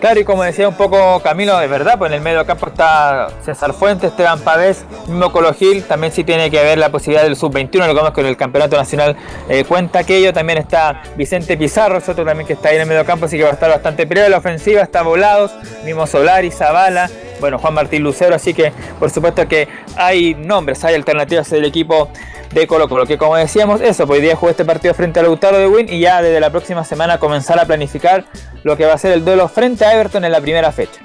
[0.00, 3.28] Claro, y como decía un poco Camilo, de verdad, pues en el medio campo está
[3.44, 7.34] César Fuentes, Esteban Pavés, mismo Colo Gil, también sí tiene que haber la posibilidad del
[7.34, 9.16] sub-21, lo que con el campeonato nacional
[9.48, 12.88] eh, cuenta aquello, también está Vicente Pizarro, es otro también que está ahí en el
[12.88, 14.30] medio campo, así que va a estar bastante peleado.
[14.30, 15.50] La ofensiva, está Volados,
[15.84, 20.94] mismo Solari, Zavala, bueno, Juan Martín Lucero, así que por supuesto que hay nombres, hay
[20.94, 22.10] alternativas del equipo
[22.52, 25.22] de Colo Colo, que como decíamos, eso, pues hoy día jugó este partido frente a
[25.22, 28.24] Lautaro de Win y ya desde la próxima semana comenzar a planificar
[28.62, 31.00] lo que va a ser el duelo frente a Everton en la primera fecha.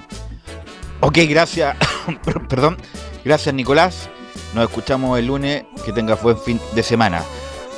[1.01, 1.75] Ok, gracias,
[2.49, 2.77] perdón,
[3.25, 4.09] gracias Nicolás,
[4.53, 7.23] nos escuchamos el lunes, que tenga buen fin de semana.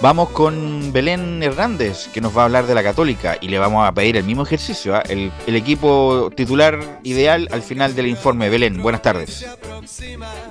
[0.01, 3.87] Vamos con Belén Hernández, que nos va a hablar de la Católica y le vamos
[3.87, 5.03] a pedir el mismo ejercicio, ¿ah?
[5.07, 8.49] el, equipo titular ideal al final del informe.
[8.49, 9.47] Belén, buenas tardes.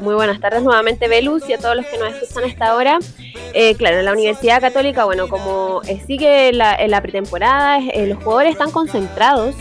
[0.01, 2.99] Muy buenas tardes nuevamente, Belus, y a todos los que nos escuchan a esta hora.
[3.53, 8.07] Eh, claro, en la Universidad Católica, bueno, como eh, sigue la, en la pretemporada, eh,
[8.07, 9.55] los jugadores están concentrados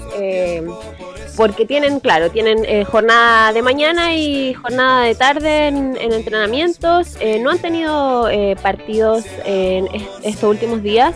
[1.36, 7.18] porque tienen, claro, tienen eh, jornada de mañana y jornada de tarde en, entrenamientos.
[7.20, 9.88] Eh, no han tenido eh, partidos en
[10.24, 11.14] estos últimos días.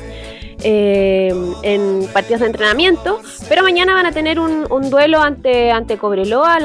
[0.63, 6.59] en partidos de entrenamiento, pero mañana van a tener un, duelo ante, ante Cobreloa a,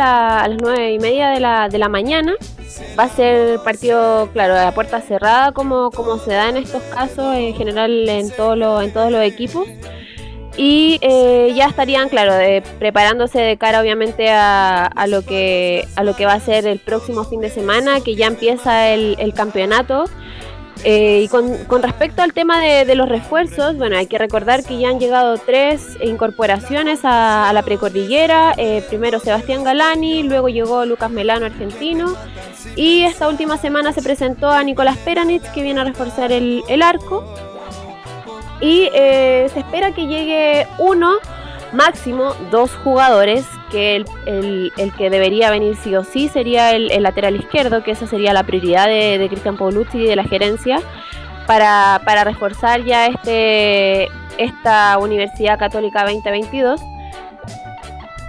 [0.49, 2.35] las nueve y media de la, de la mañana.
[2.99, 7.35] Va a ser partido, claro, a puerta cerrada, como, como se da en estos casos,
[7.35, 9.69] en general en, todo en todos los equipos
[10.57, 12.35] y eh, ya estarían, claro,
[12.79, 17.25] preparándose de cara obviamente a, lo que, a lo que va a ser el próximo
[17.25, 20.05] fin de semana, que ya empieza el, campeonato.
[20.85, 24.91] Eh, y con, respecto al tema de, los refuerzos, bueno, hay que recordar que ya
[24.91, 28.53] han llegado tres incorporaciones a, la precordillera.
[28.59, 32.15] Eh, primero Sebastián Galani, luego llegó Lucas Melano, argentino.
[32.77, 36.83] Y esta última semana se presentó a Nicolás Peranich, que viene a reforzar el, el
[36.83, 37.25] arco
[38.63, 41.17] y eh, se espera que llegue uno,
[41.73, 47.83] máximo dos jugadores, que el, que debería venir sí o sí sería el, lateral izquierdo,
[47.83, 50.81] que esa sería la prioridad de, Cristian Paulucci y de la gerencia,
[51.49, 54.09] para, reforzar ya este,
[54.39, 56.81] esta Universidad Católica 2022.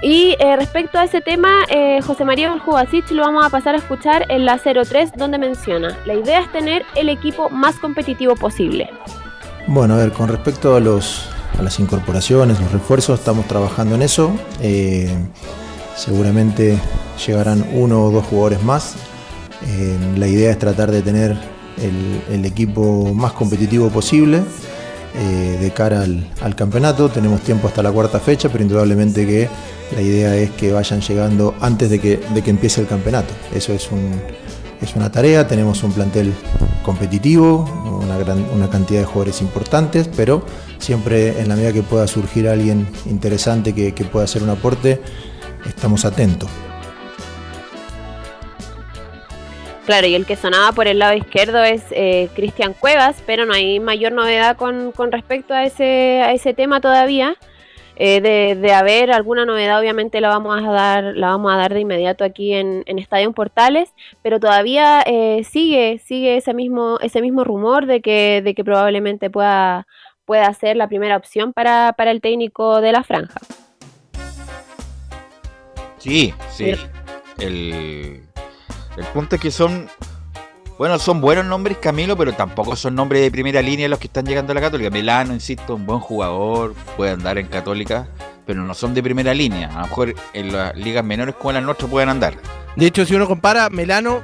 [0.01, 3.77] Y eh, respecto a ese tema, eh, José María Jubasic lo vamos a pasar a
[3.77, 8.89] escuchar en la 03, donde menciona, la idea es tener el equipo más competitivo posible.
[9.67, 14.01] Bueno, a ver, con respecto a, los, a las incorporaciones, los refuerzos, estamos trabajando en
[14.01, 14.35] eso.
[14.61, 15.09] Eh,
[15.95, 16.77] seguramente
[17.25, 18.95] llegarán uno o dos jugadores más.
[19.65, 21.37] Eh, la idea es tratar de tener
[21.81, 24.43] el, equipo más competitivo posible
[25.15, 27.07] eh, de cara al, campeonato.
[27.07, 29.47] Tenemos tiempo hasta la cuarta fecha, pero indudablemente que
[29.95, 33.33] la idea es que vayan llegando antes de que, de que empiece el campeonato.
[33.55, 34.11] Eso es un,
[34.81, 36.33] es una tarea, tenemos un plantel
[36.83, 37.65] competitivo,
[38.03, 40.45] una, gran, una cantidad de jugadores importantes, pero
[40.77, 45.01] siempre en la medida que pueda surgir alguien interesante que, pueda hacer un aporte,
[45.65, 46.49] estamos atentos.
[49.85, 53.53] Claro, y el que sonaba por el lado izquierdo es eh, Cristian Cuevas, pero no
[53.53, 57.35] hay mayor novedad con, con respecto a ese, a ese tema todavía.
[57.95, 61.81] Eh, de, haber alguna novedad, obviamente la vamos a dar, la vamos a dar de
[61.81, 63.93] inmediato aquí en, en Estadio Portales,
[64.23, 69.29] pero todavía eh, sigue, sigue ese mismo, ese mismo rumor de que, de que probablemente
[69.29, 69.85] pueda,
[70.25, 73.39] pueda ser la primera opción para, el técnico de la franja.
[75.99, 76.73] Sí, sí.
[77.39, 78.23] El,
[78.97, 79.87] El punto es que son
[80.77, 84.25] bueno, son buenos nombres, Camilo, pero tampoco son nombres de primera línea los que están
[84.25, 84.89] llegando a la Católica.
[84.89, 88.07] Melano, insisto, un buen jugador, puede andar en Católica,
[88.45, 89.69] pero no son de primera línea.
[89.69, 92.35] A lo mejor en las ligas menores como las nuestras pueden andar.
[92.75, 94.21] De hecho, si uno compara, Melano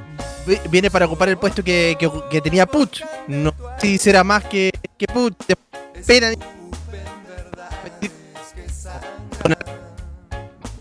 [0.70, 1.96] viene para ocupar el puesto que,
[2.42, 3.02] tenía Puch.
[3.28, 5.34] No si será más que, que Puch.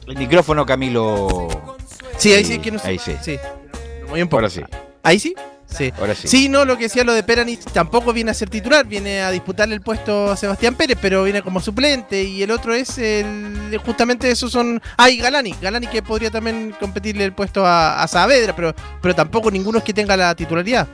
[0.08, 1.48] El micrófono, Camilo.
[2.18, 3.16] Sí, ahí sí, que no Ahí sí.
[3.22, 3.38] sí.
[4.10, 4.62] Muy un Ahora sí.
[5.04, 5.36] ¿Ahí sí?
[5.70, 5.94] Sí.
[6.00, 6.28] Ahora sí.
[6.28, 9.32] Sí, no, lo que decía lo de Peranich tampoco viene a ser titular, viene a
[9.32, 13.80] disputarle el puesto a Sebastián Pérez, pero viene como suplente y el otro es el
[13.86, 18.56] justamente esos son ah, y Galani, Galani que podría también competirle el puesto a, Saavedra,
[18.56, 20.88] pero pero tampoco ninguno es que tenga la titularidad.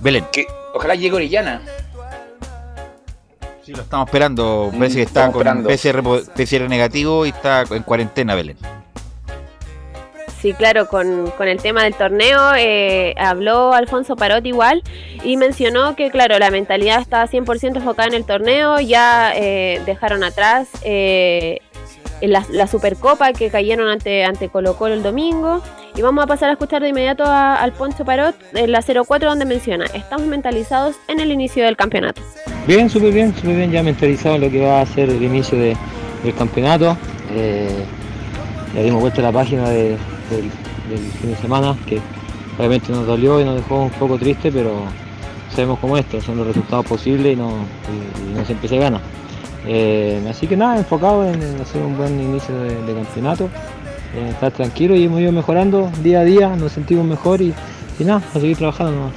[0.00, 0.26] Belén.
[0.30, 1.62] Que ojalá llegue Orellana.
[3.64, 4.70] Sí, lo estamos esperando.
[4.76, 6.02] Parece que está con PCR,
[6.34, 8.56] PCR negativo y está en cuarentena, Belén.
[10.40, 14.84] Sí, claro, con, con, el tema del torneo eh, habló Alfonso Parot igual
[15.24, 20.22] y mencionó que, claro, la mentalidad está 100% enfocada en el torneo, ya eh, dejaron
[20.22, 21.58] atrás eh,
[22.20, 25.60] la, Supercopa que cayeron ante, ante Colo Colo el domingo
[25.96, 29.44] y vamos a pasar a escuchar de inmediato a Alfonso Parot en la 04 donde
[29.44, 32.22] menciona, estamos mentalizados en el inicio del campeonato.
[32.64, 35.58] Bien, súper bien, súper bien, ya mentalizado en lo que va a ser el inicio
[35.58, 35.76] del
[36.38, 36.96] campeonato.
[38.72, 39.96] ya dimos vuelta la página de
[40.30, 40.50] del,
[41.20, 42.00] fin de semana, que
[42.58, 44.82] obviamente nos dolió y nos dejó un poco triste, pero
[45.54, 47.50] sabemos cómo esto, son los resultados posibles y no,
[48.34, 49.00] no siempre se gana.
[49.66, 53.48] Eh, así que nada, enfocado en, hacer un buen inicio de, campeonato,
[54.30, 57.52] estar tranquilo y hemos ido mejorando día a día, nos sentimos mejor y,
[58.00, 59.10] nada, a seguir trabajando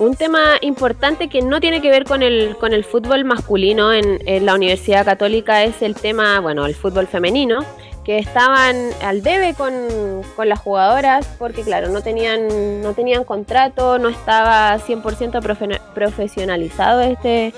[0.00, 4.46] Un tema importante que no tiene que ver con el, con el fútbol masculino en,
[4.46, 7.58] la Universidad Católica es el tema, bueno, el fútbol femenino,
[8.02, 14.08] que estaban al debe con, las jugadoras porque, claro, no tenían, no tenían contrato, no
[14.08, 17.52] estaba 100% profesionalizado este,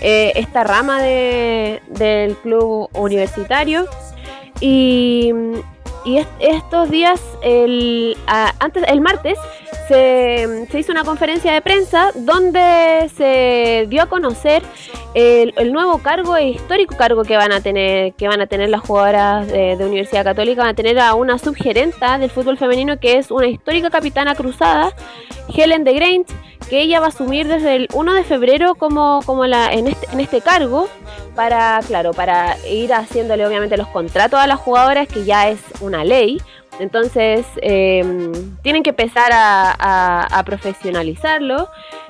[0.00, 3.84] eh, esta rama de, del club universitario.
[4.58, 5.34] Y,
[6.06, 9.36] y estos días, el, antes, el martes,
[9.88, 14.62] se, hizo una conferencia de prensa donde se dio a conocer
[15.14, 18.82] el, nuevo cargo e histórico cargo que van a tener que van a tener las
[18.82, 23.30] jugadoras de, Universidad Católica van a tener a una subgerenta del fútbol femenino que es
[23.30, 24.92] una histórica capitana cruzada
[25.54, 26.34] Helen de Grange
[26.68, 30.06] que ella va a asumir desde el 1 de febrero como, como la, en, este,
[30.12, 30.88] en este cargo
[31.34, 36.04] para, claro, para ir haciéndole obviamente los contratos a las jugadoras, que ya es una
[36.04, 36.42] ley.
[36.78, 38.32] Entonces, eh,
[38.62, 41.68] tienen que empezar a, profesionalizarlo.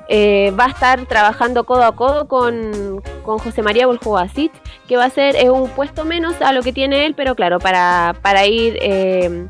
[0.08, 4.52] Eh, va a estar trabajando codo a codo con, José María Boljubasic,
[4.86, 8.14] que va a ser un puesto menos a lo que tiene él, pero claro, para,
[8.22, 9.48] para ir eh,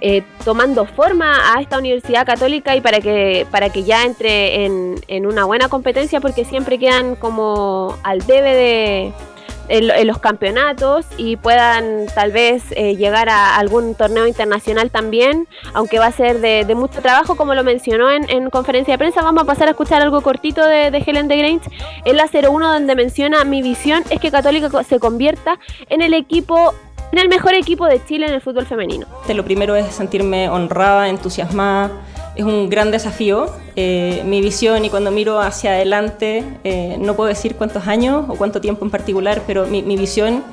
[0.00, 5.26] eh, tomando forma a esta universidad católica y para que, para que ya entre en,
[5.26, 9.12] una buena competencia porque siempre quedan como al debe de
[9.68, 15.98] en, los campeonatos y puedan tal vez eh, llegar a algún torneo internacional también, aunque
[15.98, 19.22] va a ser de, mucho trabajo, como lo mencionó en, conferencia de prensa.
[19.22, 21.70] Vamos a pasar a escuchar algo cortito de, de Helen de Grange
[22.04, 25.58] en la 01 donde menciona mi visión es que Católica se convierta
[25.88, 26.74] en el equipo
[27.12, 29.06] en el mejor equipo de Chile en el fútbol femenino.
[29.34, 31.90] Lo primero es sentirme honrada, entusiasmada.
[32.38, 33.50] Es un gran desafío.
[33.74, 38.36] Eh, mi visión y cuando miro hacia adelante, eh, no puedo decir cuántos años o
[38.36, 40.44] cuánto tiempo en particular, pero mi, visión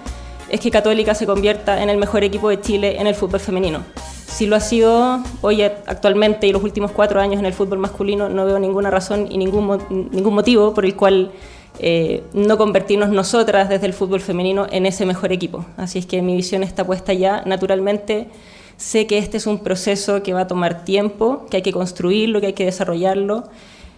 [0.49, 3.83] es que Católica se convierta en el mejor equipo de Chile en el fútbol femenino.
[4.25, 8.29] Si lo ha sido hoy actualmente y los últimos cuatro años en el fútbol masculino,
[8.29, 11.33] no veo ninguna razón y ningún, ningún motivo por el cual
[11.77, 15.67] eh, no convertirnos nosotras desde el fútbol femenino en ese mejor equipo.
[15.77, 17.43] Así es que mi visión está puesta ya.
[17.45, 18.27] Naturalmente,
[18.77, 22.41] sé que este es un proceso que va a tomar tiempo, que hay que construirlo,
[22.41, 23.43] que hay que desarrollarlo.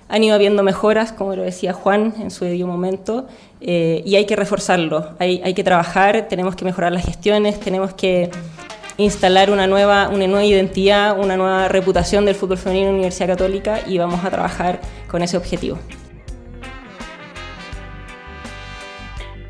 [0.09, 3.27] Han ido habiendo mejoras, como lo decía Juan en su debido momento,
[3.59, 5.15] eh, y hay que reforzarlo.
[5.19, 8.29] Hay, que trabajar, tenemos que mejorar las gestiones, tenemos que
[8.97, 13.81] instalar una nueva, una nueva identidad, una nueva reputación del fútbol femenino en Universidad Católica
[13.85, 14.79] y vamos a trabajar
[15.09, 15.77] con ese objetivo.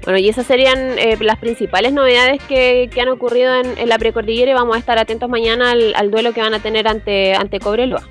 [0.08, 4.54] Bueno, y esas serían eh, las principales novedades que, han ocurrido en, la precordillera y
[4.54, 8.08] vamos a estar atentos mañana al, duelo que van a tener ante, ante Cobreloa.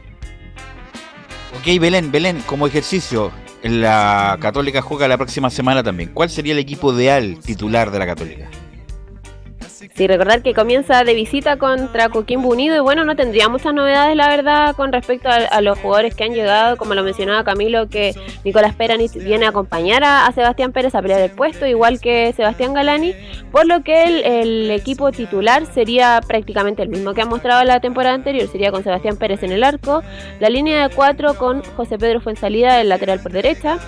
[1.58, 3.32] Ok, Belén, Belén, como ejercicio,
[3.62, 6.10] la Católica juega la próxima semana también.
[6.12, 8.50] ¿Cuál sería el equipo ideal titular de la Católica?
[9.94, 14.16] Sí, recordar que comienza de visita contra Coquimbo Unido y bueno, no tendría muchas novedades
[14.16, 18.14] la verdad con respecto a, los jugadores que han llegado, como lo mencionaba Camilo, que
[18.44, 22.74] Nicolás Peranich viene a acompañar a, Sebastián Pérez a pelear el puesto, igual que Sebastián
[22.74, 23.14] Galani,
[23.50, 24.04] por lo que
[24.42, 28.82] el, equipo titular sería prácticamente el mismo que ha mostrado la temporada anterior, sería con
[28.82, 30.02] Sebastián Pérez en el arco,
[30.40, 33.78] la línea de cuatro con José Pedro Fuensalida, el lateral por derecha,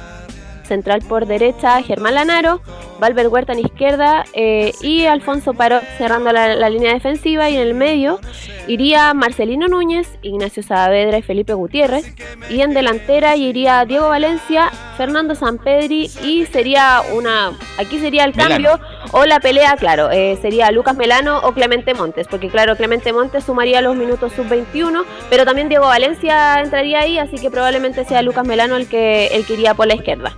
[0.69, 2.61] central por derecha Germán Lanaro,
[3.01, 7.75] Valver Huerta en izquierda eh, y Alfonso Parot cerrando la, línea defensiva y en el
[7.75, 8.21] medio
[8.67, 12.15] iría Marcelino Núñez, Ignacio Saavedra y Felipe Gutiérrez
[12.51, 18.79] y en delantera iría Diego Valencia, Fernando Sampedri y sería una, aquí sería el cambio
[19.13, 23.45] o la pelea, claro, eh, sería Lucas Melano o Clemente Montes, porque claro, Clemente Montes
[23.45, 28.47] sumaría los minutos sub-21, pero también Diego Valencia entraría ahí, así que probablemente sea Lucas
[28.47, 30.37] Melano el que, el que iría por la izquierda.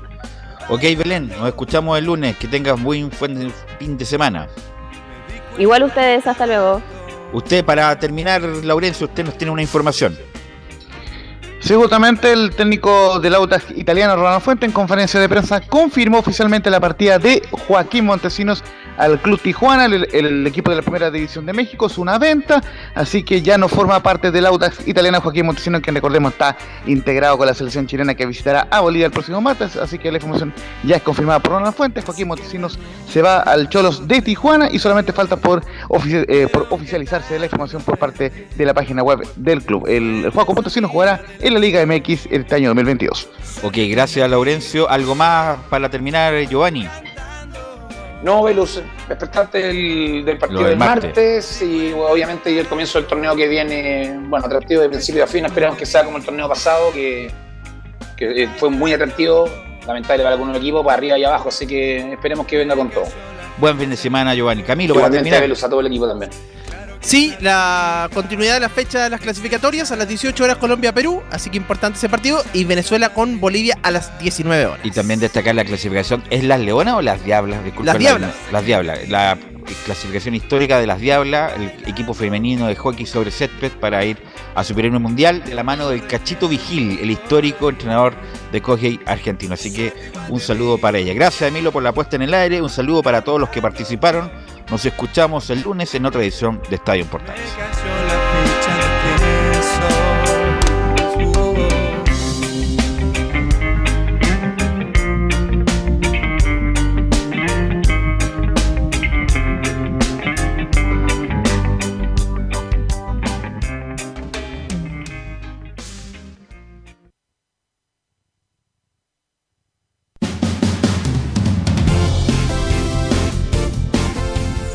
[0.71, 2.37] Ok, Belén, nos escuchamos el lunes.
[2.37, 4.47] Que tengas muy buen fin de semana.
[5.59, 6.81] Igual ustedes, hasta luego.
[7.33, 10.17] Usted, para terminar, Laurencio, usted nos tiene una información.
[11.61, 16.71] Sí, justamente el técnico del Autas italiano, Ronald Fuente, en conferencia de prensa confirmó oficialmente
[16.71, 18.65] la partida de Joaquín Montesinos
[18.97, 22.63] al Club Tijuana, el, equipo de la Primera División de México, es una venta,
[22.95, 26.57] así que ya no forma parte del Audax italiano Joaquín Montesino, que recordemos está
[26.87, 30.19] integrado con la selección chilena que visitará a Bolivia el próximo martes, así que la
[30.19, 30.53] información
[30.85, 32.79] ya es confirmada por Ronald Fuentes, Joaquín Montesinos
[33.09, 35.63] se va al Cholos de Tijuana y solamente falta por,
[36.07, 39.87] eh, por oficializarse la información por parte de la página web del club.
[39.89, 43.29] El, el Joaquín Montesinos jugará en la Liga MX este año 2022.
[43.63, 44.89] Ok, gracias Laurencio.
[44.89, 46.87] ¿Algo más para terminar, Giovanni?
[48.23, 51.63] No, Velus, expectante del, del partido del martes.
[51.63, 55.45] y obviamente el comienzo del torneo que viene, bueno, atractivo de principio a fin.
[55.45, 57.31] Esperamos que sea como el torneo pasado, que,
[58.17, 59.49] que fue muy atractivo,
[59.87, 63.07] lamentable para algunos equipos, para arriba y abajo, así que esperemos que venga con todo.
[63.59, 64.63] Buen fin de semana, Giovanni.
[64.63, 65.41] Camilo, para terminar.
[65.41, 66.31] Velus, a todo el equipo también.
[67.01, 71.49] Sí, la continuidad de la fecha de las clasificatorias a las 18 horas Colombia-Perú, así
[71.49, 74.81] que importante ese partido, y Venezuela con Bolivia a las 19 horas.
[74.85, 77.61] Y también destacar la clasificación, ¿es las Leonas o las Diablas?
[77.83, 78.35] las Diablas.
[78.53, 79.39] las Diablas, la
[79.87, 84.19] clasificación histórica de las Diablas, el equipo femenino de hockey sobre césped para ir
[84.55, 88.15] a Superior Mundial de la mano del Cachito Vigil, el histórico entrenador
[88.53, 89.55] de hockey argentino.
[89.55, 89.95] Así que
[90.29, 91.15] un saludo para ella.
[91.15, 94.31] Gracias Emilio por la puesta en el aire, un saludo para todos los que participaron
[94.71, 98.30] nos escuchamos el lunes en otra edición de Estadio Portales.